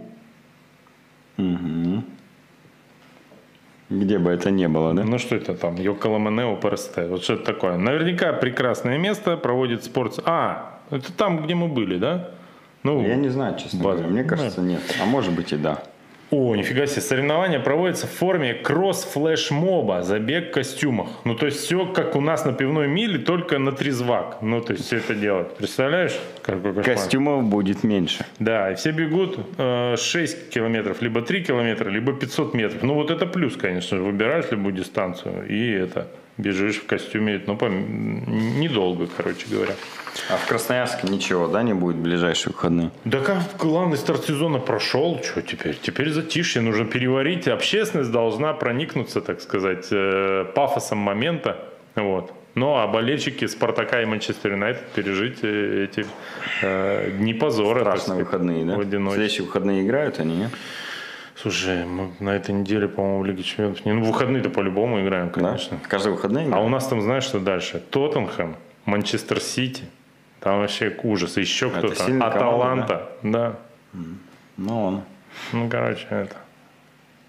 Где 3.90 4.18
бы 4.18 4.30
это 4.30 4.50
ни 4.50 4.66
было, 4.66 4.94
да? 4.94 5.02
Ну 5.04 5.18
что 5.18 5.34
это 5.36 5.54
там? 5.54 5.74
Йоколаманео 5.74 6.56
ПРСТ. 6.56 6.98
Вот 7.08 7.22
что 7.24 7.34
это 7.34 7.44
такое? 7.44 7.76
Наверняка 7.76 8.32
прекрасное 8.32 8.98
место 8.98 9.36
проводит 9.36 9.82
спорт. 9.82 10.20
А, 10.24 10.78
это 10.90 11.12
там, 11.12 11.42
где 11.42 11.54
мы 11.56 11.66
были, 11.68 11.96
да? 11.96 12.30
Ну, 12.84 13.02
Я 13.02 13.16
не 13.16 13.28
знаю, 13.28 13.56
честно 13.58 13.82
База. 13.82 13.98
говоря. 14.04 14.12
Мне 14.12 14.24
кажется, 14.24 14.60
нет. 14.60 14.80
А 15.02 15.06
может 15.06 15.32
быть 15.34 15.52
и 15.52 15.56
да. 15.56 15.82
О, 16.30 16.54
нифига 16.54 16.86
себе, 16.86 17.00
соревнования 17.00 17.58
проводятся 17.58 18.06
в 18.06 18.10
форме 18.10 18.54
кросс-флеш-моба, 18.54 20.02
забег 20.02 20.50
в 20.50 20.52
костюмах. 20.52 21.08
Ну, 21.24 21.34
то 21.34 21.46
есть 21.46 21.58
все 21.58 21.86
как 21.86 22.14
у 22.14 22.20
нас 22.20 22.44
на 22.44 22.52
пивной 22.52 22.86
миле, 22.86 23.18
только 23.18 23.58
на 23.58 23.72
трезвак. 23.72 24.40
Ну, 24.40 24.60
то 24.60 24.72
есть 24.72 24.86
все 24.86 24.98
это 24.98 25.16
делать. 25.16 25.56
Представляешь? 25.56 26.16
Какой 26.42 26.72
кошмар. 26.72 26.84
Костюмов 26.84 27.44
будет 27.44 27.82
меньше. 27.82 28.24
Да, 28.38 28.70
и 28.70 28.76
все 28.76 28.92
бегут 28.92 29.38
э, 29.58 29.96
6 29.96 30.50
километров, 30.50 31.02
либо 31.02 31.20
3 31.20 31.42
километра, 31.42 31.90
либо 31.90 32.12
500 32.12 32.54
метров. 32.54 32.82
Ну, 32.84 32.94
вот 32.94 33.10
это 33.10 33.26
плюс, 33.26 33.56
конечно 33.56 33.96
же. 33.96 34.02
Выбираешь 34.04 34.44
любую 34.52 34.72
дистанцию 34.74 35.48
и 35.48 35.72
это, 35.72 36.06
бежишь 36.40 36.76
в 36.76 36.86
костюме, 36.86 37.42
ну, 37.46 37.58
недолго, 37.68 39.08
короче 39.16 39.46
говоря. 39.48 39.74
А 40.28 40.36
в 40.36 40.46
Красноярске 40.46 41.08
ничего, 41.08 41.46
да, 41.46 41.62
не 41.62 41.72
будет 41.72 41.96
в 41.96 42.02
ближайшие 42.02 42.52
выходные? 42.52 42.90
Да 43.04 43.20
как 43.20 43.38
главный 43.58 43.96
старт 43.96 44.24
сезона 44.24 44.58
прошел, 44.58 45.20
что 45.22 45.42
теперь? 45.42 45.78
Теперь 45.80 46.10
затишье, 46.10 46.62
нужно 46.62 46.84
переварить. 46.84 47.48
Общественность 47.48 48.10
должна 48.10 48.52
проникнуться, 48.52 49.20
так 49.20 49.40
сказать, 49.40 49.86
э, 49.90 50.46
пафосом 50.54 50.98
момента. 50.98 51.56
Вот. 51.94 52.32
Ну, 52.54 52.76
а 52.76 52.86
болельщики 52.88 53.46
Спартака 53.46 54.02
и 54.02 54.04
Манчестер 54.04 54.52
Юнайтед 54.52 54.84
пережить 54.88 55.38
э, 55.42 55.84
эти 55.84 56.06
э, 56.62 57.10
дни 57.12 57.32
позора. 57.32 57.80
Страшные 57.80 58.24
выходные, 58.24 58.64
да? 58.64 58.76
в 58.76 58.80
одиночестве. 58.80 59.14
Следующие 59.14 59.46
выходные 59.46 59.82
играют 59.82 60.18
они, 60.18 60.36
нет? 60.36 60.50
Слушай, 61.40 61.86
мы 61.86 62.10
на 62.20 62.30
этой 62.36 62.54
неделе, 62.54 62.86
по-моему, 62.86 63.20
в 63.20 63.24
Лиге 63.24 63.42
Чемпионов... 63.42 63.82
Не, 63.86 63.92
ну, 63.92 64.04
выходные-то 64.04 64.50
по-любому 64.50 65.00
играем, 65.02 65.28
Да? 65.28 65.32
конечно. 65.32 65.78
Каждые 65.88 66.12
выходные 66.12 66.44
А 66.44 66.48
играют? 66.48 66.66
у 66.66 66.68
нас 66.68 66.86
там, 66.86 67.00
знаешь, 67.00 67.24
что 67.24 67.40
дальше? 67.40 67.82
Тоттенхэм, 67.90 68.56
Манчестер 68.84 69.40
Сити. 69.40 69.84
Там 70.40 70.58
вообще 70.58 70.94
ужас. 71.02 71.38
Еще 71.38 71.70
кто-то. 71.70 71.94
сильная 71.94 72.30
команда, 72.30 72.84
Аталанта. 72.84 73.12
Да. 73.22 73.56
Ну, 74.58 74.84
он. 74.84 75.02
Ну, 75.52 75.68
короче, 75.70 76.06
это 76.10 76.36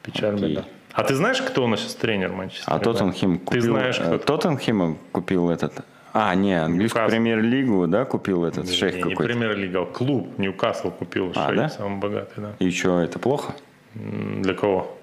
печаль, 0.03 0.35
Окей. 0.35 0.49
беда. 0.49 0.65
А 0.91 1.03
ты 1.03 1.15
знаешь, 1.15 1.41
кто 1.41 1.63
у 1.63 1.67
нас 1.67 1.79
сейчас 1.79 1.95
тренер 1.95 2.33
Манчестера? 2.33 2.75
А 2.75 2.79
Тоттенхем 2.79 3.39
купил... 3.39 3.61
Ты 3.61 3.67
знаешь, 3.69 3.97
э, 3.97 4.17
кто? 4.17 4.37
Тоттенхема 4.37 4.97
купил 5.13 5.49
этот... 5.49 5.85
А, 6.11 6.35
не, 6.35 6.53
английскую 6.53 7.07
премьер-лигу, 7.07 7.87
да, 7.87 8.03
купил 8.03 8.43
этот 8.43 8.69
шейх 8.69 8.95
Не, 8.95 9.03
не 9.03 9.09
какой-то. 9.11 9.31
премьер-лига, 9.33 9.83
а 9.83 9.85
клуб 9.85 10.37
Ньюкасл 10.37 10.91
купил. 10.91 11.31
А, 11.33 11.47
шейх, 11.47 11.57
да? 11.57 11.69
самый 11.69 11.99
богатый, 11.99 12.41
да. 12.41 12.51
И 12.59 12.69
что, 12.71 12.99
это 12.99 13.17
плохо? 13.17 13.53
Для 13.95 14.53
кого? 14.53 14.97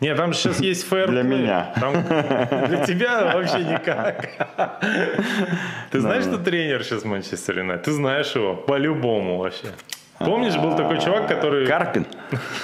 Нет, 0.00 0.16
там 0.16 0.32
сейчас 0.32 0.60
есть 0.60 0.84
фэр 0.84 1.10
Для 1.10 1.22
меня. 1.22 1.74
Там 1.78 1.92
для 2.68 2.84
тебя 2.86 3.32
вообще 3.34 3.64
никак. 3.64 4.28
Ты 5.90 6.00
знаешь, 6.00 6.24
что 6.24 6.38
тренер 6.38 6.82
сейчас 6.84 7.04
Манчестер 7.04 7.58
Юнайтед? 7.58 7.84
Ты 7.84 7.92
знаешь 7.92 8.34
его 8.34 8.54
по-любому 8.54 9.38
вообще. 9.38 9.68
Помнишь, 10.18 10.54
был 10.56 10.76
такой 10.76 11.00
чувак, 11.00 11.28
который, 11.28 11.66
Карпин. 11.66 12.04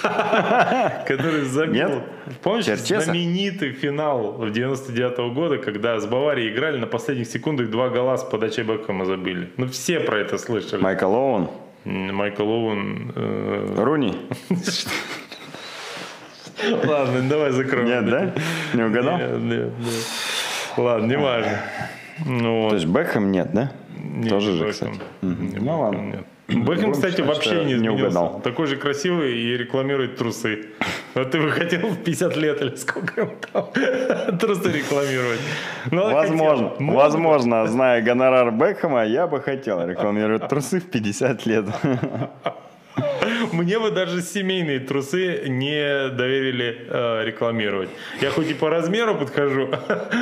который 1.06 1.42
забил. 1.44 2.02
Помнишь 2.42 2.66
знаменитый 2.66 3.72
финал 3.72 4.32
в 4.32 4.50
99 4.50 5.34
года, 5.34 5.56
когда 5.56 5.98
с 5.98 6.06
Баварией 6.06 6.52
играли, 6.52 6.76
на 6.76 6.86
последних 6.86 7.28
секундах 7.28 7.70
два 7.70 7.88
гола 7.88 8.18
с 8.18 8.24
подачей 8.24 8.62
Бекхэма 8.62 9.06
забили. 9.06 9.50
Ну, 9.56 9.68
все 9.68 10.00
про 10.00 10.18
это 10.18 10.36
слышали. 10.36 10.82
Майкл 10.82 11.14
Оуэн. 11.14 11.48
Майкл 11.84 12.42
Оуэн... 12.46 13.12
э, 13.16 13.74
Руни. 13.78 14.16
Ладно, 16.86 17.28
давай 17.28 17.50
закроем. 17.52 17.86
Нет, 17.86 18.06
да? 18.08 18.32
Не 18.74 18.82
угадал? 18.84 19.18
Нет, 19.18 19.30
нет, 19.40 19.72
нет. 19.78 20.04
Ладно, 20.76 21.06
не 21.06 21.16
важно. 21.18 21.58
Ну, 22.24 22.62
вот. 22.62 22.68
То 22.70 22.74
есть 22.76 22.86
Бэхэм 22.86 23.30
нет, 23.30 23.50
да? 23.52 23.72
Не, 23.98 24.28
Тоже 24.30 24.52
не 24.52 24.58
же, 24.58 24.64
Бекхэм. 24.66 24.92
кстати. 24.92 25.10
Не, 25.22 25.28
Ну 25.30 25.44
Бекхэм 25.52 25.68
ладно. 25.68 25.98
нет. 26.00 26.24
Бекхэм, 26.48 26.92
кстати, 26.92 27.12
считать, 27.16 27.26
вообще 27.26 27.50
не 27.64 27.64
не 27.64 27.74
изменился. 27.74 28.04
угадал. 28.20 28.40
Такой 28.42 28.66
же 28.68 28.76
красивый 28.76 29.36
и 29.36 29.56
рекламирует 29.56 30.16
трусы. 30.16 30.66
Вот 31.14 31.30
ты 31.32 31.40
бы 31.40 31.50
хотел 31.50 31.80
в 31.88 31.96
50 32.04 32.36
лет 32.36 32.62
или 32.62 32.74
сколько 32.76 33.20
ему 33.22 33.32
там 33.52 33.66
трусы 34.38 34.70
рекламировать. 34.70 35.40
Ну, 35.90 36.02
ладно, 36.04 36.14
Возможно, 36.20 36.68
хотел. 36.70 36.86
Бы. 36.86 36.94
возможно, 36.94 37.66
зная 37.66 38.00
гонорар 38.02 38.52
Бекхэма, 38.52 39.04
я 39.06 39.26
бы 39.26 39.40
хотел 39.40 39.84
рекламировать 39.86 40.46
трусы 40.48 40.78
в 40.80 40.84
50 40.88 41.46
лет. 41.46 41.64
Мне 43.56 43.78
бы 43.78 43.90
даже 43.90 44.20
семейные 44.22 44.80
трусы 44.80 45.48
не 45.48 46.10
доверили 46.10 46.86
э, 46.88 47.24
рекламировать. 47.24 47.88
Я 48.20 48.30
хоть 48.30 48.50
и 48.50 48.54
по 48.54 48.68
размеру 48.68 49.14
подхожу, 49.16 49.68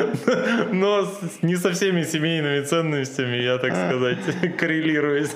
но 0.73 1.03
с- 1.05 1.43
не 1.43 1.57
со 1.57 1.73
всеми 1.73 2.03
семейными 2.05 2.61
ценностями 2.65 3.37
я, 3.37 3.59
так 3.59 3.73
сказать, 3.75 4.19
коррелируюсь. 4.59 5.35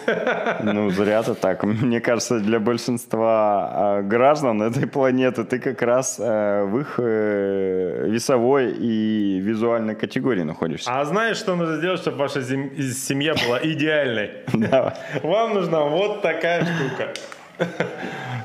Ну, 0.63 0.91
зря 0.91 1.23
ты 1.23 1.35
так. 1.35 1.65
Мне 1.65 2.01
кажется, 2.01 2.39
для 2.41 2.61
большинства 2.61 3.99
э, 4.01 4.03
граждан 4.03 4.63
этой 4.63 4.87
планеты 4.87 5.45
ты 5.45 5.59
как 5.59 5.83
раз 5.83 6.19
э, 6.21 6.65
в 6.65 6.79
их 6.81 6.95
э, 6.99 8.07
весовой 8.09 8.73
и 8.79 9.41
визуальной 9.41 9.95
категории 9.97 10.43
находишься. 10.45 10.91
А 10.93 11.05
знаешь, 11.05 11.37
что 11.37 11.57
нужно 11.57 11.77
сделать, 11.77 12.01
чтобы 12.01 12.19
ваша 12.19 12.43
семья 12.43 13.35
была 13.35 13.59
идеальной? 13.63 14.31
Вам 15.23 15.55
нужна 15.55 15.83
вот 15.85 16.23
такая 16.23 16.63
штука. 16.65 17.13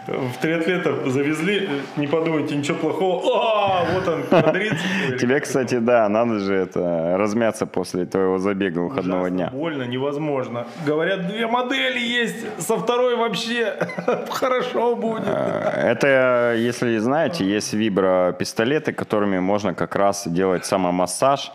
В 0.08 0.38
триатлетов 0.42 1.08
завезли, 1.08 1.70
не 1.96 2.08
подумайте 2.08 2.56
ничего 2.56 2.78
плохого. 2.78 3.22
О, 3.24 3.86
вот 3.94 4.08
он, 4.08 4.24
квадриц. 4.24 4.74
Тебе, 5.20 5.40
кстати, 5.40 5.80
да, 5.80 6.10
надо 6.10 6.40
же 6.40 6.54
это 6.54 7.16
размяться 7.18 7.66
после 7.66 8.06
твоего 8.06 8.38
забега 8.38 8.80
выходного 8.80 9.30
дня. 9.30 9.50
Больно, 9.54 9.84
невозможно. 9.84 10.68
Говорят, 10.86 11.28
две 11.28 11.48
модели 11.48 12.00
есть, 12.00 12.36
со 12.62 12.76
второй 12.78 13.16
вообще 13.16 13.76
хорошо 14.30 14.96
будет. 14.98 15.24
Э, 15.26 15.92
Это, 15.92 16.54
если 16.58 16.98
знаете, 16.98 17.46
есть 17.46 17.74
вибро-пистолеты, 17.74 18.92
которыми 18.92 19.40
можно 19.40 19.74
как 19.74 19.96
раз 19.96 20.28
делать 20.28 20.66
самомассаж. 20.66 21.52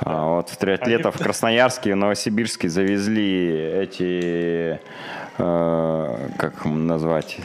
А, 0.00 0.36
Вот 0.36 0.48
в 0.48 0.56
триатлетов 0.56 1.16
в 1.16 1.22
Красноярске 1.22 1.90
и 1.90 1.94
Новосибирске 1.94 2.68
завезли 2.70 3.50
эти, 3.82 4.80
как 5.40 6.54
их 6.54 6.64
назвать, 6.64 7.38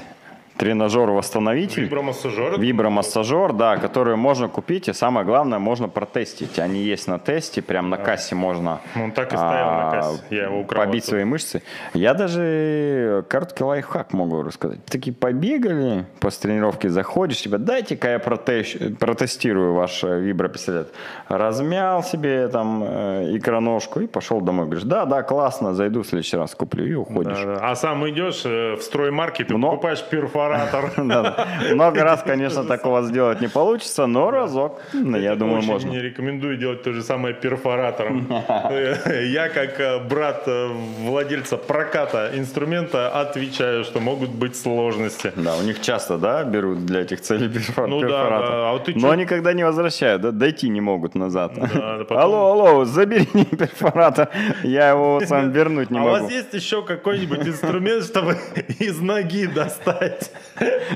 тренажер-восстановитель. 0.58 1.84
Вибромассажер. 1.84 2.60
Вибромассажер, 2.60 3.54
да, 3.54 3.78
который 3.78 4.16
можно 4.16 4.48
купить, 4.48 4.88
и 4.88 4.94
самое 4.94 5.26
главное, 5.26 5.60
можно 5.60 5.88
протестить. 5.90 6.60
Они 6.60 6.80
есть 6.82 7.08
на 7.08 7.20
тесте, 7.20 7.62
прям 7.62 7.90
на 7.90 7.98
кассе 7.98 8.36
можно 8.36 8.80
Он 8.96 9.12
так 9.12 9.34
и 9.34 9.36
стоял 9.36 9.72
на 9.72 9.90
а, 9.90 9.92
кассе. 9.92 10.22
Я 10.30 10.44
его 10.46 10.62
украл 10.62 10.86
побить 10.86 11.04
оттуда. 11.04 11.18
свои 11.18 11.24
мышцы. 11.26 11.64
Я 11.94 12.14
даже 12.14 13.26
короткий 13.28 13.64
лайфхак 13.64 14.14
могу 14.14 14.44
рассказать. 14.44 14.84
Такие 14.86 15.14
побегали, 15.16 16.06
после 16.20 16.50
тренировки 16.50 16.88
заходишь, 16.88 17.42
типа, 17.42 17.58
дайте-ка 17.58 18.10
я 18.12 18.18
протещ- 18.18 18.96
протестирую 18.96 19.74
ваш 19.74 20.04
э, 20.04 20.20
вибропистолет. 20.20 20.94
Размял 21.28 22.04
себе 22.04 22.48
там 22.48 22.84
э, 22.84 23.36
икроножку 23.38 24.00
и 24.02 24.08
пошел 24.08 24.42
домой. 24.42 24.66
Говоришь, 24.66 24.84
да, 24.84 25.06
да, 25.06 25.24
классно, 25.24 25.74
зайду 25.74 26.04
в 26.04 26.08
следующий 26.08 26.38
раз 26.38 26.56
куплю 26.56 26.86
и 26.86 26.94
уходишь. 26.94 27.38
Да, 27.44 27.56
да. 27.60 27.60
А 27.72 27.76
сам 27.76 28.08
идешь 28.10 28.44
э, 28.46 28.76
в 28.76 28.82
строймаркет 28.82 29.52
и 29.52 29.54
Но- 29.56 29.72
покупаешь 29.72 30.04
перфоратор. 30.04 30.45
Да-да. 30.50 31.48
Много 31.74 32.04
раз, 32.04 32.24
конечно, 32.24 32.64
такого 32.64 33.04
сделать 33.04 33.42
не 33.42 33.48
получится, 33.48 34.08
но 34.08 34.32
разок, 34.32 34.82
ну, 34.94 35.18
я 35.18 35.36
думаю, 35.36 35.62
можно. 35.64 35.90
не 35.90 36.02
рекомендую 36.02 36.58
делать 36.58 36.84
то 36.84 36.94
же 36.94 37.02
самое 37.04 37.34
перфоратором. 37.34 38.28
Я, 38.30 39.50
как 39.50 39.80
э, 39.80 40.00
брат 40.00 40.44
э, 40.48 40.68
владельца 41.00 41.58
проката 41.58 42.32
инструмента, 42.36 43.10
отвечаю, 43.22 43.84
что 43.84 44.00
могут 44.00 44.30
быть 44.30 44.56
сложности. 44.56 45.32
Да, 45.36 45.56
у 45.58 45.62
них 45.64 45.82
часто, 45.82 46.18
да, 46.18 46.44
берут 46.44 46.86
для 46.86 47.02
этих 47.02 47.22
целей 47.22 47.48
Ну 47.48 48.02
да, 48.02 48.08
перфоратор. 48.08 48.50
да. 48.50 48.70
А 48.70 48.74
вот 48.74 48.84
ты 48.86 48.94
Но 48.96 49.10
чё- 49.10 49.14
никогда 49.16 49.54
не 49.54 49.64
возвращают, 49.64 50.22
да, 50.22 50.32
дойти 50.32 50.70
не 50.70 50.82
могут 50.82 51.16
назад. 51.16 51.54
Алло, 52.10 52.52
алло, 52.52 52.86
забери 52.86 53.28
мне 53.34 53.46
перфоратор, 53.46 54.30
я 54.64 54.90
его 54.90 55.22
сам 55.26 55.52
вернуть 55.52 55.92
не 55.92 56.00
А 56.00 56.02
у 56.02 56.06
могу. 56.06 56.24
вас 56.24 56.32
есть 56.32 56.54
еще 56.54 56.82
какой-нибудь 56.84 57.48
инструмент, 57.48 58.04
чтобы 58.06 58.38
из 58.80 59.00
ноги 59.00 59.46
достать? 59.46 60.32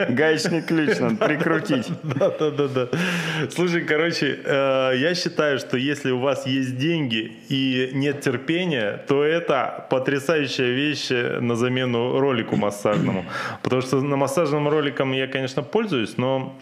Гаечный 0.10 0.62
ключ 0.62 1.00
надо 1.00 1.16
прикрутить. 1.26 1.88
Да, 2.04 2.30
да, 2.30 2.52
да, 2.52 2.68
да. 2.68 2.88
Слушай, 3.52 3.82
короче, 3.82 4.40
э, 4.44 4.94
я 4.98 5.16
считаю, 5.16 5.60
что 5.60 5.78
если 5.78 6.12
у 6.12 6.20
вас 6.20 6.46
есть 6.48 6.78
деньги 6.78 7.32
и 7.50 7.90
нет 7.94 8.22
терпения, 8.22 9.04
то 9.08 9.24
это 9.24 9.86
потрясающая 9.90 10.72
вещь 10.72 11.12
э, 11.12 11.40
на 11.40 11.56
замену 11.56 12.20
ролику 12.20 12.56
массажному. 12.56 13.26
Потому 13.64 13.82
что 13.82 14.02
на 14.02 14.16
массажном 14.16 14.70
роликом 14.70 15.12
я, 15.12 15.28
конечно, 15.28 15.64
пользуюсь, 15.64 16.18
но 16.18 16.56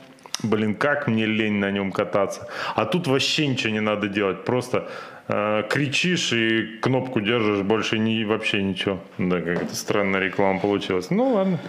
Блин, 0.43 0.75
как 0.75 1.07
мне 1.07 1.25
лень 1.25 1.55
на 1.55 1.71
нем 1.71 1.91
кататься. 1.91 2.47
А 2.75 2.85
тут 2.85 3.07
вообще 3.07 3.47
ничего 3.47 3.73
не 3.73 3.79
надо 3.79 4.07
делать. 4.07 4.45
Просто 4.45 4.87
э, 5.27 5.63
кричишь 5.69 6.33
и 6.33 6.77
кнопку 6.81 7.21
держишь, 7.21 7.61
больше 7.61 7.99
не, 7.99 8.23
вообще 8.25 8.61
ничего. 8.61 8.99
Да, 9.17 9.39
какая-то 9.39 9.75
странная 9.75 10.19
реклама 10.19 10.59
получилась. 10.59 11.09
Ну 11.09 11.33
ладно, 11.33 11.59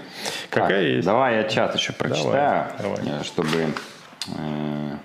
какая 0.50 0.68
Так, 0.68 0.82
есть. 0.82 1.06
Давай 1.06 1.36
я 1.36 1.44
чат 1.44 1.74
еще 1.74 1.92
прочитаю, 1.92 2.66
давай. 2.80 2.98
э, 3.06 3.24
чтобы 3.24 3.74
э, 4.36 4.96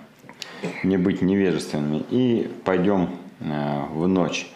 не 0.82 0.96
быть 0.96 1.22
невежественными. 1.22 2.04
И 2.10 2.50
пойдем 2.64 3.10
э, 3.40 3.82
в 3.90 4.08
ночь. 4.08 4.46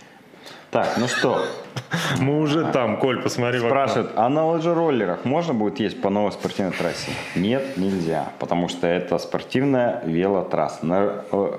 Так, 0.70 0.99
ну 0.99 1.09
что, 1.09 1.42
Мы 2.20 2.40
уже 2.40 2.64
там, 2.72 2.99
Коль, 2.99 3.22
посмотри. 3.22 3.59
Спрашивают, 3.59 4.12
а 4.16 4.28
на 4.28 4.46
лыжероллерах 4.46 5.24
можно 5.24 5.55
будет 5.55 5.80
есть 5.80 6.01
по 6.01 6.11
новой 6.11 6.32
спортивной 6.32 6.72
трассе? 6.72 7.11
Нет, 7.34 7.76
нельзя, 7.76 8.30
потому 8.38 8.68
что 8.68 8.86
это 8.86 9.18
спортивная 9.18 10.03
велотрасса. 10.05 10.84
На 10.84 11.24
э, 11.30 11.59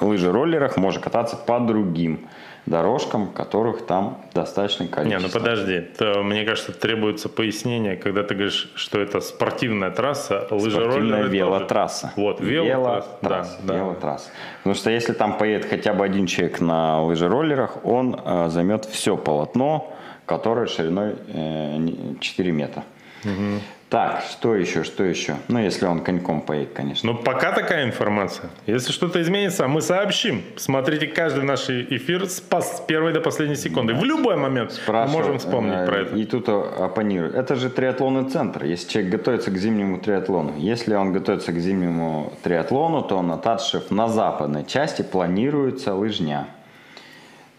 лыжероллерах 0.00 0.76
можно 0.76 1.00
кататься 1.00 1.36
по 1.36 1.58
другим 1.60 2.26
дорожкам, 2.66 3.28
которых 3.28 3.86
там 3.86 4.18
достаточно 4.34 4.82
Не, 4.84 4.88
количество. 4.88 5.26
ну 5.28 5.32
подожди, 5.32 5.80
то, 5.96 6.22
мне 6.24 6.44
кажется, 6.44 6.72
требуется 6.72 7.28
пояснение, 7.28 7.96
когда 7.96 8.24
ты 8.24 8.34
говоришь, 8.34 8.72
что 8.74 8.98
это 9.00 9.20
спортивная 9.20 9.90
трасса, 9.90 10.48
лыжероллеры 10.50 10.90
Спортивная 10.92 11.22
тоже. 11.22 11.32
велотрасса. 11.36 12.12
Вот, 12.16 12.40
велотрасса. 12.40 13.08
Велотрасса, 13.22 13.58
Да, 13.62 13.72
да. 13.72 13.78
велотрасса. 13.78 14.30
Потому 14.58 14.74
что 14.74 14.90
если 14.90 15.12
там 15.12 15.38
поедет 15.38 15.66
хотя 15.70 15.92
бы 15.94 16.04
один 16.04 16.26
человек 16.26 16.60
на 16.60 17.02
лыжероллерах, 17.02 17.84
он 17.84 18.20
э, 18.24 18.48
займет 18.48 18.84
все 18.84 19.16
полотно, 19.16 19.92
которое 20.26 20.66
шириной 20.66 21.14
э, 21.28 21.76
не- 21.76 22.18
4 22.18 22.50
метра. 22.50 22.82
Так, 23.88 24.24
что 24.28 24.56
еще, 24.56 24.82
что 24.82 25.04
еще? 25.04 25.36
Ну, 25.46 25.60
если 25.60 25.86
он 25.86 26.00
коньком 26.00 26.40
поедет, 26.40 26.72
конечно. 26.74 27.12
Ну, 27.12 27.18
пока 27.18 27.52
такая 27.52 27.84
информация. 27.84 28.50
Если 28.66 28.90
что-то 28.90 29.22
изменится, 29.22 29.68
мы 29.68 29.80
сообщим. 29.80 30.42
Смотрите 30.56 31.06
каждый 31.06 31.44
наш 31.44 31.70
эфир 31.70 32.26
с, 32.26 32.42
с 32.42 32.80
первой 32.88 33.12
до 33.12 33.20
последней 33.20 33.54
секунды. 33.54 33.94
В 33.94 34.02
любой 34.02 34.36
момент 34.36 34.80
мы 34.88 35.06
можем 35.06 35.38
вспомнить 35.38 35.78
э, 35.78 35.86
про 35.86 35.98
это. 36.00 36.16
И 36.16 36.24
тут 36.24 36.48
оппонируют. 36.48 37.36
Это 37.36 37.54
же 37.54 37.70
триатлонный 37.70 38.28
центр. 38.28 38.64
Если 38.64 38.90
человек 38.90 39.12
готовится 39.12 39.52
к 39.52 39.56
зимнему 39.56 39.98
триатлону. 39.98 40.54
Если 40.56 40.92
он 40.94 41.12
готовится 41.12 41.52
к 41.52 41.58
зимнему 41.58 42.32
триатлону, 42.42 43.02
то 43.02 43.22
на 43.22 43.38
Татшев 43.38 43.92
на 43.92 44.08
западной 44.08 44.64
части 44.64 45.02
планируется 45.02 45.94
лыжня. 45.94 46.48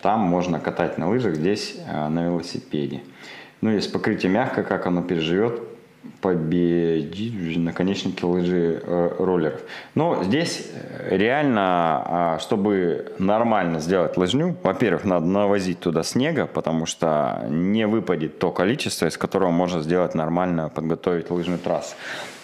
Там 0.01 0.19
можно 0.19 0.59
катать 0.59 0.97
на 0.97 1.09
лыжах, 1.09 1.35
здесь 1.35 1.77
э, 1.87 2.09
на 2.09 2.25
велосипеде. 2.25 3.01
Ну, 3.61 3.71
если 3.71 3.91
покрытие 3.91 4.31
мягкое, 4.31 4.63
как 4.63 4.85
оно 4.85 5.01
переживет, 5.01 5.61
победить 6.21 7.57
наконечники 7.57 8.23
лыжи 8.23 8.81
э, 8.83 9.15
роллеров. 9.19 9.61
Но 9.95 10.23
здесь 10.23 10.69
реально, 11.09 12.03
а, 12.05 12.39
чтобы 12.39 13.13
нормально 13.19 13.79
сделать 13.79 14.17
лыжню, 14.17 14.55
во-первых, 14.63 15.05
надо 15.05 15.25
навозить 15.25 15.79
туда 15.79 16.03
снега, 16.03 16.47
потому 16.47 16.85
что 16.85 17.45
не 17.49 17.87
выпадет 17.87 18.39
то 18.39 18.51
количество, 18.51 19.07
из 19.07 19.17
которого 19.17 19.51
можно 19.51 19.81
сделать 19.81 20.15
нормально, 20.15 20.69
подготовить 20.69 21.29
лыжную 21.29 21.59
трассу. 21.59 21.95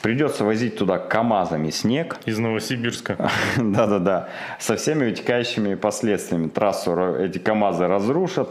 Придется 0.03 0.43
возить 0.43 0.77
туда 0.77 0.99
КАМАЗами 0.99 1.69
снег. 1.69 2.17
Из 2.25 2.37
Новосибирска. 2.37 3.29
Да-да-да. 3.57 4.27
Со 4.59 4.75
всеми 4.75 5.05
вытекающими 5.05 5.75
последствиями. 5.75 6.49
Трассу 6.49 7.15
эти 7.15 7.37
КАМАЗы 7.37 7.87
разрушат. 7.87 8.49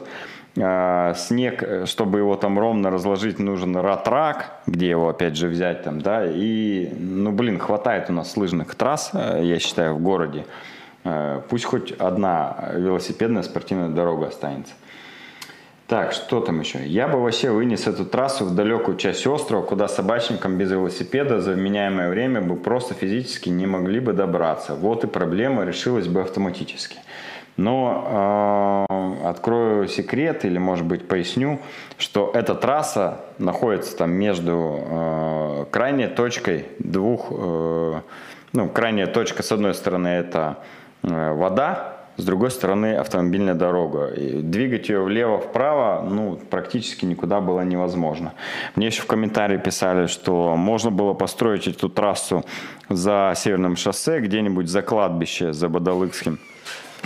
А, 0.61 1.15
снег, 1.15 1.63
э, 1.63 1.87
чтобы 1.87 2.19
его 2.19 2.37
там 2.37 2.59
ровно 2.59 2.91
разложить, 2.91 3.39
нужен 3.39 3.75
ратрак, 3.75 4.61
где 4.67 4.91
его 4.91 5.09
опять 5.09 5.35
же 5.35 5.49
взять 5.49 5.83
там, 5.83 6.03
да, 6.03 6.27
и, 6.27 6.93
ну, 6.99 7.33
блин, 7.33 7.59
хватает 7.59 8.11
у 8.11 8.13
нас 8.13 8.37
лыжных 8.37 8.75
трасс, 8.75 9.11
э, 9.15 9.41
я 9.45 9.59
считаю, 9.59 9.95
в 9.95 10.03
городе. 10.03 10.45
Э, 11.05 11.41
пусть 11.49 11.65
хоть 11.65 11.93
одна 11.93 12.69
велосипедная 12.75 13.43
спортивная 13.43 13.89
дорога 13.89 14.27
останется. 14.27 14.75
Так, 15.89 16.13
что 16.13 16.41
там 16.41 16.61
еще? 16.61 16.87
Я 16.87 17.09
бы 17.09 17.23
вообще 17.23 17.51
вынес 17.51 17.87
эту 17.87 18.05
трассу 18.05 18.45
в 18.45 18.55
далекую 18.55 18.97
часть 18.97 19.27
острова, 19.27 19.63
куда 19.63 19.89
собачникам 19.89 20.57
без 20.57 20.71
велосипеда 20.71 21.41
за 21.41 21.53
вменяемое 21.53 22.09
время 22.09 22.41
бы 22.41 22.57
просто 22.57 22.95
физически 22.95 23.49
не 23.49 23.67
могли 23.67 24.01
бы 24.01 24.13
добраться. 24.13 24.75
Вот 24.75 25.05
и 25.05 25.07
проблема 25.07 25.65
решилась 25.65 26.09
бы 26.09 26.23
автоматически. 26.23 26.97
Но 27.57 28.87
э, 28.89 29.29
открою 29.29 29.87
секрет 29.89 30.45
или, 30.45 30.59
может 30.59 30.87
быть, 30.87 31.07
поясню, 31.07 31.61
что 31.99 32.31
эта 32.33 32.55
трасса 32.55 33.21
находится 33.39 33.97
там 33.97 34.11
между 34.13 34.81
э, 34.81 35.65
крайней 35.71 36.07
точкой 36.07 36.67
двух, 36.79 37.29
э, 37.31 38.01
ну, 38.53 38.69
крайняя 38.69 39.07
точка 39.07 39.43
с 39.43 39.53
одной 39.53 39.75
стороны 39.75 40.09
это 40.09 40.59
э, 41.03 41.33
вода, 41.35 41.99
с 42.17 42.25
другой 42.25 42.51
стороны 42.51 42.95
автомобильная 42.95 43.55
дорога. 43.55 44.09
И 44.09 44.43
двигать 44.43 44.89
ее 44.89 45.03
влево-вправо 45.03 46.07
ну, 46.09 46.37
практически 46.37 47.05
никуда 47.05 47.41
было 47.41 47.63
невозможно. 47.63 48.35
Мне 48.77 48.87
еще 48.87 49.03
в 49.03 49.07
комментарии 49.07 49.57
писали, 49.57 50.07
что 50.07 50.57
можно 50.57 50.91
было 50.91 51.15
построить 51.15 51.67
эту 51.67 51.89
трассу 51.89 52.45
за 52.89 53.33
Северным 53.37 53.77
шоссе, 53.77 54.21
где-нибудь 54.21 54.69
за 54.69 54.83
кладбище, 54.83 55.53
за 55.53 55.69
Бадалыкским. 55.69 56.39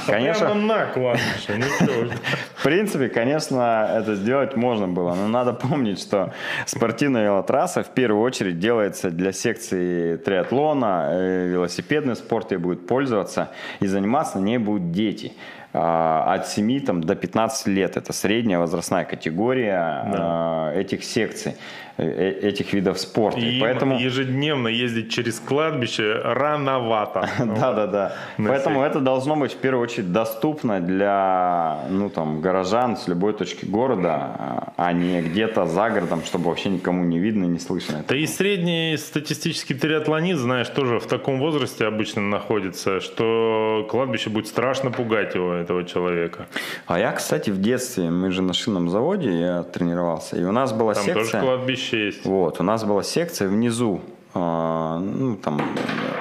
Конечно. 0.07 0.47
Прямо 0.47 0.61
на 0.61 0.87
кладбище. 0.87 1.55
Ну 1.59 2.11
В 2.55 2.63
принципе, 2.63 3.09
конечно, 3.09 3.91
это 3.93 4.15
сделать 4.15 4.57
можно 4.57 4.89
было. 4.89 5.15
Но 5.15 5.29
надо 5.29 5.53
помнить, 5.53 6.01
что 6.01 6.33
спортивная 6.67 7.25
велотрасса 7.25 7.83
в 7.83 7.89
первую 7.91 8.23
очередь 8.23 8.59
делается 8.59 9.11
для 9.11 9.33
секции 9.33 10.17
триатлона, 10.17 11.09
э, 11.11 11.49
велосипедный 11.49 12.17
спорт 12.17 12.53
и 12.53 12.57
будет 12.57 12.87
пользоваться, 12.87 13.51
и 13.81 13.87
заниматься 13.87 14.39
на 14.39 14.45
ней 14.45 14.59
будут 14.59 14.93
дети 14.93 15.33
а, 15.73 16.35
от 16.35 16.49
7 16.49 16.81
там, 16.81 17.03
до 17.03 17.15
15 17.15 17.67
лет. 17.67 17.97
Это 17.97 18.13
средняя 18.13 18.59
возрастная 18.59 19.05
категория 19.05 20.09
да. 20.11 20.19
А, 20.19 20.73
этих 20.75 21.05
секций. 21.05 21.57
Э, 21.99 22.31
этих 22.43 22.75
видов 22.75 22.99
спорта. 22.99 23.41
И 23.41 23.59
поэтому 23.59 23.99
ежедневно 23.99 24.69
ездить 24.69 25.11
через 25.11 25.41
кладбище 25.41 26.21
рановато. 26.23 27.29
Да, 27.39 27.73
да, 27.73 27.87
да. 27.87 28.17
Поэтому 28.37 28.83
это 28.83 29.01
должно 29.01 29.37
быть 29.37 29.53
в 29.53 29.57
первую 29.57 29.83
очередь 29.83 30.13
доступно 30.13 30.81
для 30.81 31.79
ну 31.89 32.11
там 32.11 32.43
горожан 32.43 32.99
с 32.99 33.09
любой 33.09 33.33
точки 33.33 33.65
города, 33.65 34.73
а 34.77 34.93
не 34.93 35.23
где-то 35.23 35.65
за 35.67 35.89
городом, 35.89 36.23
чтобы 36.25 36.47
вообще 36.47 36.69
никому 36.69 37.05
не 37.05 37.19
видно, 37.19 37.45
не 37.45 37.59
слышно. 37.59 38.05
Да 38.07 38.15
и 38.15 38.27
средний 38.27 38.97
статистический 38.99 39.75
триатлонист, 39.75 40.41
знаешь, 40.41 40.69
тоже 40.69 40.99
в 40.99 41.07
таком 41.07 41.39
возрасте 41.39 41.87
обычно 41.87 42.21
находится, 42.21 43.01
что 43.01 43.87
кладбище 43.91 44.29
будет 44.29 44.49
страшно 44.49 44.91
пугать 44.91 45.35
его, 45.35 45.55
этого 45.55 45.85
человека. 45.85 46.47
А 46.87 46.99
я, 46.99 47.13
кстати, 47.13 47.49
в 47.49 47.61
детстве, 47.61 48.11
мы 48.11 48.33
же 48.33 48.43
на 48.43 48.53
шинном 48.53 48.91
заводе, 48.91 49.31
я 49.31 49.63
тренировался, 49.63 50.37
и 50.37 50.45
у 50.45 50.53
нас 50.53 50.73
была 50.73 50.93
Там 50.93 51.05
секция... 51.05 51.25
тоже 51.25 51.41
кладбище 51.41 51.86
вещи 51.93 52.07
есть. 52.07 52.24
Вот, 52.24 52.61
у 52.61 52.62
нас 52.62 52.84
была 52.84 53.03
секция 53.03 53.49
внизу, 53.49 54.01
а, 54.34 54.99
ну, 54.99 55.37
там, 55.37 55.61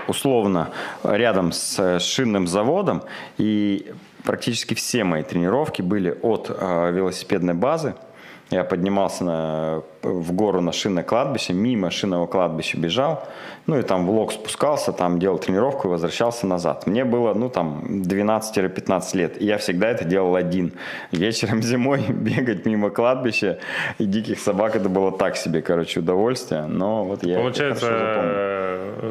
условно, 0.07 0.69
рядом 1.03 1.51
с 1.51 1.99
шинным 1.99 2.47
заводом, 2.47 3.03
и 3.37 3.91
практически 4.23 4.73
все 4.73 5.03
мои 5.03 5.23
тренировки 5.23 5.81
были 5.81 6.17
от 6.21 6.49
а, 6.49 6.91
велосипедной 6.91 7.53
базы, 7.53 7.95
я 8.51 8.63
поднимался 8.63 9.23
на, 9.23 9.81
в 10.03 10.31
гору 10.33 10.61
на 10.61 10.71
шинное 10.71 11.03
кладбище, 11.03 11.53
мимо 11.53 11.89
шинного 11.89 12.27
кладбища 12.27 12.77
бежал, 12.77 13.27
ну 13.65 13.79
и 13.79 13.81
там 13.81 14.05
в 14.05 14.11
лог 14.11 14.31
спускался, 14.31 14.91
там 14.91 15.19
делал 15.19 15.39
тренировку 15.39 15.87
и 15.87 15.91
возвращался 15.91 16.45
назад. 16.45 16.85
Мне 16.85 17.05
было, 17.05 17.33
ну 17.33 17.49
там, 17.49 17.81
12-15 18.03 19.17
лет, 19.17 19.41
и 19.41 19.45
я 19.45 19.57
всегда 19.57 19.89
это 19.89 20.05
делал 20.05 20.35
один. 20.35 20.73
Вечером 21.11 21.61
зимой 21.63 22.01
бегать 22.07 22.65
мимо 22.65 22.91
кладбища 22.91 23.57
и 23.97 24.05
диких 24.05 24.39
собак, 24.39 24.75
это 24.75 24.89
было 24.89 25.11
так 25.11 25.37
себе, 25.37 25.61
короче, 25.61 26.01
удовольствие, 26.01 26.65
но 26.67 27.03
вот 27.03 27.23
я 27.23 27.39
Получается, 27.39 27.87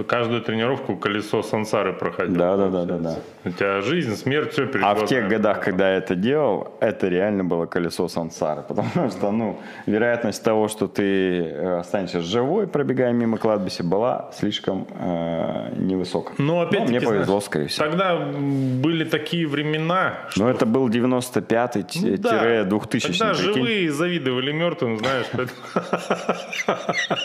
каждую 0.06 0.42
тренировку 0.42 0.96
колесо 0.96 1.42
сансары 1.42 1.92
проходил. 1.92 2.36
Да, 2.36 2.56
да, 2.56 2.68
да, 2.68 2.84
да, 2.84 2.98
да. 2.98 3.18
У 3.44 3.50
тебя 3.50 3.80
жизнь, 3.80 4.16
смерть, 4.16 4.52
все 4.52 4.66
перед 4.66 4.84
А 4.84 4.94
в 4.94 5.06
тех 5.06 5.28
годах, 5.28 5.60
когда 5.60 5.90
я 5.90 5.98
это 5.98 6.14
делал, 6.14 6.76
это 6.80 7.08
реально 7.08 7.44
было 7.44 7.66
колесо 7.66 8.08
сансары, 8.08 8.62
потому 8.68 9.10
что, 9.10 9.30
ну, 9.30 9.60
вероятность 9.86 10.42
того, 10.42 10.68
что 10.68 10.88
ты 10.88 11.02
э, 11.42 11.78
останешься 11.78 12.20
живой, 12.20 12.66
пробегая 12.66 13.12
мимо 13.12 13.38
кладбища, 13.38 13.84
была 13.84 14.30
слишком 14.32 14.86
э, 14.90 15.74
невысоко. 15.76 16.32
Но, 16.38 16.60
опять 16.60 16.88
мне 16.88 17.00
повезло, 17.00 17.24
знаешь, 17.24 17.44
скорее 17.44 17.66
всего. 17.68 17.86
Тогда 17.86 18.16
были 18.16 19.04
такие 19.04 19.46
времена. 19.46 20.14
Что... 20.30 20.44
Но 20.44 20.50
это 20.50 20.66
был 20.66 20.88
95-2000. 20.88 21.84
Ну, 22.00 22.16
да. 22.18 22.64
Тогда 22.64 23.34
живые 23.34 23.92
завидовали 23.92 24.52
мертвым, 24.52 24.98
знаешь. 24.98 25.26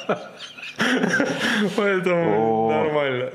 Поэтому 1.76 2.70
нормально. 2.70 3.32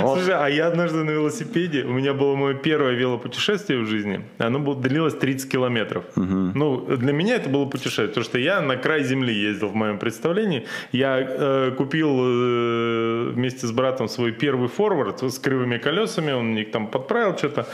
Слушай, 0.00 0.34
а 0.34 0.48
я 0.48 0.66
однажды 0.66 1.04
на 1.04 1.10
велосипеде, 1.10 1.84
у 1.84 1.92
меня 1.92 2.14
было 2.14 2.34
мое 2.34 2.54
первое 2.54 2.92
велопутешествие 2.92 3.80
в 3.80 3.86
жизни, 3.86 4.24
оно 4.38 4.58
было, 4.58 4.76
длилось 4.76 5.14
30 5.14 5.50
километров. 5.50 6.04
Ну, 6.14 6.96
для 6.96 7.12
меня 7.12 7.36
это 7.36 7.48
было 7.48 7.64
путешествие, 7.66 8.08
потому 8.08 8.24
что 8.24 8.38
я 8.38 8.60
на 8.60 8.76
край 8.76 9.04
земли 9.04 9.34
ездил 9.34 9.68
в 9.68 9.74
моем 9.74 9.98
представлении. 9.98 10.66
Я 10.92 11.18
э, 11.20 11.72
купил 11.76 12.10
э, 12.20 13.30
вместе 13.34 13.66
с 13.66 13.72
братом 13.72 14.08
свой 14.08 14.32
первый 14.32 14.68
форвард 14.68 15.22
с 15.22 15.38
кривыми 15.38 15.78
колесами, 15.78 16.32
он 16.32 16.52
мне 16.52 16.64
там 16.64 16.88
подправил 16.88 17.36
что-то, 17.36 17.66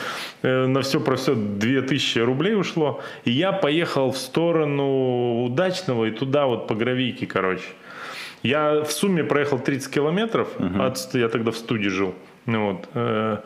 э, 0.43 0.67
на 0.67 0.81
все 0.81 1.01
про 1.01 1.17
все 1.17 1.35
2000 1.35 2.19
рублей 2.21 2.55
ушло. 2.55 3.01
И 3.25 3.31
я 3.31 3.53
поехал 3.53 4.11
в 4.11 4.17
сторону 4.17 5.45
Удачного 5.45 6.07
и 6.07 6.11
туда 6.11 6.47
вот 6.47 6.67
по 6.67 6.75
гравийке, 6.75 7.27
короче. 7.27 7.65
Я 8.45 8.85
в 8.85 8.93
сумме 8.93 9.25
проехал 9.25 9.59
30 9.59 9.91
километров, 9.91 10.49
угу. 10.59 10.83
от, 10.83 11.15
я 11.15 11.29
тогда 11.29 11.51
в 11.51 11.57
студии 11.57 11.89
жил. 11.89 12.15
Ну 12.47 12.73
вот. 12.73 12.89
Э, 12.95 13.39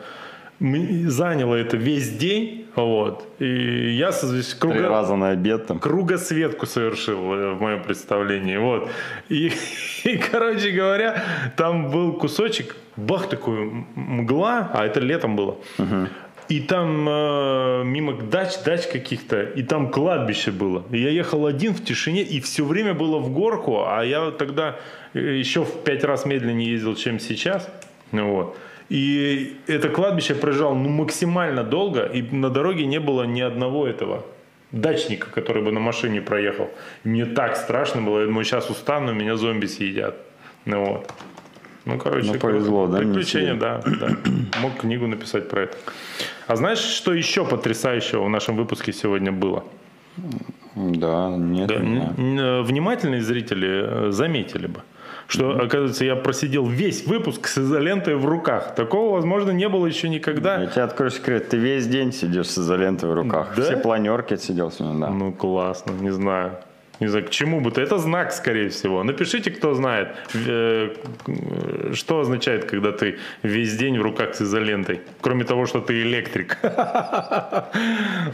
заняло 0.59 1.55
это 1.55 1.77
весь 1.77 2.09
день, 2.09 2.65
вот, 2.75 3.25
и 3.39 3.91
я 3.91 4.11
здесь 4.11 4.53
круга... 4.53 4.77
Три 4.77 4.87
раза 4.87 5.15
на 5.15 5.29
обед 5.29 5.67
там. 5.67 5.79
Кругосветку 5.79 6.65
совершил 6.65 7.33
э, 7.33 7.53
в 7.53 7.61
моем 7.61 7.81
представлении, 7.81 8.57
вот. 8.57 8.89
И, 9.29 9.53
и, 10.03 10.17
короче 10.17 10.71
говоря, 10.71 11.23
там 11.55 11.89
был 11.89 12.13
кусочек, 12.13 12.75
бах, 12.97 13.29
такой 13.29 13.85
мгла, 13.95 14.69
а 14.73 14.85
это 14.85 14.99
летом 14.99 15.37
было. 15.37 15.57
Угу. 15.77 16.07
И 16.49 16.61
там 16.61 17.07
э, 17.07 17.83
мимо 17.85 18.13
дач, 18.13 18.57
дач 18.65 18.87
каких-то, 18.87 19.43
и 19.43 19.61
там 19.61 19.91
кладбище 19.91 20.51
было. 20.51 20.83
И 20.91 20.99
я 20.99 21.09
ехал 21.09 21.45
один 21.45 21.75
в 21.75 21.85
тишине, 21.85 22.23
и 22.23 22.39
все 22.39 22.65
время 22.65 22.95
было 22.95 23.19
в 23.19 23.31
горку, 23.31 23.85
а 23.85 24.03
я 24.03 24.31
тогда 24.31 24.75
э, 25.13 25.19
еще 25.37 25.63
в 25.63 25.83
пять 25.83 26.03
раз 26.03 26.25
медленнее 26.25 26.71
ездил, 26.71 26.95
чем 26.95 27.19
сейчас. 27.19 27.69
Вот. 28.11 28.57
И 28.89 29.57
это 29.67 29.89
кладбище 29.89 30.33
проезжал 30.33 30.73
ну, 30.73 30.89
максимально 30.89 31.63
долго, 31.63 32.05
и 32.05 32.23
на 32.23 32.49
дороге 32.49 32.87
не 32.87 32.99
было 32.99 33.23
ни 33.23 33.41
одного 33.41 33.87
этого 33.87 34.25
дачника, 34.71 35.29
который 35.29 35.61
бы 35.61 35.71
на 35.71 35.79
машине 35.79 36.19
проехал. 36.19 36.71
Мне 37.03 37.25
так 37.25 37.57
страшно 37.57 38.01
было, 38.01 38.21
я 38.21 38.25
думаю, 38.25 38.43
сейчас 38.43 38.71
устану, 38.71 39.13
меня 39.13 39.35
зомби 39.35 39.67
съедят. 39.67 40.15
Ну 40.65 40.85
вот. 40.85 41.13
Ну, 41.85 41.97
короче, 41.97 42.33
ну, 42.33 42.39
повезло, 42.39 42.87
да? 42.87 42.99
Приключения, 42.99 43.55
да, 43.55 43.81
да. 43.85 44.09
Мог 44.61 44.77
книгу 44.77 45.07
написать 45.07 45.49
про 45.49 45.63
это. 45.63 45.77
А 46.47 46.55
знаешь, 46.55 46.79
что 46.79 47.13
еще 47.13 47.45
потрясающего 47.45 48.23
в 48.25 48.29
нашем 48.29 48.55
выпуске 48.55 48.93
сегодня 48.93 49.31
было? 49.31 49.63
Да, 50.75 51.29
нет. 51.29 51.67
Да, 51.67 51.75
э, 51.75 52.61
внимательные 52.61 53.21
зрители 53.21 54.07
э, 54.07 54.11
заметили 54.11 54.67
бы, 54.67 54.81
что, 55.27 55.51
mm-hmm. 55.51 55.65
оказывается, 55.65 56.05
я 56.05 56.15
просидел 56.15 56.65
весь 56.67 57.05
выпуск 57.05 57.47
с 57.47 57.57
изолентой 57.57 58.15
в 58.15 58.25
руках. 58.25 58.75
Такого, 58.75 59.15
возможно, 59.15 59.51
не 59.51 59.67
было 59.67 59.85
еще 59.85 60.09
никогда. 60.09 60.61
Я 60.61 60.67
тебе 60.67 60.83
открою 60.83 61.11
секрет, 61.11 61.49
ты 61.49 61.57
весь 61.57 61.87
день 61.87 62.11
сидишь 62.11 62.47
с 62.47 62.57
изолентой 62.59 63.09
в 63.09 63.13
руках. 63.13 63.53
Да? 63.55 63.63
Все 63.63 63.77
планерки 63.77 64.33
отсидел 64.33 64.71
сегодня, 64.71 64.99
да. 64.99 65.09
Ну, 65.09 65.31
классно, 65.31 65.91
не 65.91 66.11
знаю. 66.11 66.57
Не 66.99 67.07
знаю, 67.07 67.25
к 67.25 67.29
чему 67.29 67.61
бы 67.61 67.71
то. 67.71 67.81
Это 67.81 67.97
знак, 67.97 68.31
скорее 68.33 68.69
всего. 68.69 69.03
Напишите, 69.03 69.51
кто 69.51 69.73
знает, 69.73 70.15
э, 70.33 70.93
что 71.93 72.19
означает, 72.19 72.65
когда 72.65 72.91
ты 72.91 73.17
весь 73.43 73.77
день 73.77 73.97
в 73.99 74.01
руках 74.01 74.35
с 74.35 74.41
изолентой. 74.41 75.01
Кроме 75.21 75.45
того, 75.45 75.65
что 75.65 75.79
ты 75.79 76.01
электрик. 76.01 76.57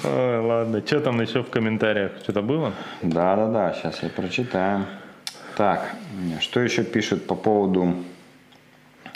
Ладно, 0.03 0.81
что 0.85 0.99
там 0.99 1.21
еще 1.21 1.43
в 1.43 1.49
комментариях? 1.49 2.11
Что-то 2.23 2.41
было? 2.41 2.73
Да-да-да, 3.01 3.73
сейчас 3.73 4.03
я 4.03 4.09
прочитаю. 4.09 4.85
Так, 5.55 5.95
что 6.41 6.59
еще 6.59 6.83
пишут 6.83 7.27
по 7.27 7.35
поводу 7.35 7.95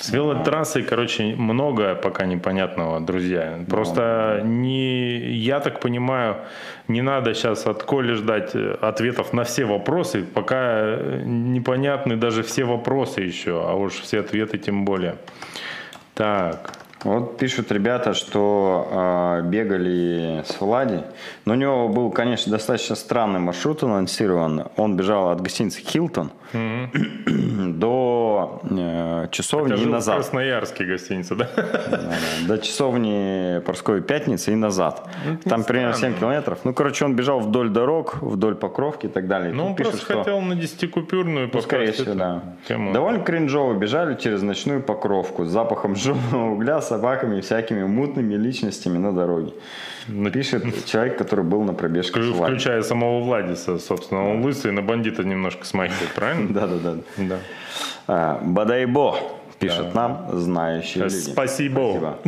с 0.01 0.11
велотрассой, 0.11 0.83
короче, 0.83 1.35
много 1.35 1.95
пока 1.95 2.25
непонятного, 2.25 2.99
друзья. 2.99 3.59
Просто 3.69 4.41
не, 4.43 5.17
я 5.31 5.59
так 5.59 5.79
понимаю, 5.79 6.37
не 6.87 7.01
надо 7.01 7.33
сейчас 7.33 7.67
от 7.67 7.83
Коли 7.83 8.13
ждать 8.13 8.55
э, 8.55 8.77
ответов 8.81 9.33
на 9.33 9.43
все 9.43 9.65
вопросы, 9.65 10.23
пока 10.23 10.79
э, 10.81 11.21
непонятны 11.25 12.15
даже 12.15 12.43
все 12.43 12.63
вопросы 12.63 13.21
еще, 13.21 13.51
а 13.51 13.75
уж 13.75 13.93
все 13.93 14.19
ответы 14.19 14.57
тем 14.57 14.85
более. 14.85 15.15
Так. 16.13 16.73
Вот 17.03 17.37
пишут 17.37 17.71
ребята, 17.71 18.13
что 18.13 19.39
э, 19.41 19.47
бегали 19.47 20.43
с 20.45 20.59
Влади. 20.59 21.03
Но 21.45 21.53
у 21.53 21.55
него 21.55 21.87
был, 21.87 22.11
конечно, 22.11 22.51
достаточно 22.51 22.95
странный 22.95 23.39
маршрут 23.39 23.83
анонсирован. 23.83 24.67
Он 24.75 24.97
бежал 24.97 25.29
от 25.29 25.41
гостиницы 25.41 25.81
Хилтон 25.81 26.31
mm-hmm. 26.51 27.73
до 27.73 28.61
э, 28.69 29.27
часовни 29.31 29.73
Это 29.73 29.83
и 29.83 29.85
назад. 29.85 30.15
в 30.15 30.17
Красноярске 30.19 30.85
гостиница, 30.85 31.35
да? 31.35 31.49
До 32.47 32.57
часовни 32.57 33.59
Порской 33.65 34.01
Пятницы 34.01 34.51
и 34.51 34.55
назад. 34.55 35.07
Ну, 35.25 35.37
Там 35.49 35.63
примерно 35.63 35.93
7 35.93 36.19
километров. 36.19 36.59
Ну, 36.65 36.73
короче, 36.73 37.05
он 37.05 37.15
бежал 37.15 37.39
вдоль 37.39 37.69
дорог, 37.69 38.21
вдоль 38.21 38.55
Покровки 38.55 39.05
и 39.05 39.09
так 39.09 39.27
далее. 39.27 39.53
Ну, 39.53 39.67
он 39.67 39.75
пишут, 39.75 39.93
просто 39.93 40.05
что... 40.05 40.19
хотел 40.19 40.41
на 40.41 40.53
10-купюрную 40.53 41.49
ну, 41.53 41.61
скорее 41.61 41.93
всего, 41.93 42.13
да. 42.13 42.43
Тему. 42.67 42.91
Довольно 42.91 43.23
кринжово 43.23 43.73
бежали 43.73 44.15
через 44.15 44.41
ночную 44.41 44.81
Покровку 44.81 45.45
с 45.45 45.49
запахом 45.49 45.95
жженого 45.95 46.51
угля, 46.51 46.81
собаками 46.89 47.37
и 47.37 47.41
всякими 47.41 47.83
мутными 47.83 48.35
личностями 48.35 48.97
на 48.97 49.13
дороге. 49.13 49.53
Пишет 50.33 50.85
человек, 50.85 51.17
который 51.17 51.45
был 51.45 51.63
на 51.63 51.73
пробежке 51.73 52.21
с 52.21 52.25
Включая 52.25 52.81
самого 52.81 53.21
Владиса, 53.23 53.77
собственно. 53.79 54.29
Он 54.29 54.43
лысый, 54.43 54.71
на 54.71 54.81
бандита 54.81 55.23
немножко 55.23 55.65
смахивает, 55.65 56.11
правильно? 56.15 56.49
Да-да-да. 56.53 56.95
Да. 57.17 57.37
А, 58.07 58.41
Бадайбо 58.43 59.15
пишет 59.59 59.93
да. 59.93 60.01
нам 60.01 60.39
знающие 60.39 61.03
люди. 61.03 61.15
Спасибо. 61.15 61.79
Спасибо. 61.79 62.19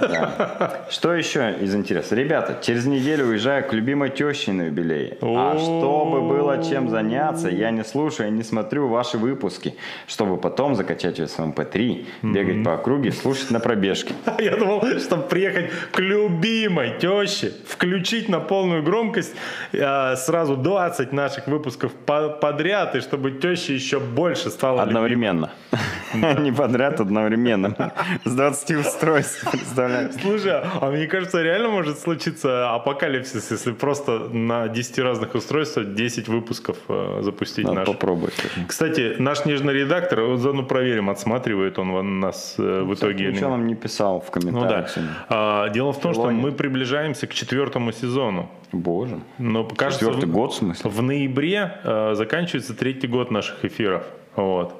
Да. 0.00 0.86
Что 0.90 1.14
еще 1.14 1.54
из 1.60 1.74
интереса? 1.74 2.14
Ребята, 2.14 2.58
через 2.60 2.86
неделю 2.86 3.26
уезжаю 3.26 3.64
к 3.64 3.72
любимой 3.72 4.10
теще 4.10 4.52
на 4.52 4.62
юбилей. 4.62 5.18
А 5.22 5.56
чтобы 5.58 6.22
было 6.22 6.62
чем 6.62 6.88
заняться, 6.88 7.48
я 7.48 7.70
не 7.70 7.84
слушаю, 7.84 8.32
не 8.32 8.42
смотрю 8.42 8.88
ваши 8.88 9.18
выпуски, 9.18 9.74
чтобы 10.06 10.36
потом 10.36 10.74
закачать 10.74 11.18
в 11.18 11.38
MP3, 11.38 12.06
бегать 12.22 12.64
по 12.64 12.74
округе, 12.74 13.12
слушать 13.12 13.50
на 13.50 13.60
пробежке. 13.60 14.14
Я 14.38 14.56
думал, 14.56 14.82
чтобы 14.98 15.22
приехать 15.24 15.70
к 15.92 15.98
любимой 15.98 16.98
теще, 16.98 17.52
включить 17.66 18.28
на 18.28 18.40
полную 18.40 18.82
громкость 18.82 19.34
а, 19.72 20.16
сразу 20.16 20.56
20 20.56 21.12
наших 21.12 21.46
выпусков 21.46 21.92
подряд, 21.94 22.96
и 22.96 23.00
чтобы 23.00 23.32
теща 23.32 23.72
еще 23.72 24.00
больше 24.00 24.50
стала 24.50 24.82
Одновременно. 24.82 25.50
Не 26.14 26.50
подряд 26.66 27.00
одновременно. 27.00 27.92
С 28.24 28.34
20 28.34 28.70
устройств, 28.76 29.50
представляешь? 29.50 30.14
Слушай, 30.20 30.62
а 30.80 30.90
мне 30.90 31.06
кажется, 31.06 31.42
реально 31.42 31.68
может 31.68 31.98
случиться 31.98 32.74
апокалипсис, 32.74 33.50
если 33.50 33.72
просто 33.72 34.18
на 34.32 34.68
10 34.68 34.98
разных 35.00 35.34
устройствах 35.34 35.94
10 35.94 36.28
выпусков 36.28 36.76
э, 36.88 37.20
запустить 37.22 37.64
Надо 37.64 37.80
наш. 37.80 37.86
попробовать. 37.88 38.34
Кстати, 38.66 39.16
наш 39.18 39.44
нежный 39.44 39.74
редактор, 39.74 40.22
вот 40.22 40.40
заодно 40.40 40.62
проверим, 40.62 41.10
отсматривает 41.10 41.78
он 41.78 42.20
нас 42.20 42.54
э, 42.58 42.82
в 42.82 42.94
итоге. 42.94 43.26
Ничего 43.26 43.50
нам 43.50 43.66
не 43.66 43.74
писал 43.74 44.20
в 44.20 44.30
комментариях. 44.30 44.90
Ну, 44.96 45.02
да. 45.02 45.08
а, 45.28 45.68
дело 45.68 45.92
в 45.92 46.00
том, 46.00 46.14
что 46.14 46.30
мы 46.30 46.52
приближаемся 46.52 47.26
к 47.26 47.34
четвертому 47.34 47.92
сезону. 47.92 48.50
Боже. 48.72 49.20
Но 49.38 49.64
кажется, 49.64 50.06
Четвертый 50.06 50.28
год, 50.30 50.52
в 50.52 50.56
смысле? 50.56 50.90
В 50.90 51.02
ноябре 51.02 51.78
э, 51.84 52.14
заканчивается 52.14 52.74
третий 52.74 53.06
год 53.06 53.30
наших 53.30 53.64
эфиров. 53.64 54.04
Вот. 54.36 54.74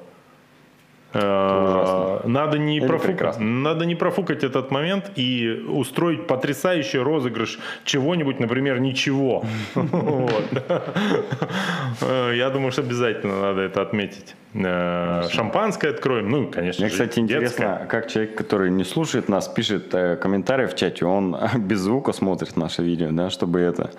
Э, 1.15 2.19
надо 2.25 2.57
не, 2.57 2.81
профукать, 2.81 3.39
надо 3.39 3.85
не 3.85 3.95
профукать 3.95 4.43
этот 4.43 4.69
момент 4.69 5.11
и 5.15 5.63
устроить 5.69 6.27
потрясающий 6.27 6.99
розыгрыш 6.99 7.59
чего-нибудь, 7.85 8.39
например, 8.39 8.79
ничего. 8.79 9.45
Э, 12.01 12.33
я 12.35 12.49
думаю, 12.49 12.71
что 12.71 12.81
обязательно 12.81 13.39
надо 13.39 13.61
это 13.61 13.81
отметить. 13.81 14.35
Э, 14.53 15.23
шампанское 15.31 15.91
откроем, 15.91 16.29
ну, 16.29 16.47
конечно 16.47 16.83
Мне, 16.83 16.91
кстати, 16.91 17.19
интересно, 17.19 17.85
как 17.89 18.11
человек, 18.11 18.35
который 18.35 18.69
не 18.69 18.83
слушает 18.83 19.29
нас, 19.29 19.47
пишет 19.47 19.91
комментарии 20.21 20.65
в 20.65 20.75
чате, 20.75 21.05
он 21.05 21.37
без 21.57 21.79
звука 21.79 22.11
смотрит 22.11 22.57
наше 22.57 22.83
видео, 22.83 23.11
да, 23.11 23.29
чтобы 23.29 23.61
это 23.61 23.91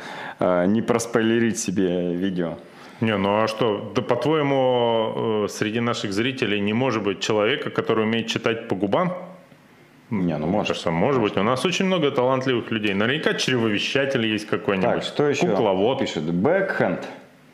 не 0.67 0.83
проспойлерить 0.83 1.59
себе 1.59 2.15
видео. 2.15 2.59
Не, 3.01 3.17
ну 3.17 3.43
а 3.43 3.49
что, 3.49 3.93
да 3.95 4.03
по-твоему, 4.03 5.45
э, 5.45 5.49
среди 5.49 5.81
наших 5.81 6.13
зрителей 6.13 6.61
не 6.61 6.73
может 6.73 7.03
быть 7.03 7.21
человека, 7.21 7.71
который 7.71 8.05
умеет 8.05 8.27
читать 8.27 8.69
по 8.69 8.75
губам? 8.75 9.13
Не, 10.11 10.39
ну 10.39 10.47
может. 10.47 10.69
Кажется, 10.69 10.91
может 10.91 11.21
быть. 11.21 11.37
У 11.37 11.43
нас 11.43 11.65
очень 11.65 11.87
много 11.87 12.11
талантливых 12.11 12.71
людей. 12.71 12.95
Наверняка 12.95 13.35
чревовещатель 13.35 14.25
есть 14.25 14.47
какой-нибудь. 14.47 14.95
Так, 14.95 15.03
что 15.03 15.29
еще? 15.29 15.49
Кукловод. 15.49 15.99
Пишет 15.99 16.23
Бэкхенд. 16.33 17.07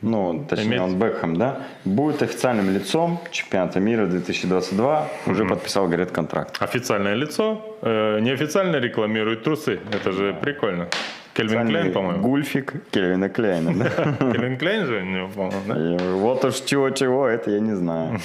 Ну, 0.02 0.44
точнее, 0.48 0.66
Иметь. 0.66 0.80
он 0.80 0.98
Бэкхэм, 0.98 1.36
да? 1.36 1.60
Будет 1.84 2.22
официальным 2.22 2.74
лицом 2.74 3.20
чемпионата 3.30 3.78
мира 3.78 4.06
2022. 4.06 5.08
Уже 5.26 5.44
mm-hmm. 5.44 5.48
подписал, 5.48 5.86
говорит, 5.86 6.10
контракт. 6.10 6.56
Официальное 6.60 7.14
лицо. 7.14 7.76
Э, 7.82 8.18
неофициально 8.20 8.76
рекламирует 8.76 9.44
трусы. 9.44 9.80
Это 9.92 10.10
же 10.10 10.36
прикольно. 10.42 10.88
Кельвин 11.34 11.66
Клейн, 11.66 11.92
по-моему. 11.92 12.22
Гульфик 12.22 12.74
Кельвина 12.90 13.28
Клейна, 13.28 13.72
да? 13.74 13.90
Кельвин 14.32 14.58
Клейн 14.58 14.86
же 14.86 14.98
у 14.98 15.04
него, 15.04 15.28
по-моему, 15.28 15.98
да? 15.98 16.04
Вот 16.16 16.44
уж 16.44 16.60
чего-чего, 16.60 17.26
это 17.26 17.50
я 17.50 17.60
не 17.60 17.74
знаю. 17.74 18.18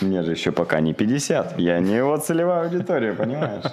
Мне 0.00 0.22
же 0.22 0.30
еще 0.30 0.52
пока 0.52 0.80
не 0.80 0.94
50. 0.94 1.58
Я 1.58 1.80
не 1.80 1.96
его 1.96 2.16
целевая 2.16 2.64
аудитория, 2.64 3.12
понимаешь? 3.12 3.64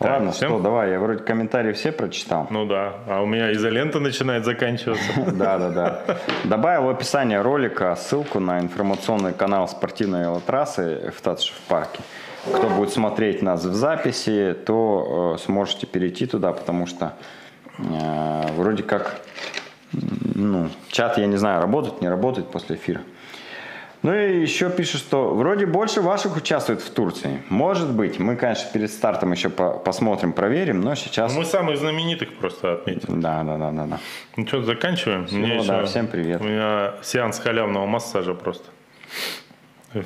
Ладно, 0.00 0.32
всем? 0.32 0.48
что, 0.48 0.60
давай, 0.60 0.92
я 0.92 0.98
вроде 0.98 1.22
комментарии 1.22 1.72
все 1.72 1.92
прочитал. 1.92 2.46
Ну 2.50 2.64
да, 2.64 2.94
а 3.06 3.20
у 3.20 3.26
меня 3.26 3.52
изолента 3.52 4.00
начинает 4.00 4.44
заканчиваться. 4.46 5.12
Да, 5.32 5.58
да, 5.58 5.70
да. 5.70 6.02
Добавил 6.44 6.84
в 6.84 6.88
описание 6.88 7.42
ролика 7.42 7.94
ссылку 7.96 8.40
на 8.40 8.60
информационный 8.60 9.34
канал 9.34 9.68
спортивной 9.68 10.22
велотрассы 10.22 11.12
в 11.14 11.20
Татшев 11.20 11.56
парке 11.68 12.00
кто 12.44 12.68
будет 12.68 12.90
смотреть 12.90 13.42
нас 13.42 13.64
в 13.64 13.74
записи, 13.74 14.56
то 14.66 15.34
э, 15.36 15.42
сможете 15.44 15.86
перейти 15.86 16.26
туда, 16.26 16.52
потому 16.52 16.86
что 16.86 17.14
э, 17.78 18.46
вроде 18.56 18.82
как 18.82 19.20
ну, 19.92 20.68
чат, 20.88 21.18
я 21.18 21.26
не 21.26 21.36
знаю, 21.36 21.60
работает, 21.60 22.00
не 22.00 22.08
работает 22.08 22.48
после 22.50 22.76
эфира. 22.76 23.00
Ну 24.02 24.14
и 24.14 24.40
еще 24.40 24.70
пишет, 24.70 25.00
что 25.00 25.34
вроде 25.34 25.66
больше 25.66 26.00
ваших 26.00 26.34
участвует 26.34 26.80
в 26.80 26.90
Турции. 26.90 27.42
Может 27.50 27.90
быть, 27.92 28.18
мы, 28.18 28.36
конечно, 28.36 28.70
перед 28.72 28.90
стартом 28.90 29.32
еще 29.32 29.50
по 29.50 29.72
посмотрим, 29.72 30.32
проверим, 30.32 30.80
но 30.80 30.94
сейчас... 30.94 31.36
Мы 31.36 31.44
самых 31.44 31.76
знаменитых 31.76 32.34
просто 32.38 32.72
отметим. 32.72 33.20
Да, 33.20 33.42
да, 33.42 33.58
да, 33.58 33.70
да. 33.70 33.84
да. 33.84 33.98
Ну 34.36 34.46
что, 34.46 34.62
заканчиваем? 34.62 35.26
Всего, 35.26 35.40
Мне 35.40 35.62
да, 35.62 35.80
еще... 35.80 35.86
всем 35.86 36.06
привет. 36.06 36.40
У 36.40 36.44
меня 36.44 36.94
сеанс 37.02 37.38
халявного 37.40 37.84
массажа 37.84 38.32
просто. 38.32 38.64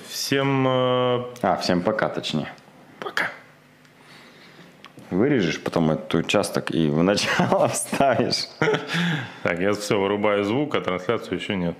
Всем... 0.08 0.66
Э, 0.66 1.24
а, 1.42 1.56
всем 1.60 1.82
пока, 1.82 2.08
точнее. 2.08 2.50
Пока. 3.00 3.30
Вырежешь 5.10 5.62
потом 5.62 5.90
этот 5.90 6.14
участок 6.14 6.70
и 6.70 6.88
в 6.88 7.02
начало 7.02 7.68
вставишь. 7.72 8.48
Так, 9.42 9.60
я 9.60 9.74
все, 9.74 10.00
вырубаю 10.00 10.44
звук, 10.44 10.74
а 10.74 10.80
трансляцию 10.80 11.38
еще 11.38 11.56
нет. 11.56 11.76